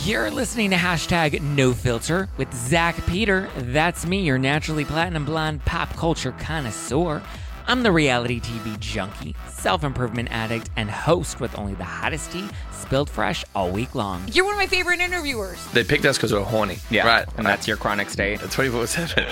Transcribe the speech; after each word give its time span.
You're 0.00 0.30
listening 0.32 0.70
to 0.70 0.76
hashtag 0.76 1.40
no 1.40 1.72
filter 1.72 2.28
with 2.36 2.52
Zack 2.52 2.96
Peter. 3.06 3.48
That's 3.56 4.04
me, 4.04 4.22
your 4.22 4.38
naturally 4.38 4.84
platinum 4.84 5.24
blonde 5.24 5.64
pop 5.64 5.90
culture 5.96 6.32
connoisseur. 6.40 7.22
I'm 7.68 7.84
the 7.84 7.92
reality 7.92 8.40
TV 8.40 8.76
junkie, 8.80 9.36
self 9.48 9.84
improvement 9.84 10.30
addict, 10.32 10.70
and 10.76 10.90
host 10.90 11.38
with 11.40 11.56
only 11.56 11.74
the 11.74 11.84
hottest 11.84 12.32
tea 12.32 12.48
spilled 12.72 13.08
fresh 13.08 13.44
all 13.54 13.70
week 13.70 13.94
long. 13.94 14.24
You're 14.32 14.44
one 14.44 14.54
of 14.54 14.58
my 14.58 14.66
favorite 14.66 14.98
interviewers. 14.98 15.64
They 15.68 15.84
picked 15.84 16.04
us 16.04 16.16
because 16.16 16.32
we're 16.32 16.40
horny. 16.40 16.78
Yeah, 16.90 17.06
Right. 17.06 17.28
And 17.36 17.46
that's 17.46 17.68
your 17.68 17.76
chronic 17.76 18.10
state. 18.10 18.40
24 18.50 18.86
7. 18.88 19.24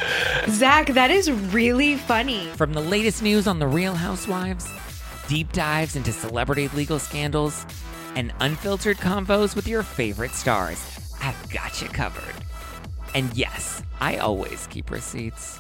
Zack, 0.51 0.89
that 0.89 1.11
is 1.11 1.33
really 1.33 1.97
funny. 1.97 2.47
From 2.55 2.75
the 2.75 2.81
latest 2.81 3.23
news 3.23 3.49
on 3.49 3.59
the 3.59 3.67
Real 3.67 3.95
Housewives, 3.95 4.69
deep 5.27 5.51
dives 5.53 5.97
into 5.97 6.13
celebrity 6.13 6.69
legal 6.69 7.01
scandals, 7.01 7.67
and 8.21 8.35
unfiltered 8.41 8.99
convos 8.99 9.57
with 9.57 9.67
your 9.67 9.83
favorite 9.83 10.33
stars, 10.33 10.79
I've 11.23 11.51
got 11.51 11.81
you 11.81 11.89
covered. 11.89 12.35
And 13.15 13.35
yes, 13.35 13.83
I 13.99 14.19
always 14.19 14.67
keep 14.67 14.91
receipts. 14.91 15.59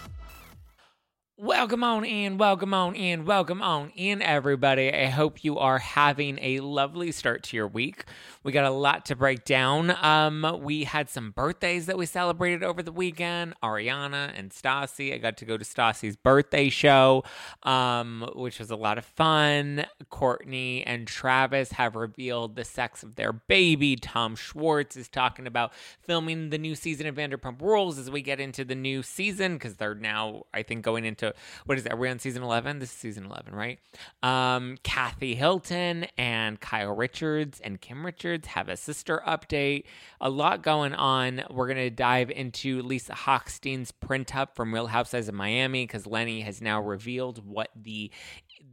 Welcome 1.43 1.83
on 1.83 2.05
in, 2.05 2.37
welcome 2.37 2.75
on 2.75 2.95
in, 2.95 3.25
welcome 3.25 3.63
on 3.63 3.93
in, 3.97 4.21
everybody. 4.21 4.93
I 4.93 5.07
hope 5.07 5.43
you 5.43 5.57
are 5.57 5.79
having 5.79 6.39
a 6.43 6.61
lovely 6.61 7.13
start 7.13 7.45
to 7.45 7.57
your 7.57 7.67
week. 7.67 8.05
We 8.43 8.53
got 8.53 8.67
a 8.67 8.71
lot 8.71 9.07
to 9.07 9.17
break 9.17 9.47
down. 9.47 9.91
Um, 10.05 10.59
we 10.61 10.85
had 10.85 11.09
some 11.09 11.31
birthdays 11.31 11.87
that 11.87 11.97
we 11.97 12.05
celebrated 12.05 12.63
over 12.63 12.83
the 12.83 12.93
weekend. 12.93 13.55
Ariana 13.63 14.33
and 14.39 14.51
Stassi. 14.51 15.15
I 15.15 15.17
got 15.17 15.39
to 15.39 15.47
go 15.47 15.57
to 15.57 15.65
Stassi's 15.65 16.15
birthday 16.15 16.69
show, 16.69 17.25
um, 17.63 18.31
which 18.35 18.59
was 18.59 18.71
a 18.71 18.77
lot 18.77 18.99
of 18.99 19.07
fun. 19.07 19.87
Kourtney 20.13 20.83
and 20.85 21.07
Travis 21.07 21.73
have 21.73 21.97
revealed 21.97 22.55
the 22.55 22.65
sex 22.65 23.03
of 23.03 23.15
their 23.15 23.33
baby. 23.33 23.97
Tom 23.97 24.37
Schwartz 24.37 24.95
is 24.95 25.09
talking 25.09 25.47
about 25.47 25.73
filming 26.03 26.51
the 26.51 26.59
new 26.59 26.75
season 26.75 27.07
of 27.07 27.15
Vanderpump 27.15 27.63
Rules 27.63 27.99
as 27.99 28.11
we 28.11 28.21
get 28.21 28.41
into 28.41 28.63
the 28.63 28.75
new 28.75 29.03
season 29.03 29.55
because 29.55 29.77
they're 29.77 29.95
now, 29.95 30.43
I 30.53 30.63
think, 30.63 30.85
going 30.85 31.07
into 31.07 31.30
what 31.67 31.79
is 31.79 31.85
that? 31.85 31.95
We're 31.95 32.01
we 32.01 32.09
on 32.11 32.19
season 32.19 32.43
11? 32.43 32.79
This 32.79 32.91
is 32.91 32.97
season 32.97 33.25
11, 33.27 33.55
right? 33.55 33.79
Um, 34.23 34.77
Kathy 34.83 35.35
Hilton 35.35 36.07
and 36.17 36.61
Kyle 36.61 36.95
Richards 36.95 37.61
and 37.61 37.81
Kim 37.81 38.05
Richards 38.05 38.49
have 38.49 38.69
a 38.69 38.77
sister 38.77 39.23
update. 39.27 39.85
A 40.21 40.31
lot 40.31 40.63
going 40.63 40.95
on. 40.95 41.43
We're 41.51 41.67
going 41.67 41.79
to 41.79 41.91
dive 41.91 42.31
into 42.31 42.83
Lisa 42.83 43.15
Hochstein's 43.15 43.93
prenup 43.93 44.55
from 44.55 44.73
Real 44.73 44.87
Housewives 44.89 45.29
of 45.29 45.35
Miami 45.35 45.85
because 45.85 46.07
Lenny 46.07 46.41
has 46.43 46.61
now 46.61 46.81
revealed 46.81 47.47
what 47.47 47.71
the 47.77 48.11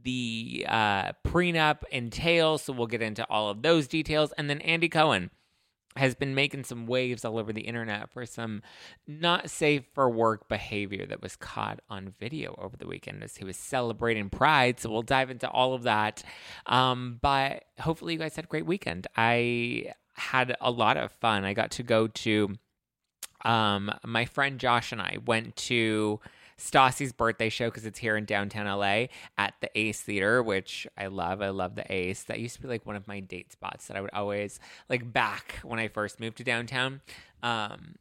the 0.02 0.64
uh, 0.68 1.12
prenup 1.26 1.78
entails. 1.90 2.62
So 2.62 2.72
we'll 2.72 2.86
get 2.86 3.02
into 3.02 3.24
all 3.28 3.50
of 3.50 3.62
those 3.62 3.88
details. 3.88 4.32
And 4.38 4.48
then 4.48 4.60
Andy 4.60 4.88
Cohen 4.88 5.30
has 5.98 6.14
been 6.14 6.34
making 6.34 6.64
some 6.64 6.86
waves 6.86 7.24
all 7.24 7.38
over 7.38 7.52
the 7.52 7.62
internet 7.62 8.10
for 8.10 8.24
some 8.24 8.62
not 9.06 9.50
safe 9.50 9.84
for 9.92 10.08
work 10.08 10.48
behavior 10.48 11.06
that 11.06 11.20
was 11.20 11.36
caught 11.36 11.80
on 11.90 12.14
video 12.18 12.54
over 12.58 12.76
the 12.76 12.86
weekend 12.86 13.22
as 13.22 13.36
he 13.36 13.44
was 13.44 13.56
celebrating 13.56 14.30
Pride. 14.30 14.80
So 14.80 14.90
we'll 14.90 15.02
dive 15.02 15.30
into 15.30 15.48
all 15.48 15.74
of 15.74 15.82
that. 15.82 16.22
Um, 16.66 17.18
but 17.20 17.64
hopefully, 17.80 18.14
you 18.14 18.18
guys 18.18 18.36
had 18.36 18.44
a 18.44 18.48
great 18.48 18.66
weekend. 18.66 19.06
I 19.16 19.92
had 20.14 20.56
a 20.60 20.70
lot 20.70 20.96
of 20.96 21.12
fun. 21.12 21.44
I 21.44 21.52
got 21.52 21.70
to 21.72 21.82
go 21.82 22.06
to 22.08 22.56
um, 23.44 23.92
my 24.04 24.24
friend 24.24 24.58
Josh 24.58 24.92
and 24.92 25.00
I 25.00 25.18
went 25.24 25.56
to 25.56 26.20
Stassi's 26.58 27.12
birthday 27.12 27.48
show 27.48 27.66
because 27.68 27.86
it's 27.86 27.98
here 27.98 28.16
in 28.16 28.24
downtown 28.24 28.66
LA 28.66 29.06
at 29.38 29.54
the 29.60 29.70
Ace 29.74 30.00
Theater, 30.02 30.42
which 30.42 30.86
I 30.96 31.06
love. 31.06 31.40
I 31.40 31.50
love 31.50 31.76
the 31.76 31.90
Ace. 31.92 32.24
That 32.24 32.40
used 32.40 32.56
to 32.56 32.62
be 32.62 32.68
like 32.68 32.84
one 32.84 32.96
of 32.96 33.06
my 33.06 33.20
date 33.20 33.52
spots 33.52 33.86
that 33.86 33.96
I 33.96 34.00
would 34.00 34.12
always 34.12 34.60
like 34.88 35.12
back 35.12 35.60
when 35.62 35.78
I 35.78 35.88
first 35.88 36.20
moved 36.20 36.36
to 36.38 36.44
downtown. 36.44 37.00
Um, 37.42 37.94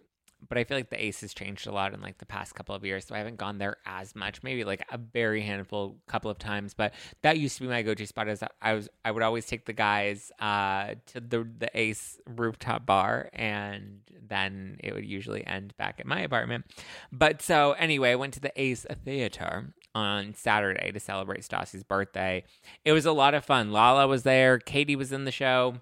but 0.48 0.58
I 0.58 0.64
feel 0.64 0.78
like 0.78 0.90
the 0.90 1.04
Ace 1.04 1.22
has 1.22 1.34
changed 1.34 1.68
a 1.68 1.72
lot 1.72 1.94
in 1.94 2.02
like 2.02 2.18
the 2.18 2.26
past 2.26 2.56
couple 2.56 2.76
of 2.76 2.86
years, 2.86 3.06
so 3.06 3.16
I 3.16 3.18
haven't 3.18 3.38
gone 3.38 3.58
there 3.58 3.78
as 3.86 4.16
much. 4.16 4.44
Maybe 4.44 4.64
like 4.64 4.86
a 4.92 4.98
very 4.98 5.42
handful, 5.42 5.98
couple 6.08 6.30
of 6.32 6.38
times. 6.38 6.74
But 6.74 6.94
that 7.24 7.38
used 7.38 7.56
to 7.58 7.64
be 7.64 7.68
my 7.68 7.82
go-to 7.82 8.06
spot. 8.06 8.28
Is 8.28 8.44
I 8.62 8.74
was 8.74 8.90
I 9.04 9.12
would 9.12 9.24
always 9.24 9.46
take 9.46 9.66
the 9.66 9.74
guys 9.74 10.32
uh, 10.40 10.96
to 11.08 11.20
the 11.20 11.48
the 11.58 11.70
Ace 11.74 12.20
rooftop 12.28 12.86
bar, 12.86 13.30
and 13.34 14.00
then 14.28 14.78
it 14.84 14.94
would 14.94 15.06
usually 15.06 15.46
end 15.46 15.76
back 15.78 16.00
at 16.00 16.06
my 16.06 16.22
apartment. 16.22 16.66
But 17.12 17.42
so 17.42 17.74
anyway, 17.74 18.12
I 18.12 18.16
went 18.16 18.34
to 18.36 18.40
the 18.40 18.54
Ace 18.62 18.86
Theater 19.06 19.74
on 19.96 20.36
Saturday 20.36 20.92
to 20.92 21.00
celebrate 21.00 21.42
Stassi's 21.42 21.84
birthday. 21.84 22.44
It 22.86 22.92
was 22.92 23.06
a 23.06 23.12
lot 23.12 23.34
of 23.34 23.44
fun. 23.44 23.72
Lala 23.72 24.08
was 24.08 24.24
there. 24.24 24.60
Katie 24.60 24.96
was 24.96 25.12
in 25.12 25.26
the 25.26 25.32
show. 25.32 25.82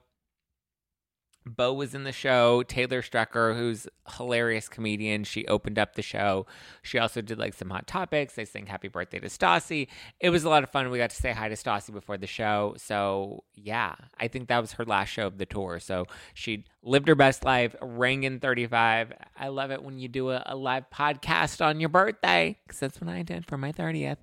Beau 1.45 1.73
was 1.73 1.93
in 1.93 2.03
the 2.03 2.11
show. 2.11 2.63
Taylor 2.63 3.01
Strecker, 3.01 3.55
who's 3.55 3.87
hilarious 4.17 4.67
comedian, 4.67 5.23
she 5.23 5.45
opened 5.47 5.77
up 5.77 5.95
the 5.95 6.01
show. 6.01 6.45
She 6.81 6.97
also 6.97 7.21
did 7.21 7.37
like 7.37 7.53
some 7.53 7.69
hot 7.69 7.87
topics. 7.87 8.33
They 8.35 8.45
sang 8.45 8.65
happy 8.65 8.87
birthday 8.87 9.19
to 9.19 9.27
Stassi. 9.27 9.87
It 10.19 10.31
was 10.31 10.43
a 10.43 10.49
lot 10.49 10.63
of 10.63 10.69
fun. 10.71 10.89
We 10.89 10.97
got 10.97 11.11
to 11.11 11.15
say 11.15 11.31
hi 11.31 11.49
to 11.49 11.55
Stassi 11.55 11.93
before 11.93 12.17
the 12.17 12.27
show. 12.27 12.75
So 12.77 13.43
yeah, 13.53 13.95
I 14.19 14.27
think 14.27 14.47
that 14.47 14.59
was 14.59 14.73
her 14.73 14.85
last 14.85 15.09
show 15.09 15.27
of 15.27 15.37
the 15.37 15.45
tour. 15.45 15.79
So 15.79 16.05
she 16.33 16.65
lived 16.81 17.07
her 17.07 17.15
best 17.15 17.43
life, 17.45 17.75
rang 17.81 18.23
in 18.23 18.39
35. 18.39 19.13
I 19.37 19.47
love 19.49 19.71
it 19.71 19.83
when 19.83 19.99
you 19.99 20.07
do 20.07 20.31
a, 20.31 20.43
a 20.47 20.55
live 20.55 20.89
podcast 20.89 21.63
on 21.63 21.79
your 21.79 21.89
birthday 21.89 22.57
because 22.65 22.79
that's 22.79 22.99
what 22.99 23.09
I 23.09 23.21
did 23.21 23.45
for 23.45 23.57
my 23.57 23.71
30th. 23.71 24.17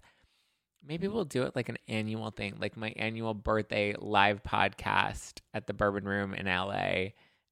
Maybe 0.87 1.06
we'll 1.06 1.25
do 1.25 1.44
it 1.44 1.54
like 1.54 1.69
an 1.69 1.78
annual 1.87 2.31
thing, 2.31 2.56
like 2.60 2.76
my 2.76 2.93
annual 2.97 3.34
birthday 3.34 3.94
live 3.98 4.43
podcast 4.43 5.41
at 5.54 5.66
the 5.66 5.72
Bourbon 5.72 6.04
Room 6.04 6.34
in 6.34 6.47
LA 6.47 7.10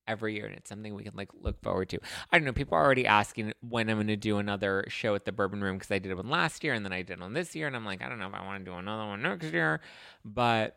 every 0.09 0.35
year. 0.35 0.47
And 0.47 0.57
it's 0.57 0.69
something 0.69 0.95
we 0.95 1.05
can 1.05 1.15
like 1.15 1.31
look 1.41 1.63
forward 1.63 1.89
to. 1.91 2.01
I 2.31 2.39
don't 2.39 2.45
know. 2.45 2.53
People 2.53 2.77
are 2.77 2.85
already 2.85 3.07
asking 3.07 3.53
when 3.61 3.89
I'm 3.89 3.97
going 3.99 4.09
to 4.09 4.17
do 4.17 4.39
another 4.39 4.85
show 4.89 5.15
at 5.15 5.25
the 5.25 5.33
Bourbon 5.33 5.63
Room 5.63 5.77
because 5.77 5.91
I 5.93 6.01
did 6.01 6.15
one 6.15 6.29
last 6.29 6.65
year 6.65 6.75
and 6.75 6.85
then 6.85 6.93
I 6.93 7.03
did 7.03 7.21
one 7.21 7.33
this 7.33 7.55
year. 7.55 7.69
And 7.69 7.77
I'm 7.77 7.85
like, 7.85 8.03
I 8.03 8.09
don't 8.09 8.19
know 8.19 8.27
if 8.27 8.35
I 8.35 8.45
want 8.45 8.65
to 8.65 8.71
do 8.71 8.77
another 8.77 9.07
one 9.07 9.23
next 9.23 9.53
year, 9.53 9.81
but 10.25 10.77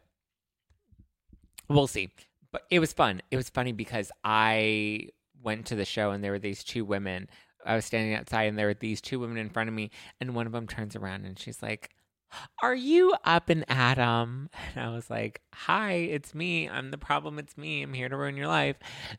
we'll 1.67 1.87
see. 1.87 2.11
But 2.51 2.63
it 2.69 2.79
was 2.79 2.93
fun. 2.93 3.21
It 3.31 3.37
was 3.37 3.49
funny 3.49 3.71
because 3.71 4.11
I 4.23 5.07
went 5.41 5.65
to 5.67 5.75
the 5.75 5.85
show 5.85 6.11
and 6.11 6.23
there 6.23 6.31
were 6.31 6.39
these 6.39 6.63
two 6.63 6.85
women. 6.85 7.27
I 7.65 7.75
was 7.75 7.85
standing 7.85 8.13
outside 8.13 8.43
and 8.43 8.59
there 8.59 8.67
were 8.67 8.75
these 8.75 9.01
two 9.01 9.19
women 9.19 9.37
in 9.37 9.49
front 9.49 9.69
of 9.69 9.73
me. 9.73 9.89
And 10.21 10.35
one 10.35 10.45
of 10.45 10.51
them 10.51 10.67
turns 10.67 10.95
around 10.95 11.25
and 11.25 11.39
she's 11.39 11.63
like, 11.63 11.89
are 12.61 12.75
you 12.75 13.13
up 13.25 13.49
and 13.49 13.65
Adam? 13.69 14.49
And 14.75 14.85
I 14.85 14.89
was 14.93 15.09
like, 15.09 15.41
Hi, 15.53 15.93
it's 15.93 16.33
me. 16.35 16.69
I'm 16.69 16.91
the 16.91 16.97
problem. 16.97 17.39
It's 17.39 17.57
me. 17.57 17.81
I'm 17.83 17.93
here 17.93 18.09
to 18.09 18.17
ruin 18.17 18.37
your 18.37 18.47
life. 18.47 18.77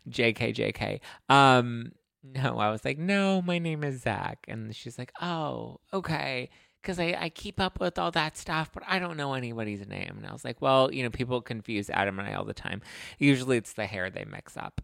JK, 0.08 0.54
JK. 0.54 1.00
Um, 1.34 1.92
no, 2.22 2.58
I 2.58 2.70
was 2.70 2.84
like, 2.84 2.98
No, 2.98 3.42
my 3.42 3.58
name 3.58 3.84
is 3.84 4.02
Zack. 4.02 4.44
And 4.48 4.74
she's 4.74 4.98
like, 4.98 5.12
Oh, 5.20 5.80
okay. 5.92 6.50
Because 6.82 6.98
I, 6.98 7.16
I 7.18 7.28
keep 7.30 7.60
up 7.60 7.80
with 7.80 7.98
all 7.98 8.10
that 8.10 8.36
stuff, 8.36 8.70
but 8.72 8.82
I 8.86 8.98
don't 8.98 9.16
know 9.16 9.32
anybody's 9.34 9.86
name. 9.86 10.14
And 10.18 10.26
I 10.26 10.32
was 10.32 10.44
like, 10.44 10.60
Well, 10.60 10.92
you 10.92 11.02
know, 11.02 11.10
people 11.10 11.40
confuse 11.40 11.90
Adam 11.90 12.18
and 12.18 12.28
I 12.28 12.34
all 12.34 12.44
the 12.44 12.54
time. 12.54 12.82
Usually 13.18 13.56
it's 13.56 13.72
the 13.74 13.86
hair 13.86 14.10
they 14.10 14.24
mix 14.24 14.56
up. 14.56 14.80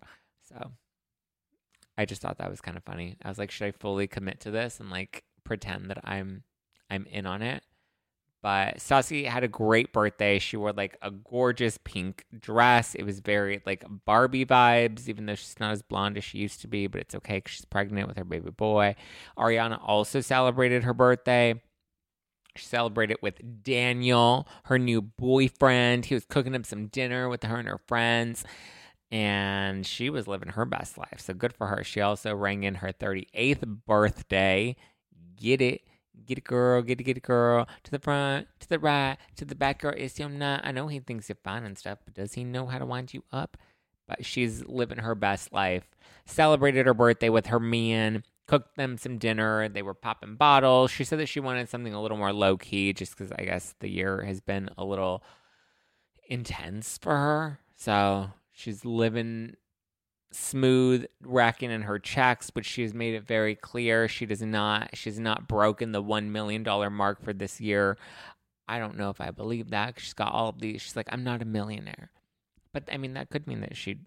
So 0.48 0.72
I 1.96 2.04
just 2.04 2.22
thought 2.22 2.38
that 2.38 2.50
was 2.50 2.60
kind 2.60 2.76
of 2.76 2.84
funny. 2.84 3.16
I 3.22 3.28
was 3.28 3.38
like, 3.38 3.50
Should 3.50 3.66
I 3.66 3.70
fully 3.72 4.06
commit 4.06 4.40
to 4.40 4.50
this 4.50 4.80
and 4.80 4.90
like 4.90 5.24
pretend 5.44 5.90
that 5.90 6.00
I'm 6.04 6.44
I'm 6.90 7.06
in 7.06 7.26
on 7.26 7.42
it? 7.42 7.62
But 8.42 8.78
Stassi 8.78 9.26
had 9.26 9.44
a 9.44 9.48
great 9.48 9.92
birthday. 9.92 10.38
She 10.38 10.56
wore 10.56 10.72
like 10.72 10.96
a 11.02 11.10
gorgeous 11.10 11.78
pink 11.84 12.24
dress. 12.38 12.94
It 12.94 13.02
was 13.02 13.20
very 13.20 13.60
like 13.66 13.84
Barbie 14.06 14.46
vibes, 14.46 15.08
even 15.08 15.26
though 15.26 15.34
she's 15.34 15.60
not 15.60 15.72
as 15.72 15.82
blonde 15.82 16.16
as 16.16 16.24
she 16.24 16.38
used 16.38 16.62
to 16.62 16.68
be, 16.68 16.86
but 16.86 17.02
it's 17.02 17.14
okay 17.16 17.36
because 17.38 17.52
she's 17.52 17.64
pregnant 17.66 18.08
with 18.08 18.16
her 18.16 18.24
baby 18.24 18.50
boy. 18.50 18.96
Ariana 19.36 19.78
also 19.84 20.20
celebrated 20.22 20.84
her 20.84 20.94
birthday. 20.94 21.60
She 22.56 22.66
celebrated 22.66 23.18
with 23.20 23.62
Daniel, 23.62 24.48
her 24.64 24.78
new 24.78 25.02
boyfriend. 25.02 26.06
He 26.06 26.14
was 26.14 26.24
cooking 26.24 26.54
up 26.54 26.66
some 26.66 26.86
dinner 26.86 27.28
with 27.28 27.44
her 27.44 27.56
and 27.56 27.68
her 27.68 27.80
friends, 27.86 28.42
and 29.10 29.86
she 29.86 30.08
was 30.10 30.26
living 30.26 30.48
her 30.50 30.64
best 30.64 30.96
life. 30.96 31.18
So 31.18 31.34
good 31.34 31.52
for 31.52 31.66
her. 31.66 31.84
She 31.84 32.00
also 32.00 32.34
rang 32.34 32.64
in 32.64 32.76
her 32.76 32.92
38th 32.92 33.80
birthday. 33.86 34.76
Get 35.36 35.60
it? 35.60 35.82
Get 36.26 36.38
a 36.38 36.40
girl. 36.42 36.82
Get 36.82 37.00
it, 37.00 37.04
get 37.04 37.16
it, 37.16 37.22
girl. 37.22 37.68
To 37.84 37.90
the 37.90 37.98
front, 37.98 38.48
to 38.60 38.68
the 38.68 38.78
right, 38.78 39.16
to 39.36 39.44
the 39.44 39.54
back, 39.54 39.80
girl. 39.80 39.94
Is 39.96 40.16
him 40.16 40.38
not? 40.38 40.60
I 40.64 40.72
know 40.72 40.88
he 40.88 41.00
thinks 41.00 41.28
you're 41.28 41.36
fine 41.42 41.64
and 41.64 41.78
stuff, 41.78 41.98
but 42.04 42.14
does 42.14 42.34
he 42.34 42.44
know 42.44 42.66
how 42.66 42.78
to 42.78 42.86
wind 42.86 43.14
you 43.14 43.24
up? 43.32 43.56
But 44.06 44.24
she's 44.24 44.64
living 44.64 44.98
her 44.98 45.14
best 45.14 45.52
life. 45.52 45.88
Celebrated 46.26 46.86
her 46.86 46.94
birthday 46.94 47.28
with 47.28 47.46
her 47.46 47.60
man. 47.60 48.24
Cooked 48.46 48.76
them 48.76 48.98
some 48.98 49.18
dinner. 49.18 49.68
They 49.68 49.82
were 49.82 49.94
popping 49.94 50.34
bottles. 50.34 50.90
She 50.90 51.04
said 51.04 51.20
that 51.20 51.26
she 51.26 51.38
wanted 51.38 51.68
something 51.68 51.94
a 51.94 52.02
little 52.02 52.16
more 52.16 52.32
low 52.32 52.56
key, 52.56 52.92
just 52.92 53.16
because 53.16 53.32
I 53.32 53.44
guess 53.44 53.74
the 53.78 53.88
year 53.88 54.22
has 54.22 54.40
been 54.40 54.70
a 54.76 54.84
little 54.84 55.22
intense 56.28 56.98
for 56.98 57.16
her. 57.16 57.60
So 57.76 58.30
she's 58.52 58.84
living 58.84 59.54
smooth 60.32 61.06
racking 61.22 61.70
in 61.70 61.82
her 61.82 61.98
checks, 61.98 62.50
but 62.50 62.64
she 62.64 62.82
has 62.82 62.94
made 62.94 63.14
it 63.14 63.26
very 63.26 63.54
clear 63.54 64.08
she 64.08 64.26
does 64.26 64.42
not 64.42 64.90
she's 64.96 65.18
not 65.18 65.48
broken 65.48 65.92
the 65.92 66.02
one 66.02 66.30
million 66.32 66.62
dollar 66.62 66.90
mark 66.90 67.22
for 67.22 67.32
this 67.32 67.60
year. 67.60 67.98
I 68.68 68.78
don't 68.78 68.96
know 68.96 69.10
if 69.10 69.20
I 69.20 69.30
believe 69.32 69.70
that. 69.70 69.98
She's 69.98 70.12
got 70.12 70.32
all 70.32 70.48
of 70.48 70.60
these. 70.60 70.82
She's 70.82 70.96
like, 70.96 71.08
I'm 71.10 71.24
not 71.24 71.42
a 71.42 71.46
millionaire, 71.46 72.10
but 72.72 72.84
I 72.92 72.96
mean 72.96 73.14
that 73.14 73.30
could 73.30 73.46
mean 73.46 73.60
that 73.60 73.76
she 73.76 73.98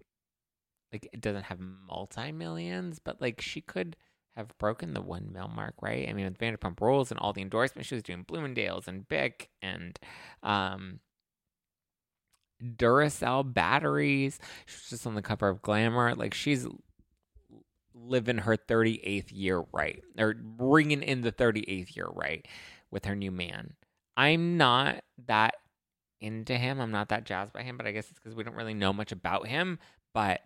like 0.92 1.08
it 1.12 1.20
doesn't 1.20 1.44
have 1.44 1.58
multi 1.60 2.32
millions, 2.32 2.98
but 2.98 3.20
like 3.20 3.40
she 3.40 3.60
could 3.60 3.96
have 4.36 4.56
broken 4.58 4.94
the 4.94 5.02
one 5.02 5.30
mil 5.32 5.48
mark, 5.48 5.74
right? 5.80 6.08
I 6.08 6.12
mean, 6.12 6.24
with 6.24 6.38
Vanderpump 6.38 6.80
Rules 6.80 7.10
and 7.10 7.20
all 7.20 7.32
the 7.32 7.42
endorsements, 7.42 7.88
she 7.88 7.94
was 7.94 8.02
doing 8.02 8.22
Bloomingdale's 8.22 8.88
and 8.88 9.08
Bic 9.08 9.50
and 9.62 9.98
um, 10.42 11.00
Duracell 12.64 13.52
batteries. 13.52 14.38
She's 14.66 14.90
just 14.90 15.06
on 15.06 15.14
the 15.14 15.22
cover 15.22 15.48
of 15.48 15.62
Glamour. 15.62 16.14
Like 16.14 16.34
she's 16.34 16.66
living 17.94 18.38
her 18.38 18.56
38th 18.56 19.28
year 19.30 19.64
right, 19.72 20.02
or 20.18 20.34
bringing 20.34 21.02
in 21.02 21.22
the 21.22 21.32
38th 21.32 21.96
year 21.96 22.08
right 22.12 22.46
with 22.90 23.04
her 23.04 23.14
new 23.14 23.30
man. 23.30 23.74
I'm 24.16 24.56
not 24.56 25.02
that 25.26 25.54
into 26.20 26.56
him. 26.56 26.80
I'm 26.80 26.90
not 26.90 27.08
that 27.10 27.24
jazzed 27.24 27.52
by 27.52 27.62
him, 27.62 27.76
but 27.76 27.86
I 27.86 27.92
guess 27.92 28.10
it's 28.10 28.18
because 28.18 28.34
we 28.34 28.44
don't 28.44 28.56
really 28.56 28.74
know 28.74 28.92
much 28.92 29.12
about 29.12 29.46
him. 29.46 29.78
But 30.12 30.40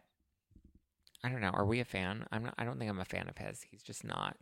I 1.22 1.28
don't 1.28 1.40
know. 1.40 1.50
Are 1.50 1.66
we 1.66 1.80
a 1.80 1.84
fan? 1.84 2.26
I'm 2.30 2.44
not. 2.44 2.54
I 2.58 2.64
don't 2.64 2.78
think 2.78 2.90
I'm 2.90 3.00
a 3.00 3.04
fan 3.04 3.28
of 3.28 3.36
his. 3.38 3.62
He's 3.70 3.82
just 3.82 4.04
not. 4.04 4.36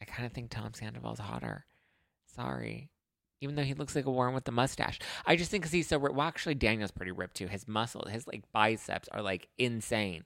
I 0.00 0.04
kind 0.04 0.26
of 0.26 0.32
think 0.32 0.50
Tom 0.50 0.72
Sandoval's 0.74 1.20
hotter. 1.20 1.64
Sorry. 2.26 2.90
Even 3.40 3.56
though 3.56 3.62
he 3.62 3.74
looks 3.74 3.94
like 3.94 4.06
a 4.06 4.10
Warren 4.10 4.34
with 4.34 4.44
the 4.44 4.52
mustache. 4.52 4.98
I 5.26 5.36
just 5.36 5.50
think 5.50 5.62
because 5.62 5.72
he's 5.72 5.88
so 5.88 5.98
ripped. 5.98 6.14
Well, 6.14 6.26
actually, 6.26 6.54
Daniel's 6.54 6.90
pretty 6.90 7.12
ripped 7.12 7.36
too. 7.36 7.46
His 7.46 7.68
muscle, 7.68 8.06
his 8.08 8.26
like 8.26 8.44
biceps 8.52 9.08
are 9.08 9.22
like 9.22 9.48
insane. 9.58 10.24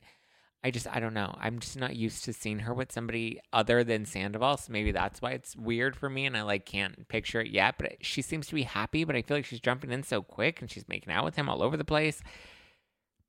I 0.63 0.73
just, 0.73 0.89
I 0.89 0.99
don't 0.99 1.15
know. 1.15 1.37
I'm 1.41 1.61
just 1.61 1.79
not 1.79 1.95
used 1.95 2.25
to 2.25 2.33
seeing 2.33 2.61
her 2.61 2.75
with 2.75 2.91
somebody 2.91 3.41
other 3.53 3.85
than 3.85 4.05
Sandoval. 4.05 4.57
So 4.57 4.73
maybe 4.73 4.91
that's 4.91 5.23
why 5.23 5.31
it's 5.31 5.57
weird 5.57 5.95
for 5.95 6.11
me 6.11 6.27
and 6.27 6.37
I 6.37 6.43
like 6.43 6.67
can't 6.67 7.07
picture 7.09 7.41
it 7.41 7.51
yet. 7.51 7.77
But 7.79 7.97
she 8.01 8.23
seems 8.23 8.49
to 8.49 8.55
be 8.55 8.65
happy, 8.65 9.05
but 9.05 9.15
I 9.15 9.23
feel 9.23 9.37
like 9.37 9.45
she's 9.45 9.61
jumping 9.61 9.93
in 9.93 10.03
so 10.03 10.21
quick 10.21 10.61
and 10.61 10.71
she's 10.71 10.89
making 10.89 11.13
out 11.13 11.25
with 11.25 11.37
him 11.37 11.49
all 11.49 11.63
over 11.63 11.77
the 11.77 11.85
place. 11.85 12.21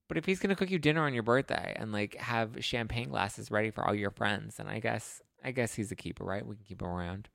But 0.07 0.17
if 0.17 0.25
he's 0.25 0.39
gonna 0.39 0.55
cook 0.55 0.71
you 0.71 0.79
dinner 0.79 1.05
on 1.05 1.13
your 1.13 1.23
birthday 1.23 1.75
and 1.77 1.91
like 1.91 2.15
have 2.15 2.65
champagne 2.65 3.09
glasses 3.09 3.51
ready 3.51 3.69
for 3.69 3.87
all 3.87 3.93
your 3.93 4.09
friends, 4.09 4.55
then 4.55 4.67
I 4.67 4.79
guess 4.79 5.21
I 5.43 5.51
guess 5.51 5.75
he's 5.75 5.91
a 5.91 5.95
keeper, 5.95 6.25
right? 6.25 6.45
We 6.45 6.55
can 6.55 6.65
keep 6.65 6.81
him 6.81 6.87
around. 6.87 7.29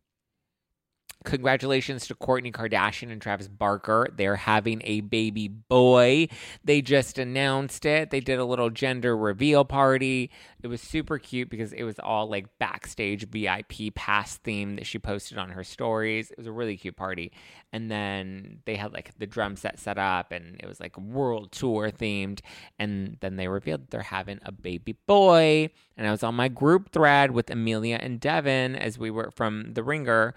Congratulations 1.24 2.06
to 2.06 2.14
Kourtney 2.14 2.52
Kardashian 2.52 3.10
and 3.10 3.20
Travis 3.20 3.48
Barker. 3.48 4.08
They're 4.14 4.36
having 4.36 4.82
a 4.84 5.00
baby 5.00 5.48
boy. 5.48 6.28
They 6.62 6.82
just 6.82 7.18
announced 7.18 7.86
it. 7.86 8.10
They 8.10 8.20
did 8.20 8.38
a 8.38 8.44
little 8.44 8.68
gender 8.68 9.16
reveal 9.16 9.64
party. 9.64 10.30
It 10.62 10.66
was 10.66 10.82
super 10.82 11.18
cute 11.18 11.48
because 11.48 11.72
it 11.72 11.84
was 11.84 11.98
all 11.98 12.28
like 12.28 12.58
backstage 12.58 13.26
VIP 13.28 13.94
pass 13.94 14.36
theme 14.36 14.76
that 14.76 14.86
she 14.86 14.98
posted 14.98 15.38
on 15.38 15.48
her 15.50 15.64
stories. 15.64 16.30
It 16.30 16.36
was 16.36 16.46
a 16.46 16.52
really 16.52 16.76
cute 16.76 16.96
party. 16.96 17.32
And 17.72 17.90
then 17.90 18.60
they 18.66 18.76
had 18.76 18.92
like 18.92 19.16
the 19.18 19.26
drum 19.26 19.56
set 19.56 19.78
set 19.78 19.96
up 19.96 20.30
and 20.30 20.60
it 20.60 20.66
was 20.66 20.78
like 20.78 20.98
world 20.98 21.52
tour 21.52 21.90
themed. 21.90 22.40
And 22.78 23.16
then 23.20 23.36
they 23.36 23.48
revealed 23.48 23.88
they're 23.88 24.02
having 24.02 24.40
a 24.44 24.52
baby 24.52 24.96
boy. 25.06 25.70
And 25.96 26.06
I 26.06 26.10
was 26.10 26.22
on 26.22 26.34
my 26.34 26.48
group 26.48 26.92
thread 26.92 27.30
with 27.30 27.48
Amelia 27.50 27.98
and 27.98 28.20
Devin 28.20 28.76
as 28.76 28.98
we 28.98 29.10
were 29.10 29.30
from 29.30 29.72
The 29.72 29.82
Ringer 29.82 30.34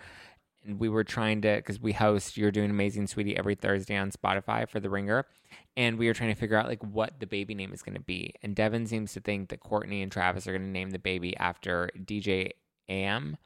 we 0.76 0.90
were 0.90 1.04
trying 1.04 1.42
to 1.42 1.56
because 1.56 1.80
we 1.80 1.94
host 1.94 2.38
you're 2.38 2.52
doing 2.52 2.70
amazing 2.70 3.08
sweetie 3.08 3.38
every 3.38 3.56
thursday 3.56 3.96
on 3.96 4.12
spotify 4.12 4.68
for 4.68 4.80
the 4.80 4.90
ringer. 4.90 5.26
And 5.78 5.98
we 5.98 6.08
were 6.08 6.14
trying 6.14 6.34
to 6.34 6.40
figure 6.40 6.58
out 6.58 6.68
like 6.68 6.84
what 6.84 7.20
the 7.20 7.28
baby 7.28 7.54
name 7.54 7.72
is 7.72 7.84
going 7.84 7.96
to 7.96 8.02
be. 8.02 8.34
And 8.42 8.56
devin 8.56 8.86
seems 8.86 9.14
to 9.14 9.20
think 9.22 9.50
that 9.50 9.62
kourtney 9.62 10.04
and 10.04 10.12
travis 10.12 10.48
are 10.48 10.52
going 10.52 10.64
to 10.64 10.68
name 10.68 10.90
the 10.90 11.00
baby 11.00 11.36
after 11.38 11.90
dj 11.98 12.52
am. 12.90 13.38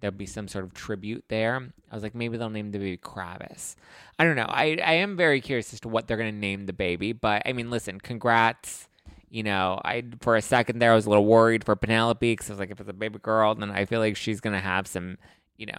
There'll 0.00 0.16
be 0.16 0.26
some 0.26 0.48
sort 0.48 0.64
of 0.64 0.74
tribute 0.74 1.24
there. 1.28 1.72
I 1.90 1.94
was 1.94 2.02
like 2.02 2.14
maybe 2.14 2.36
they'll 2.36 2.50
name 2.50 2.72
the 2.72 2.78
baby 2.78 2.96
kravis. 2.98 3.76
I 4.18 4.24
don't 4.24 4.36
know. 4.36 4.48
I, 4.48 4.78
I 4.84 4.94
am 4.94 5.16
very 5.16 5.40
curious 5.40 5.72
as 5.72 5.80
to 5.80 5.88
what 5.88 6.06
they're 6.08 6.16
going 6.16 6.32
to 6.32 6.38
name 6.38 6.66
the 6.66 6.72
baby. 6.72 7.12
But 7.12 7.42
i 7.46 7.52
mean 7.52 7.70
listen 7.70 8.00
congrats. 8.00 8.88
You 9.30 9.42
know, 9.42 9.80
I 9.84 10.04
for 10.20 10.36
a 10.36 10.42
second 10.42 10.78
there 10.78 10.92
I 10.92 10.94
was 10.94 11.06
a 11.06 11.08
little 11.08 11.26
worried 11.26 11.64
for 11.64 11.74
Penelope 11.74 12.30
because 12.30 12.48
I 12.48 12.52
was 12.52 12.60
like, 12.60 12.70
if 12.70 12.78
it's 12.78 12.88
a 12.88 12.92
baby 12.92 13.18
girl, 13.18 13.54
then 13.56 13.70
I 13.70 13.84
feel 13.84 13.98
like 13.98 14.16
she's 14.16 14.40
gonna 14.40 14.60
have 14.60 14.86
some 14.86 15.18
you 15.56 15.66
know, 15.66 15.78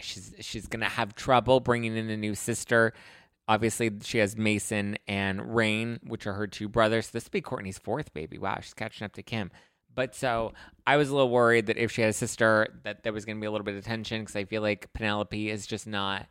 she's 0.00 0.34
she's 0.40 0.66
gonna 0.66 0.88
have 0.88 1.14
trouble 1.14 1.60
bringing 1.60 1.96
in 1.96 2.10
a 2.10 2.16
new 2.16 2.34
sister. 2.34 2.92
Obviously, 3.48 3.90
she 4.02 4.18
has 4.18 4.36
Mason 4.36 4.96
and 5.08 5.54
Rain, 5.54 5.98
which 6.06 6.26
are 6.26 6.32
her 6.32 6.46
two 6.46 6.68
brothers. 6.68 7.10
This 7.10 7.24
will 7.24 7.30
be 7.32 7.42
Kourtney's 7.42 7.78
fourth 7.78 8.14
baby. 8.14 8.38
Wow, 8.38 8.58
she's 8.60 8.74
catching 8.74 9.04
up 9.04 9.12
to 9.14 9.22
Kim. 9.22 9.50
But 9.94 10.14
so 10.14 10.52
I 10.86 10.96
was 10.96 11.10
a 11.10 11.14
little 11.14 11.30
worried 11.30 11.66
that 11.66 11.76
if 11.76 11.92
she 11.92 12.02
had 12.02 12.10
a 12.10 12.14
sister, 12.14 12.80
that 12.84 13.02
there 13.02 13.12
was 13.12 13.24
going 13.24 13.36
to 13.36 13.40
be 13.40 13.46
a 13.46 13.50
little 13.50 13.64
bit 13.64 13.74
of 13.74 13.84
tension 13.84 14.20
because 14.22 14.36
I 14.36 14.44
feel 14.44 14.62
like 14.62 14.92
Penelope 14.94 15.50
has 15.50 15.66
just 15.66 15.86
not 15.86 16.26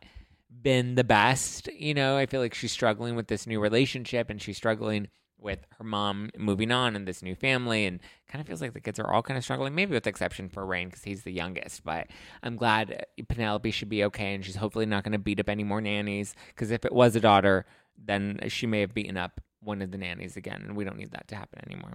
been 0.50 0.94
the 0.94 1.04
best. 1.04 1.68
You 1.68 1.94
know, 1.94 2.16
I 2.16 2.26
feel 2.26 2.40
like 2.40 2.54
she's 2.54 2.72
struggling 2.72 3.14
with 3.14 3.28
this 3.28 3.46
new 3.46 3.60
relationship 3.60 4.30
and 4.30 4.42
she's 4.42 4.56
struggling 4.56 5.08
with 5.42 5.66
her 5.78 5.84
mom 5.84 6.30
moving 6.36 6.70
on 6.70 6.94
and 6.94 7.06
this 7.06 7.22
new 7.22 7.34
family 7.34 7.84
and 7.86 8.00
kind 8.28 8.40
of 8.40 8.46
feels 8.46 8.60
like 8.60 8.72
the 8.72 8.80
kids 8.80 8.98
are 8.98 9.10
all 9.10 9.22
kind 9.22 9.36
of 9.36 9.44
struggling 9.44 9.74
maybe 9.74 9.92
with 9.92 10.06
exception 10.06 10.48
for 10.48 10.64
rain 10.64 10.88
because 10.88 11.02
he's 11.02 11.22
the 11.22 11.32
youngest 11.32 11.82
but 11.84 12.06
i'm 12.42 12.56
glad 12.56 12.92
uh, 12.92 13.22
penelope 13.28 13.70
should 13.70 13.88
be 13.88 14.04
okay 14.04 14.34
and 14.34 14.44
she's 14.44 14.56
hopefully 14.56 14.86
not 14.86 15.02
going 15.04 15.12
to 15.12 15.18
beat 15.18 15.40
up 15.40 15.48
any 15.48 15.64
more 15.64 15.80
nannies 15.80 16.34
because 16.48 16.70
if 16.70 16.84
it 16.84 16.92
was 16.92 17.16
a 17.16 17.20
daughter 17.20 17.66
then 17.98 18.38
she 18.48 18.66
may 18.66 18.80
have 18.80 18.94
beaten 18.94 19.16
up 19.16 19.40
one 19.60 19.82
of 19.82 19.90
the 19.90 19.98
nannies 19.98 20.36
again 20.36 20.62
and 20.66 20.76
we 20.76 20.84
don't 20.84 20.98
need 20.98 21.12
that 21.12 21.28
to 21.28 21.36
happen 21.36 21.60
anymore. 21.66 21.92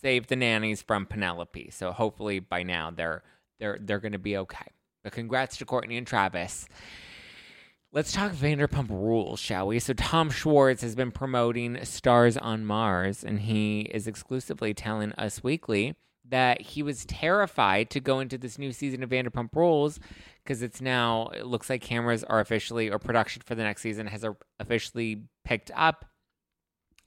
Save 0.00 0.26
the 0.26 0.36
nannies 0.36 0.82
from 0.82 1.06
penelope 1.06 1.70
so 1.70 1.92
hopefully 1.92 2.40
by 2.40 2.62
now 2.62 2.90
they're 2.90 3.22
they're 3.58 3.78
they're 3.80 4.00
going 4.00 4.12
to 4.12 4.18
be 4.18 4.36
okay. 4.36 4.66
But 5.02 5.12
congrats 5.12 5.56
to 5.58 5.66
kourtney 5.66 5.98
and 5.98 6.06
travis 6.06 6.68
Let's 7.96 8.12
talk 8.12 8.32
Vanderpump 8.32 8.90
Rules, 8.90 9.40
shall 9.40 9.68
we? 9.68 9.78
So, 9.78 9.94
Tom 9.94 10.28
Schwartz 10.28 10.82
has 10.82 10.94
been 10.94 11.10
promoting 11.10 11.82
Stars 11.82 12.36
on 12.36 12.66
Mars, 12.66 13.24
and 13.24 13.40
he 13.40 13.90
is 13.90 14.06
exclusively 14.06 14.74
telling 14.74 15.12
Us 15.12 15.42
Weekly 15.42 15.94
that 16.28 16.60
he 16.60 16.82
was 16.82 17.06
terrified 17.06 17.88
to 17.88 18.00
go 18.00 18.20
into 18.20 18.36
this 18.36 18.58
new 18.58 18.74
season 18.74 19.02
of 19.02 19.08
Vanderpump 19.08 19.48
Rules 19.54 19.98
because 20.44 20.60
it's 20.60 20.82
now, 20.82 21.28
it 21.28 21.46
looks 21.46 21.70
like 21.70 21.80
cameras 21.80 22.22
are 22.22 22.40
officially, 22.40 22.90
or 22.90 22.98
production 22.98 23.40
for 23.46 23.54
the 23.54 23.62
next 23.62 23.80
season 23.80 24.08
has 24.08 24.26
uh, 24.26 24.32
officially 24.60 25.22
picked 25.46 25.70
up. 25.74 26.04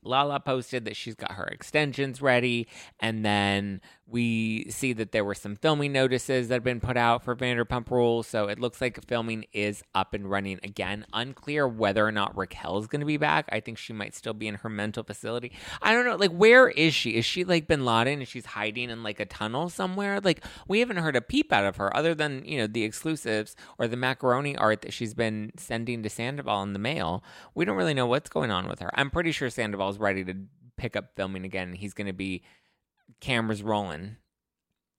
Lala 0.02 0.40
posted 0.40 0.86
that 0.86 0.96
she's 0.96 1.14
got 1.14 1.34
her 1.34 1.46
extensions 1.46 2.20
ready, 2.20 2.68
and 3.00 3.24
then 3.24 3.80
we 4.10 4.66
see 4.70 4.94
that 4.94 5.12
there 5.12 5.24
were 5.24 5.36
some 5.36 5.56
filming 5.56 5.92
notices 5.92 6.48
that 6.48 6.56
have 6.56 6.64
been 6.64 6.80
put 6.80 6.98
out 6.98 7.24
for 7.24 7.36
Vanderpump 7.36 7.90
Rules. 7.92 8.28
So 8.28 8.48
it 8.48 8.60
looks 8.60 8.82
like 8.82 9.04
filming 9.06 9.46
is 9.54 9.84
up 9.94 10.14
and 10.14 10.30
running 10.30 10.60
again. 10.64 11.06
Unclear 11.14 11.68
whether 11.68 12.06
or 12.06 12.12
not 12.12 12.36
Raquel 12.36 12.80
is 12.80 12.88
going 12.88 13.02
to 13.02 13.06
be 13.06 13.18
back. 13.18 13.48
I 13.52 13.60
think 13.60 13.78
she 13.78 13.94
might 13.94 14.16
still 14.16 14.34
be 14.34 14.48
in 14.48 14.56
her 14.56 14.70
mental 14.70 15.04
facility. 15.04 15.52
I 15.82 15.94
don't 15.94 16.06
know. 16.06 16.16
Like, 16.16 16.32
where 16.32 16.70
is 16.70 16.94
she? 16.94 17.12
Is 17.12 17.26
she 17.26 17.44
like 17.44 17.68
Bin 17.68 17.86
Laden 17.86 18.20
and 18.20 18.28
she's 18.28 18.48
hiding 18.48 18.90
in 18.90 19.04
like 19.04 19.20
a 19.20 19.26
tunnel 19.26 19.70
somewhere? 19.70 20.20
Like, 20.20 20.44
we 20.68 20.80
haven't 20.80 20.98
heard 20.98 21.16
a 21.16 21.22
peep 21.22 21.54
out 21.54 21.66
of 21.66 21.78
her 21.78 21.96
other 21.96 22.16
than 22.16 22.44
you 22.46 22.58
know 22.58 22.68
the 22.68 22.84
exclusives 22.84 23.56
or 23.78 23.88
the 23.88 23.98
macaroni 23.98 24.58
art 24.58 24.82
that 24.82 24.94
she's 24.94 25.14
been 25.14 25.52
sending 25.58 26.04
to 26.04 26.10
Sandoval 26.10 26.64
in 26.64 26.74
the 26.74 26.80
mail. 26.80 27.24
We 27.54 27.66
don't 27.66 27.78
really 27.78 27.94
know 27.94 28.08
what's 28.08 28.30
going 28.30 28.52
on 28.52 28.68
with 28.68 28.80
her. 28.80 28.90
I'm 28.94 29.12
pretty 29.12 29.32
sure 29.32 29.50
Sandoval's 29.50 30.00
ready 30.00 30.24
to 30.26 30.34
pick 30.78 30.96
up 30.96 31.16
filming 31.16 31.46
again. 31.46 31.74
He's 31.74 31.94
going 31.94 32.08
to 32.08 32.14
be 32.14 32.44
cameras 33.20 33.64
rolling. 33.64 34.18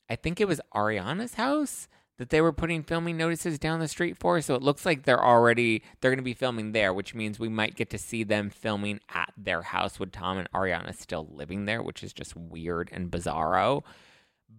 I 0.09 0.17
think 0.17 0.41
it 0.41 0.49
was 0.49 0.61
Ariana's 0.75 1.35
house 1.35 1.89
that 2.21 2.29
they 2.29 2.43
were 2.43 2.53
putting 2.53 2.83
filming 2.83 3.17
notices 3.17 3.59
down 3.59 3.81
the 3.81 3.89
street 3.89 4.19
for. 4.19 4.43
So 4.43 4.55
it 4.55 4.61
looks 4.61 4.85
like 4.85 5.05
they're 5.05 5.25
already 5.25 5.83
they're 6.01 6.11
going 6.11 6.19
to 6.19 6.23
be 6.23 6.35
filming 6.35 6.73
there, 6.73 6.93
which 6.93 7.15
means 7.15 7.39
we 7.39 7.49
might 7.49 7.77
get 7.77 7.89
to 7.91 7.99
see 7.99 8.25
them 8.25 8.51
filming 8.51 9.01
at 9.09 9.33
their 9.39 9.63
house 9.63 9.99
with 9.99 10.13
Tom 10.13 10.37
and 10.37 10.51
Ariana 10.53 10.95
still 10.95 11.27
living 11.33 11.65
there, 11.65 11.83
which 11.83 12.03
is 12.03 12.13
just 12.13 12.37
weird 12.37 12.91
and 12.93 13.11
bizarro. 13.11 13.85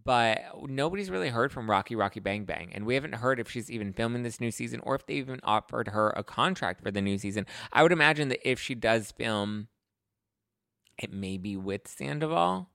But 0.03 0.39
nobody's 0.67 1.12
really 1.12 1.29
heard 1.29 1.51
from 1.51 1.70
Rocky 1.70 1.96
Rocky 1.96 2.20
Bang 2.20 2.46
Bang, 2.46 2.72
and 2.74 2.84
we 2.84 2.96
haven't 2.96 3.15
heard 3.15 3.39
if 3.39 3.51
she's 3.51 3.70
even 3.70 3.93
filming 3.93 4.24
this 4.24 4.39
new 4.39 4.50
season 4.50 4.79
or 4.81 4.96
if 4.96 5.05
they 5.05 5.15
even 5.15 5.39
offered 5.43 5.89
her 5.89 6.10
a 6.15 6.24
contract 6.24 6.81
for 6.81 6.89
the 6.89 7.01
new 7.01 7.20
season. 7.20 7.46
I 7.72 7.84
would 7.84 7.91
imagine 7.91 8.29
that 8.29 8.50
if 8.50 8.60
she 8.60 8.74
does 8.74 9.12
film, 9.12 9.67
it 10.98 11.13
may 11.13 11.38
be 11.38 11.58
with 11.58 11.88
Sandoval 11.88 12.70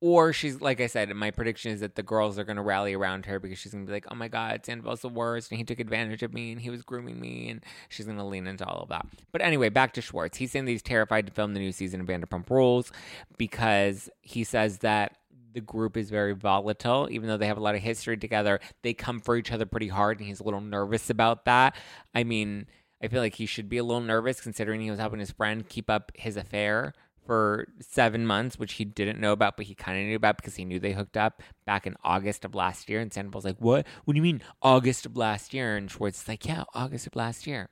or 0.00 0.32
she's 0.32 0.60
like 0.60 0.80
I 0.80 0.86
said, 0.86 1.14
my 1.14 1.30
prediction 1.30 1.72
is 1.72 1.80
that 1.80 1.94
the 1.94 2.02
girls 2.02 2.38
are 2.38 2.44
going 2.44 2.56
to 2.56 2.62
rally 2.62 2.94
around 2.94 3.26
her 3.26 3.40
because 3.40 3.58
she's 3.58 3.72
going 3.72 3.86
to 3.86 3.90
be 3.90 3.94
like, 3.94 4.06
"Oh 4.10 4.14
my 4.14 4.28
God, 4.28 4.64
Sandoval's 4.64 5.00
the 5.00 5.08
worst, 5.08 5.50
and 5.50 5.58
he 5.58 5.64
took 5.64 5.80
advantage 5.80 6.22
of 6.22 6.34
me, 6.34 6.52
and 6.52 6.60
he 6.60 6.70
was 6.70 6.82
grooming 6.82 7.18
me," 7.18 7.48
and 7.48 7.64
she's 7.88 8.06
going 8.06 8.18
to 8.18 8.24
lean 8.24 8.46
into 8.46 8.66
all 8.66 8.82
of 8.82 8.88
that. 8.90 9.06
But 9.32 9.40
anyway, 9.40 9.70
back 9.70 9.94
to 9.94 10.02
Schwartz. 10.02 10.36
He's 10.36 10.52
saying 10.52 10.66
that 10.66 10.70
he's 10.70 10.82
terrified 10.82 11.26
to 11.26 11.32
film 11.32 11.54
the 11.54 11.60
new 11.60 11.72
season 11.72 12.00
of 12.00 12.06
Vanderpump 12.06 12.50
Rules 12.50 12.92
because 13.38 14.10
he 14.20 14.44
says 14.44 14.78
that 14.78 15.16
the 15.54 15.62
group 15.62 15.96
is 15.96 16.10
very 16.10 16.34
volatile, 16.34 17.08
even 17.10 17.28
though 17.28 17.38
they 17.38 17.46
have 17.46 17.56
a 17.56 17.62
lot 17.62 17.74
of 17.74 17.80
history 17.80 18.18
together. 18.18 18.60
They 18.82 18.92
come 18.92 19.20
for 19.20 19.36
each 19.36 19.50
other 19.50 19.64
pretty 19.64 19.88
hard, 19.88 20.18
and 20.18 20.28
he's 20.28 20.40
a 20.40 20.44
little 20.44 20.60
nervous 20.60 21.08
about 21.08 21.46
that. 21.46 21.74
I 22.14 22.24
mean, 22.24 22.66
I 23.02 23.08
feel 23.08 23.22
like 23.22 23.36
he 23.36 23.46
should 23.46 23.70
be 23.70 23.78
a 23.78 23.84
little 23.84 24.02
nervous 24.02 24.42
considering 24.42 24.82
he 24.82 24.90
was 24.90 25.00
helping 25.00 25.20
his 25.20 25.30
friend 25.30 25.66
keep 25.66 25.88
up 25.88 26.12
his 26.14 26.36
affair 26.36 26.92
for 27.26 27.66
seven 27.80 28.26
months, 28.26 28.58
which 28.58 28.74
he 28.74 28.84
didn't 28.84 29.20
know 29.20 29.32
about, 29.32 29.56
but 29.56 29.66
he 29.66 29.74
kind 29.74 29.98
of 29.98 30.06
knew 30.06 30.16
about 30.16 30.36
because 30.36 30.54
he 30.54 30.64
knew 30.64 30.78
they 30.78 30.92
hooked 30.92 31.16
up 31.16 31.42
back 31.66 31.86
in 31.86 31.96
August 32.04 32.44
of 32.44 32.54
last 32.54 32.88
year. 32.88 33.00
And 33.00 33.12
Sandoval's 33.12 33.44
like, 33.44 33.58
What? 33.58 33.86
What 34.04 34.14
do 34.14 34.18
you 34.18 34.22
mean 34.22 34.42
August 34.62 35.04
of 35.04 35.16
last 35.16 35.52
year? 35.52 35.76
And 35.76 35.90
Schwartz 35.90 36.22
is 36.22 36.28
like, 36.28 36.46
Yeah, 36.46 36.64
August 36.74 37.06
of 37.06 37.16
last 37.16 37.46
year. 37.46 37.68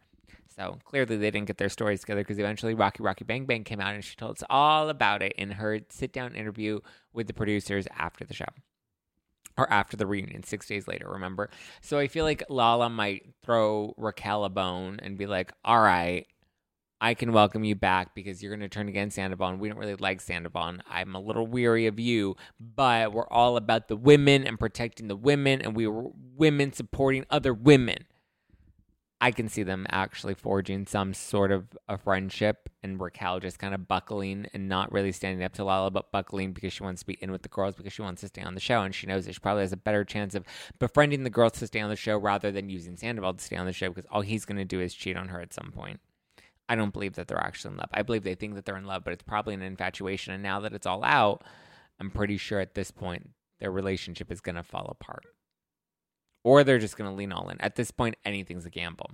So 0.54 0.78
clearly 0.84 1.16
they 1.16 1.30
didn't 1.30 1.46
get 1.46 1.58
their 1.58 1.68
stories 1.68 2.00
together 2.00 2.20
because 2.20 2.38
eventually 2.38 2.74
Rocky 2.74 3.02
Rocky 3.02 3.24
Bang 3.24 3.44
Bang 3.44 3.64
came 3.64 3.80
out 3.80 3.94
and 3.94 4.04
she 4.04 4.14
told 4.14 4.36
us 4.36 4.44
all 4.48 4.88
about 4.88 5.22
it 5.22 5.32
in 5.32 5.52
her 5.52 5.80
sit 5.88 6.12
down 6.12 6.34
interview 6.34 6.80
with 7.12 7.26
the 7.26 7.34
producers 7.34 7.86
after 7.96 8.24
the 8.24 8.34
show. 8.34 8.44
Or 9.56 9.72
after 9.72 9.96
the 9.96 10.06
reunion, 10.06 10.42
six 10.42 10.66
days 10.66 10.88
later, 10.88 11.08
remember? 11.08 11.48
So 11.80 12.00
I 12.00 12.08
feel 12.08 12.24
like 12.24 12.42
Lala 12.48 12.90
might 12.90 13.22
throw 13.44 13.94
Raquel 13.96 14.44
a 14.44 14.48
bone 14.48 14.98
and 15.00 15.16
be 15.16 15.26
like, 15.26 15.52
all 15.64 15.80
right, 15.80 16.26
I 17.04 17.12
can 17.12 17.34
welcome 17.34 17.64
you 17.64 17.74
back 17.74 18.14
because 18.14 18.42
you're 18.42 18.50
going 18.50 18.66
to 18.66 18.68
turn 18.70 18.88
against 18.88 19.16
Sandoval. 19.16 19.50
And 19.50 19.60
we 19.60 19.68
don't 19.68 19.76
really 19.76 19.94
like 19.94 20.22
Sandoval. 20.22 20.76
I'm 20.88 21.14
a 21.14 21.20
little 21.20 21.46
weary 21.46 21.86
of 21.86 22.00
you, 22.00 22.34
but 22.58 23.12
we're 23.12 23.28
all 23.28 23.58
about 23.58 23.88
the 23.88 23.96
women 23.96 24.46
and 24.46 24.58
protecting 24.58 25.08
the 25.08 25.14
women, 25.14 25.60
and 25.60 25.76
we 25.76 25.86
were 25.86 26.06
women 26.34 26.72
supporting 26.72 27.26
other 27.28 27.52
women. 27.52 28.06
I 29.20 29.32
can 29.32 29.50
see 29.50 29.64
them 29.64 29.86
actually 29.90 30.32
forging 30.32 30.86
some 30.86 31.12
sort 31.12 31.52
of 31.52 31.76
a 31.90 31.98
friendship 31.98 32.70
and 32.82 32.98
Raquel 32.98 33.38
just 33.38 33.58
kind 33.58 33.74
of 33.74 33.86
buckling 33.86 34.46
and 34.54 34.70
not 34.70 34.90
really 34.90 35.12
standing 35.12 35.44
up 35.44 35.52
to 35.54 35.64
Lala, 35.64 35.90
but 35.90 36.10
buckling 36.10 36.54
because 36.54 36.72
she 36.72 36.82
wants 36.82 37.02
to 37.02 37.06
be 37.06 37.18
in 37.20 37.30
with 37.30 37.42
the 37.42 37.50
girls 37.50 37.74
because 37.74 37.92
she 37.92 38.00
wants 38.00 38.22
to 38.22 38.28
stay 38.28 38.42
on 38.42 38.54
the 38.54 38.60
show. 38.60 38.80
And 38.80 38.94
she 38.94 39.06
knows 39.06 39.26
that 39.26 39.34
she 39.34 39.40
probably 39.40 39.62
has 39.62 39.72
a 39.72 39.76
better 39.76 40.04
chance 40.04 40.34
of 40.34 40.46
befriending 40.78 41.24
the 41.24 41.30
girls 41.30 41.52
to 41.52 41.66
stay 41.66 41.80
on 41.80 41.90
the 41.90 41.96
show 41.96 42.16
rather 42.16 42.50
than 42.50 42.70
using 42.70 42.96
Sandoval 42.96 43.34
to 43.34 43.44
stay 43.44 43.56
on 43.56 43.66
the 43.66 43.74
show 43.74 43.90
because 43.90 44.08
all 44.10 44.22
he's 44.22 44.46
going 44.46 44.56
to 44.56 44.64
do 44.64 44.80
is 44.80 44.94
cheat 44.94 45.18
on 45.18 45.28
her 45.28 45.42
at 45.42 45.52
some 45.52 45.70
point. 45.70 46.00
I 46.68 46.76
don't 46.76 46.92
believe 46.92 47.14
that 47.14 47.28
they're 47.28 47.38
actually 47.38 47.72
in 47.72 47.78
love. 47.78 47.90
I 47.92 48.02
believe 48.02 48.24
they 48.24 48.34
think 48.34 48.54
that 48.54 48.64
they're 48.64 48.76
in 48.76 48.86
love, 48.86 49.04
but 49.04 49.12
it's 49.12 49.22
probably 49.22 49.54
an 49.54 49.62
infatuation. 49.62 50.32
And 50.32 50.42
now 50.42 50.60
that 50.60 50.72
it's 50.72 50.86
all 50.86 51.04
out, 51.04 51.44
I'm 52.00 52.10
pretty 52.10 52.36
sure 52.36 52.60
at 52.60 52.74
this 52.74 52.90
point 52.90 53.30
their 53.60 53.70
relationship 53.70 54.32
is 54.32 54.40
going 54.40 54.56
to 54.56 54.62
fall 54.62 54.86
apart 54.86 55.24
or 56.44 56.62
they're 56.62 56.78
just 56.78 56.96
going 56.96 57.10
to 57.10 57.16
lean 57.16 57.32
all 57.32 57.48
in. 57.48 57.60
At 57.60 57.74
this 57.74 57.90
point, 57.90 58.16
anything's 58.24 58.66
a 58.66 58.70
gamble. 58.70 59.10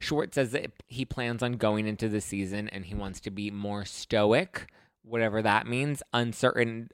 Schwartz 0.00 0.34
says 0.34 0.50
that 0.52 0.72
he 0.86 1.04
plans 1.04 1.42
on 1.42 1.52
going 1.52 1.86
into 1.86 2.08
the 2.08 2.20
season 2.20 2.68
and 2.70 2.86
he 2.86 2.94
wants 2.94 3.20
to 3.20 3.30
be 3.30 3.50
more 3.50 3.84
stoic, 3.84 4.66
whatever 5.02 5.42
that 5.42 5.66
means, 5.66 6.02
uncertain 6.12 6.90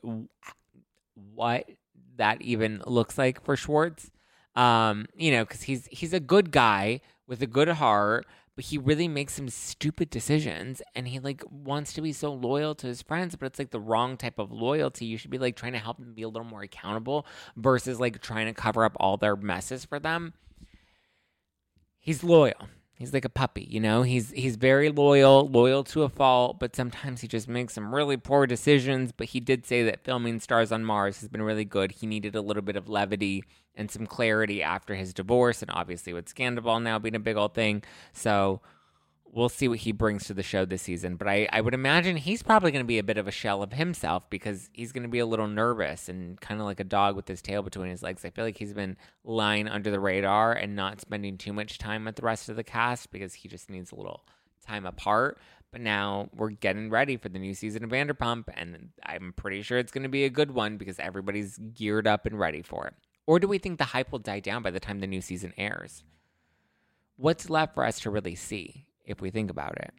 what 1.14 1.70
that 2.16 2.42
even 2.42 2.82
looks 2.86 3.16
like 3.16 3.42
for 3.42 3.56
Schwartz. 3.56 4.10
Um, 4.54 5.06
you 5.14 5.32
know, 5.32 5.44
because 5.44 5.62
he's 5.62 5.86
he's 5.86 6.12
a 6.12 6.20
good 6.20 6.50
guy 6.50 7.00
with 7.26 7.42
a 7.42 7.46
good 7.46 7.68
heart, 7.68 8.26
he 8.64 8.78
really 8.78 9.06
makes 9.06 9.34
some 9.34 9.48
stupid 9.48 10.08
decisions 10.08 10.80
and 10.94 11.08
he 11.08 11.18
like 11.18 11.42
wants 11.50 11.92
to 11.92 12.00
be 12.00 12.12
so 12.12 12.32
loyal 12.32 12.74
to 12.74 12.86
his 12.86 13.02
friends 13.02 13.36
but 13.36 13.46
it's 13.46 13.58
like 13.58 13.70
the 13.70 13.80
wrong 13.80 14.16
type 14.16 14.38
of 14.38 14.50
loyalty. 14.50 15.04
You 15.04 15.18
should 15.18 15.30
be 15.30 15.38
like 15.38 15.56
trying 15.56 15.72
to 15.72 15.78
help 15.78 15.98
them 15.98 16.14
be 16.14 16.22
a 16.22 16.28
little 16.28 16.48
more 16.48 16.62
accountable 16.62 17.26
versus 17.56 18.00
like 18.00 18.20
trying 18.22 18.46
to 18.46 18.54
cover 18.54 18.84
up 18.84 18.96
all 18.98 19.16
their 19.16 19.36
messes 19.36 19.84
for 19.84 19.98
them. 19.98 20.32
He's 21.98 22.24
loyal 22.24 22.68
he's 22.96 23.12
like 23.12 23.24
a 23.24 23.30
puppy 23.30 23.66
you 23.70 23.80
know? 23.80 24.02
He's 24.02 24.30
he's 24.30 24.56
very 24.56 24.90
loyal 24.90 25.48
loyal 25.48 25.84
to 25.84 26.02
a 26.02 26.08
fault 26.08 26.58
but 26.58 26.74
sometimes 26.74 27.20
he 27.20 27.28
just 27.28 27.48
makes 27.48 27.74
some 27.74 27.94
really 27.94 28.16
poor 28.16 28.46
decisions. 28.46 29.12
But 29.12 29.28
he 29.28 29.40
did 29.40 29.66
say 29.66 29.82
that 29.84 30.04
filming 30.04 30.40
stars 30.40 30.72
on 30.72 30.84
mars 30.84 31.20
has 31.20 31.28
been 31.28 31.42
really 31.42 31.64
good. 31.64 31.92
He 31.92 32.06
needed 32.06 32.34
a 32.34 32.40
little 32.40 32.62
bit 32.62 32.76
of 32.76 32.88
levity 32.88 33.44
and 33.74 33.90
some 33.90 34.06
clarity 34.06 34.62
after 34.62 34.94
his 34.94 35.12
divorce 35.12 35.62
and 35.62 35.70
obviously 35.70 36.12
with 36.12 36.32
Scandoval 36.32 36.82
now 36.82 36.98
being 36.98 37.14
a 37.14 37.20
big 37.20 37.36
old 37.36 37.54
thing. 37.54 37.82
So 38.12 38.60
we'll 39.36 39.50
see 39.50 39.68
what 39.68 39.80
he 39.80 39.92
brings 39.92 40.24
to 40.24 40.34
the 40.34 40.42
show 40.42 40.64
this 40.64 40.82
season 40.82 41.16
but 41.16 41.28
i, 41.28 41.46
I 41.52 41.60
would 41.60 41.74
imagine 41.74 42.16
he's 42.16 42.42
probably 42.42 42.72
going 42.72 42.84
to 42.84 42.86
be 42.86 42.98
a 42.98 43.04
bit 43.04 43.18
of 43.18 43.28
a 43.28 43.32
shell 43.32 43.62
of 43.62 43.72
himself 43.72 44.28
because 44.30 44.70
he's 44.72 44.92
going 44.92 45.02
to 45.02 45.08
be 45.08 45.18
a 45.18 45.26
little 45.26 45.46
nervous 45.46 46.08
and 46.08 46.40
kind 46.40 46.60
of 46.60 46.66
like 46.66 46.80
a 46.80 46.84
dog 46.84 47.14
with 47.14 47.28
his 47.28 47.42
tail 47.42 47.62
between 47.62 47.90
his 47.90 48.02
legs 48.02 48.24
i 48.24 48.30
feel 48.30 48.44
like 48.44 48.58
he's 48.58 48.72
been 48.72 48.96
lying 49.24 49.68
under 49.68 49.90
the 49.90 50.00
radar 50.00 50.52
and 50.52 50.74
not 50.74 51.00
spending 51.00 51.36
too 51.36 51.52
much 51.52 51.78
time 51.78 52.06
with 52.06 52.16
the 52.16 52.22
rest 52.22 52.48
of 52.48 52.56
the 52.56 52.64
cast 52.64 53.12
because 53.12 53.34
he 53.34 53.48
just 53.48 53.70
needs 53.70 53.92
a 53.92 53.96
little 53.96 54.24
time 54.66 54.86
apart 54.86 55.38
but 55.72 55.82
now 55.82 56.30
we're 56.34 56.48
getting 56.50 56.88
ready 56.88 57.18
for 57.18 57.28
the 57.28 57.38
new 57.38 57.52
season 57.52 57.84
of 57.84 57.90
Vanderpump, 57.90 58.44
and 58.54 58.90
I'm 59.04 59.34
pretty 59.36 59.60
sure 59.60 59.76
it's 59.76 59.92
going 59.92 60.04
to 60.04 60.08
be 60.08 60.24
a 60.24 60.30
good 60.30 60.52
one 60.52 60.78
because 60.78 60.98
everybody's 60.98 61.58
geared 61.58 62.06
up 62.06 62.24
and 62.24 62.38
ready 62.38 62.62
for 62.62 62.86
it. 62.86 62.94
Or 63.26 63.38
do 63.38 63.46
we 63.46 63.58
think 63.58 63.76
the 63.76 63.84
hype 63.84 64.10
will 64.10 64.20
die 64.20 64.40
down 64.40 64.62
by 64.62 64.70
the 64.70 64.80
time 64.80 65.00
the 65.00 65.06
new 65.06 65.20
season 65.20 65.52
airs? 65.58 66.04
What's 67.16 67.50
left 67.50 67.74
for 67.74 67.84
us 67.84 68.00
to 68.00 68.10
really 68.10 68.36
see 68.36 68.86
if 69.06 69.20
we 69.20 69.30
think 69.30 69.50
about 69.50 69.76
it? 69.78 69.92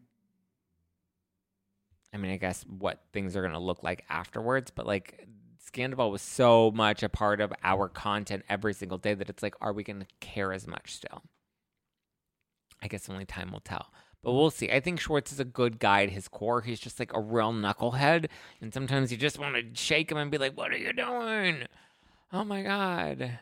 I 2.14 2.18
mean, 2.18 2.32
I 2.32 2.38
guess 2.38 2.64
what 2.64 3.02
things 3.14 3.36
are 3.36 3.42
going 3.42 3.54
to 3.54 3.60
look 3.60 3.84
like 3.84 4.06
afterwards, 4.10 4.72
but 4.72 4.86
like 4.86 5.28
Scandoval 5.66 6.12
was 6.12 6.22
so 6.22 6.72
much 6.72 7.04
a 7.04 7.10
part 7.10 7.42
of 7.42 7.54
our 7.64 7.90
content 7.90 8.44
every 8.50 8.74
single 8.74 8.98
day 8.98 9.14
that 9.14 9.30
it's 9.30 9.44
like, 9.44 9.56
are 9.62 9.74
we 9.74 9.84
going 9.84 10.00
to 10.00 10.08
care 10.20 10.54
as 10.54 10.68
much 10.68 10.94
still? 10.94 11.24
I 12.82 12.88
guess 12.88 13.10
only 13.10 13.26
time 13.26 13.52
will 13.52 13.60
tell. 13.60 13.88
But 14.24 14.34
we'll 14.34 14.50
see. 14.50 14.70
I 14.72 14.80
think 14.80 15.00
Schwartz 15.00 15.32
is 15.32 15.40
a 15.40 15.46
good 15.46 15.80
guy 15.80 16.04
at 16.04 16.10
his 16.10 16.28
core. 16.28 16.62
He's 16.62 16.80
just 16.80 17.00
like 17.00 17.14
a 17.14 17.20
real 17.20 17.54
knucklehead. 17.54 18.28
And 18.62 18.74
sometimes 18.74 19.12
you 19.12 19.18
just 19.18 19.40
want 19.40 19.56
to 19.56 19.64
shake 19.74 20.12
him 20.12 20.18
and 20.18 20.32
be 20.32 20.38
like, 20.38 20.58
what 20.58 20.72
are 20.72 20.78
you 20.78 20.94
doing? 20.94 21.64
Oh 22.34 22.44
my 22.44 22.64
God. 22.64 23.40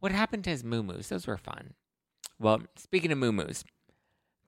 What 0.00 0.12
happened 0.12 0.44
to 0.44 0.50
his 0.50 0.64
moo 0.64 0.82
Those 1.02 1.26
were 1.26 1.36
fun. 1.36 1.74
Well, 2.38 2.62
speaking 2.76 3.10
of 3.10 3.18
moo 3.18 3.32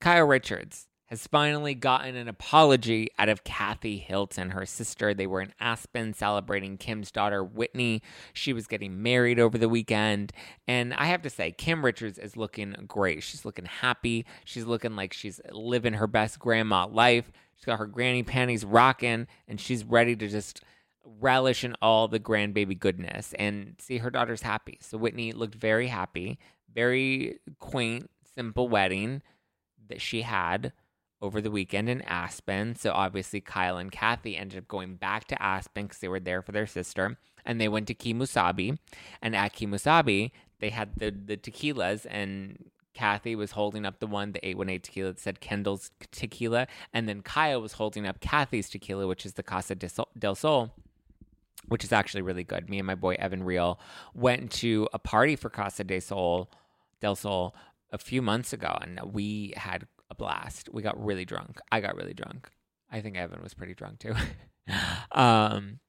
Kyle 0.00 0.24
Richards 0.24 0.86
has 1.10 1.26
finally 1.26 1.74
gotten 1.74 2.16
an 2.16 2.26
apology 2.28 3.08
out 3.18 3.28
of 3.28 3.44
Kathy 3.44 3.98
Hilton, 3.98 4.50
her 4.50 4.64
sister. 4.64 5.12
They 5.12 5.26
were 5.26 5.42
in 5.42 5.52
Aspen 5.60 6.14
celebrating 6.14 6.78
Kim's 6.78 7.10
daughter, 7.10 7.44
Whitney. 7.44 8.00
She 8.32 8.52
was 8.52 8.66
getting 8.66 9.02
married 9.02 9.38
over 9.38 9.58
the 9.58 9.68
weekend. 9.68 10.32
And 10.66 10.94
I 10.94 11.06
have 11.06 11.20
to 11.22 11.30
say, 11.30 11.50
Kim 11.50 11.84
Richards 11.84 12.16
is 12.16 12.36
looking 12.36 12.76
great. 12.86 13.22
She's 13.22 13.44
looking 13.44 13.66
happy. 13.66 14.24
She's 14.44 14.64
looking 14.64 14.96
like 14.96 15.12
she's 15.12 15.40
living 15.50 15.94
her 15.94 16.06
best 16.06 16.38
grandma 16.38 16.86
life. 16.86 17.30
She's 17.56 17.66
got 17.66 17.78
her 17.80 17.86
granny 17.86 18.22
panties 18.22 18.64
rocking, 18.64 19.26
and 19.46 19.60
she's 19.60 19.84
ready 19.84 20.16
to 20.16 20.28
just 20.28 20.62
relish 21.04 21.62
in 21.62 21.74
all 21.82 22.08
the 22.08 22.20
grandbaby 22.20 22.78
goodness 22.78 23.34
and 23.38 23.74
see 23.78 23.98
her 23.98 24.10
daughter's 24.10 24.42
happy. 24.42 24.78
So 24.80 24.96
Whitney 24.96 25.32
looked 25.32 25.56
very 25.56 25.88
happy, 25.88 26.38
very 26.72 27.40
quaint, 27.58 28.08
simple 28.34 28.68
wedding 28.68 29.22
that 29.90 30.00
she 30.00 30.22
had 30.22 30.72
over 31.22 31.40
the 31.40 31.50
weekend 31.50 31.88
in 31.88 32.02
Aspen. 32.02 32.74
So 32.76 32.92
obviously 32.92 33.40
Kyle 33.40 33.76
and 33.76 33.92
Kathy 33.92 34.36
ended 34.36 34.58
up 34.58 34.68
going 34.68 34.94
back 34.94 35.26
to 35.26 35.42
Aspen 35.42 35.84
because 35.84 35.98
they 35.98 36.08
were 36.08 36.20
there 36.20 36.42
for 36.42 36.52
their 36.52 36.66
sister. 36.66 37.18
And 37.44 37.60
they 37.60 37.68
went 37.68 37.86
to 37.88 37.94
Kemo 37.94 38.26
Sabe. 38.26 38.78
And 39.20 39.36
at 39.36 39.54
Kemo 39.54 39.78
Sabe, 39.78 40.30
they 40.60 40.70
had 40.70 40.90
the, 40.96 41.10
the 41.10 41.36
tequilas 41.36 42.06
and 42.08 42.70
Kathy 42.94 43.36
was 43.36 43.52
holding 43.52 43.86
up 43.86 44.00
the 44.00 44.06
one, 44.06 44.32
the 44.32 44.46
818 44.46 44.80
tequila 44.80 45.12
that 45.12 45.20
said 45.20 45.40
Kendall's 45.40 45.90
tequila. 46.10 46.66
And 46.92 47.08
then 47.08 47.22
Kyle 47.22 47.60
was 47.60 47.74
holding 47.74 48.06
up 48.06 48.20
Kathy's 48.20 48.70
tequila, 48.70 49.06
which 49.06 49.26
is 49.26 49.34
the 49.34 49.42
Casa 49.42 49.74
del 49.74 50.34
Sol 50.34 50.72
which 51.68 51.84
is 51.84 51.92
actually 51.92 52.22
really 52.22 52.42
good. 52.42 52.68
Me 52.68 52.78
and 52.78 52.86
my 52.86 52.94
boy 52.94 53.14
Evan 53.18 53.44
Real 53.44 53.78
went 54.14 54.50
to 54.50 54.88
a 54.92 54.98
party 54.98 55.36
for 55.36 55.50
Casa 55.50 55.84
de 55.84 56.00
Sol 56.00 56.50
del 57.00 57.14
Sol 57.14 57.54
a 57.92 57.98
few 57.98 58.22
months 58.22 58.52
ago, 58.52 58.76
and 58.80 59.00
we 59.12 59.54
had 59.56 59.86
a 60.10 60.14
blast. 60.14 60.68
We 60.72 60.82
got 60.82 61.02
really 61.02 61.24
drunk. 61.24 61.60
I 61.70 61.80
got 61.80 61.96
really 61.96 62.14
drunk. 62.14 62.50
I 62.90 63.00
think 63.00 63.16
Evan 63.16 63.42
was 63.42 63.54
pretty 63.54 63.74
drunk 63.74 64.00
too. 64.00 64.14
um, 65.12 65.80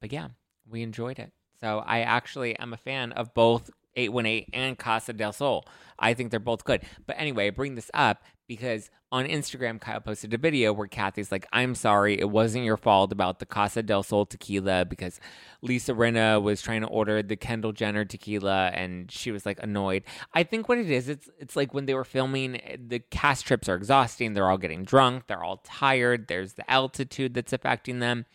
but 0.00 0.12
yeah, 0.12 0.28
we 0.68 0.82
enjoyed 0.82 1.18
it. 1.18 1.32
So 1.60 1.82
I 1.84 2.00
actually 2.00 2.56
am 2.58 2.72
a 2.72 2.76
fan 2.76 3.12
of 3.12 3.34
both 3.34 3.70
818 3.98 4.50
and 4.52 4.78
Casa 4.78 5.12
del 5.12 5.32
Sol. 5.32 5.66
I 5.98 6.14
think 6.14 6.30
they're 6.30 6.40
both 6.40 6.64
good. 6.64 6.82
But 7.06 7.16
anyway, 7.18 7.48
I 7.48 7.50
bring 7.50 7.74
this 7.74 7.90
up 7.92 8.22
because 8.46 8.90
on 9.10 9.26
Instagram, 9.26 9.80
Kyle 9.80 10.00
posted 10.00 10.34
a 10.34 10.38
video 10.38 10.72
where 10.72 10.86
Kathy's 10.86 11.32
like, 11.32 11.46
I'm 11.52 11.74
sorry, 11.74 12.18
it 12.18 12.28
wasn't 12.30 12.64
your 12.64 12.76
fault 12.76 13.10
about 13.10 13.38
the 13.38 13.46
Casa 13.46 13.82
del 13.82 14.02
Sol 14.02 14.26
tequila 14.26 14.84
because 14.84 15.18
Lisa 15.62 15.94
Rinna 15.94 16.42
was 16.42 16.60
trying 16.60 16.82
to 16.82 16.86
order 16.88 17.22
the 17.22 17.36
Kendall 17.36 17.72
Jenner 17.72 18.04
tequila 18.04 18.68
and 18.74 19.10
she 19.10 19.30
was 19.30 19.46
like 19.46 19.62
annoyed. 19.62 20.02
I 20.34 20.42
think 20.42 20.68
what 20.68 20.78
it 20.78 20.90
is, 20.90 21.08
it's 21.08 21.28
it's 21.38 21.56
like 21.56 21.72
when 21.72 21.86
they 21.86 21.94
were 21.94 22.04
filming, 22.04 22.60
the 22.86 23.00
cast 23.10 23.46
trips 23.46 23.68
are 23.68 23.76
exhausting. 23.76 24.34
They're 24.34 24.50
all 24.50 24.58
getting 24.58 24.84
drunk, 24.84 25.26
they're 25.26 25.42
all 25.42 25.58
tired, 25.58 26.28
there's 26.28 26.54
the 26.54 26.70
altitude 26.70 27.34
that's 27.34 27.52
affecting 27.52 28.00
them. 28.00 28.26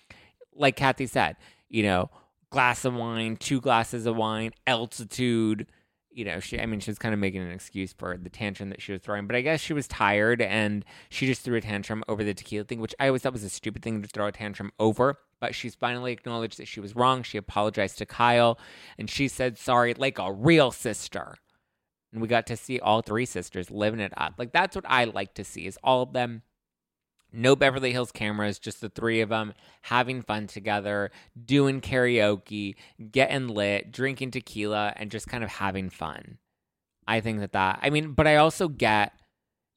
Like 0.56 0.76
Kathy 0.76 1.08
said, 1.08 1.38
you 1.70 1.84
know, 1.84 2.10
glass 2.54 2.86
of 2.86 2.94
wine, 2.94 3.36
two 3.36 3.60
glasses 3.60 4.06
of 4.06 4.16
wine, 4.16 4.52
altitude 4.66 5.68
you 6.14 6.26
know, 6.26 6.40
she, 6.40 6.60
I 6.60 6.66
mean, 6.66 6.80
she 6.80 6.92
was 6.92 7.00
kind 7.00 7.14
of 7.14 7.20
making 7.20 7.42
an 7.42 7.52
excuse 7.52 7.94
for 7.94 8.18
the 8.18 8.30
tantrum 8.30 8.70
that 8.70 8.82
she 8.82 8.92
was 8.92 9.02
throwing, 9.02 9.28
but 9.28 9.36
I 9.36 9.42
guess 9.42 9.60
she 9.60 9.74
was 9.74 9.88
tired 9.88 10.42
and 10.42 10.86
she 11.10 11.26
just 11.26 11.42
threw 11.42 11.58
a 11.58 11.62
tantrum 11.62 12.04
over 12.08 12.24
the 12.24 12.34
tequila 12.34 12.66
thing, 12.66 12.80
which 12.80 12.96
I 13.00 13.08
always 13.08 13.24
thought 13.24 13.34
was 13.34 13.44
a 13.44 13.50
stupid 13.50 13.82
thing 13.82 14.02
to 14.02 14.08
throw 14.08 14.28
a 14.28 14.32
tantrum 14.32 14.72
over. 14.80 15.18
But 15.40 15.56
she's 15.56 15.76
finally 15.76 16.14
acknowledged 16.14 16.58
that 16.60 16.68
she 16.68 16.80
was 16.80 16.96
wrong. 16.96 17.24
She 17.24 17.38
apologized 17.38 17.98
to 17.98 18.06
Kyle 18.06 18.58
and 18.98 19.10
she 19.10 19.28
said 19.28 19.58
sorry 19.58 19.94
like 19.94 20.20
a 20.20 20.32
real 20.32 20.72
sister. 20.72 21.36
And 22.14 22.22
we 22.22 22.28
got 22.28 22.48
to 22.48 22.56
see 22.56 22.80
all 22.80 23.02
three 23.02 23.26
sisters 23.26 23.72
living 23.72 24.00
it 24.00 24.14
up. 24.16 24.36
Like, 24.38 24.54
that's 24.54 24.76
what 24.76 24.86
I 24.88 25.06
like 25.06 25.34
to 25.34 25.44
see 25.44 25.66
is 25.66 25.80
all 25.84 26.04
of 26.04 26.14
them 26.14 26.44
no 27.34 27.56
Beverly 27.56 27.92
Hills 27.92 28.12
cameras, 28.12 28.60
just 28.60 28.80
the 28.80 28.90
three 28.90 29.22
of 29.22 29.30
them 29.30 29.54
having 29.82 30.22
fun 30.22 30.48
together, 30.48 31.12
doing 31.44 31.82
karaoke, 31.82 32.76
getting 33.12 33.48
lit, 33.48 33.92
drinking 33.92 34.32
tequila, 34.32 34.94
and 34.96 35.12
just 35.12 35.28
kind 35.28 35.44
of 35.44 35.50
having 35.50 35.90
fun. 35.90 36.38
I 37.08 37.20
think 37.20 37.40
that 37.40 37.54
that, 37.54 37.80
I 37.82 37.90
mean, 37.90 38.14
but 38.14 38.28
I 38.28 38.38
also 38.38 38.68
get, 38.68 39.14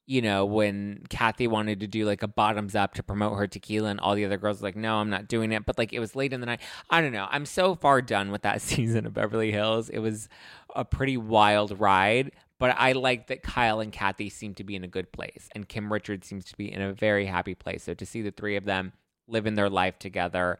you 0.05 0.21
know, 0.21 0.45
when 0.45 1.03
Kathy 1.09 1.47
wanted 1.47 1.81
to 1.81 1.87
do 1.87 2.05
like 2.05 2.23
a 2.23 2.27
bottoms 2.27 2.75
up 2.75 2.93
to 2.93 3.03
promote 3.03 3.37
her 3.37 3.47
tequila 3.47 3.89
and 3.89 3.99
all 3.99 4.15
the 4.15 4.23
other 4.23 4.37
girls 4.37 4.61
were 4.61 4.67
like, 4.67 4.77
no, 4.77 4.95
I'm 4.95 5.09
not 5.09 5.27
doing 5.27 5.51
it. 5.51 5.65
But 5.65 5.77
like 5.77 5.91
it 5.91 5.99
was 5.99 6.15
late 6.15 6.31
in 6.31 6.39
the 6.39 6.45
night. 6.45 6.61
I 6.89 7.01
don't 7.01 7.11
know. 7.11 7.27
I'm 7.29 7.45
so 7.45 7.75
far 7.75 8.01
done 8.01 8.31
with 8.31 8.43
that 8.43 8.61
season 8.61 9.05
of 9.05 9.13
Beverly 9.13 9.51
Hills. 9.51 9.89
It 9.89 9.99
was 9.99 10.29
a 10.75 10.85
pretty 10.85 11.17
wild 11.17 11.77
ride. 11.79 12.31
But 12.59 12.75
I 12.77 12.93
like 12.93 13.27
that 13.27 13.43
Kyle 13.43 13.79
and 13.79 13.91
Kathy 13.91 14.29
seem 14.29 14.55
to 14.55 14.63
be 14.63 14.75
in 14.75 14.83
a 14.83 14.87
good 14.87 15.11
place, 15.11 15.47
and 15.53 15.69
Kim 15.69 15.93
Richards 15.93 16.27
seems 16.27 16.45
to 16.45 16.57
be 16.57 16.71
in 16.71 16.81
a 16.81 16.93
very 16.93 17.25
happy 17.25 17.53
place. 17.53 17.83
So 17.83 17.93
to 17.93 18.05
see 18.05 18.21
the 18.21 18.31
three 18.31 18.55
of 18.55 18.65
them 18.65 18.93
living 19.27 19.53
their 19.53 19.69
life 19.69 19.99
together, 19.99 20.57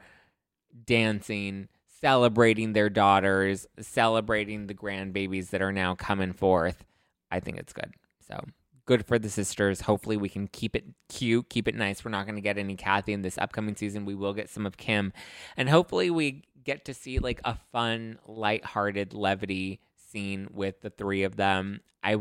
dancing, 0.86 1.70
celebrating 2.02 2.74
their 2.74 2.90
daughters, 2.90 3.66
celebrating 3.80 4.68
the 4.68 4.76
grandbabies 4.76 5.50
that 5.50 5.62
are 5.62 5.72
now 5.72 5.96
coming 5.96 6.34
forth, 6.34 6.86
I 7.32 7.40
think 7.40 7.58
it's 7.58 7.74
good. 7.74 7.94
So 8.28 8.46
good 8.86 9.06
for 9.06 9.18
the 9.18 9.30
sisters. 9.30 9.82
Hopefully, 9.82 10.18
we 10.18 10.30
can 10.30 10.48
keep 10.48 10.76
it 10.76 10.86
cute, 11.10 11.50
keep 11.50 11.68
it 11.68 11.76
nice. 11.76 12.06
We're 12.06 12.12
not 12.12 12.26
going 12.26 12.36
to 12.36 12.42
get 12.42 12.60
any 12.60 12.76
Kathy 12.76 13.14
in 13.14 13.24
this 13.24 13.40
upcoming 13.40 13.76
season. 13.76 14.06
We 14.06 14.16
will 14.16 14.34
get 14.34 14.50
some 14.50 14.68
of 14.68 14.78
Kim, 14.78 15.14
and 15.56 15.68
hopefully, 15.68 16.12
we 16.12 16.44
get 16.64 16.86
to 16.86 16.94
see 16.94 17.18
like 17.18 17.42
a 17.44 17.58
fun, 17.72 18.20
light-hearted 18.28 19.14
levity 19.14 19.80
scene 20.10 20.48
with 20.52 20.82
the 20.82 20.90
three 20.90 21.24
of 21.24 21.36
them. 21.36 21.82
I 22.04 22.18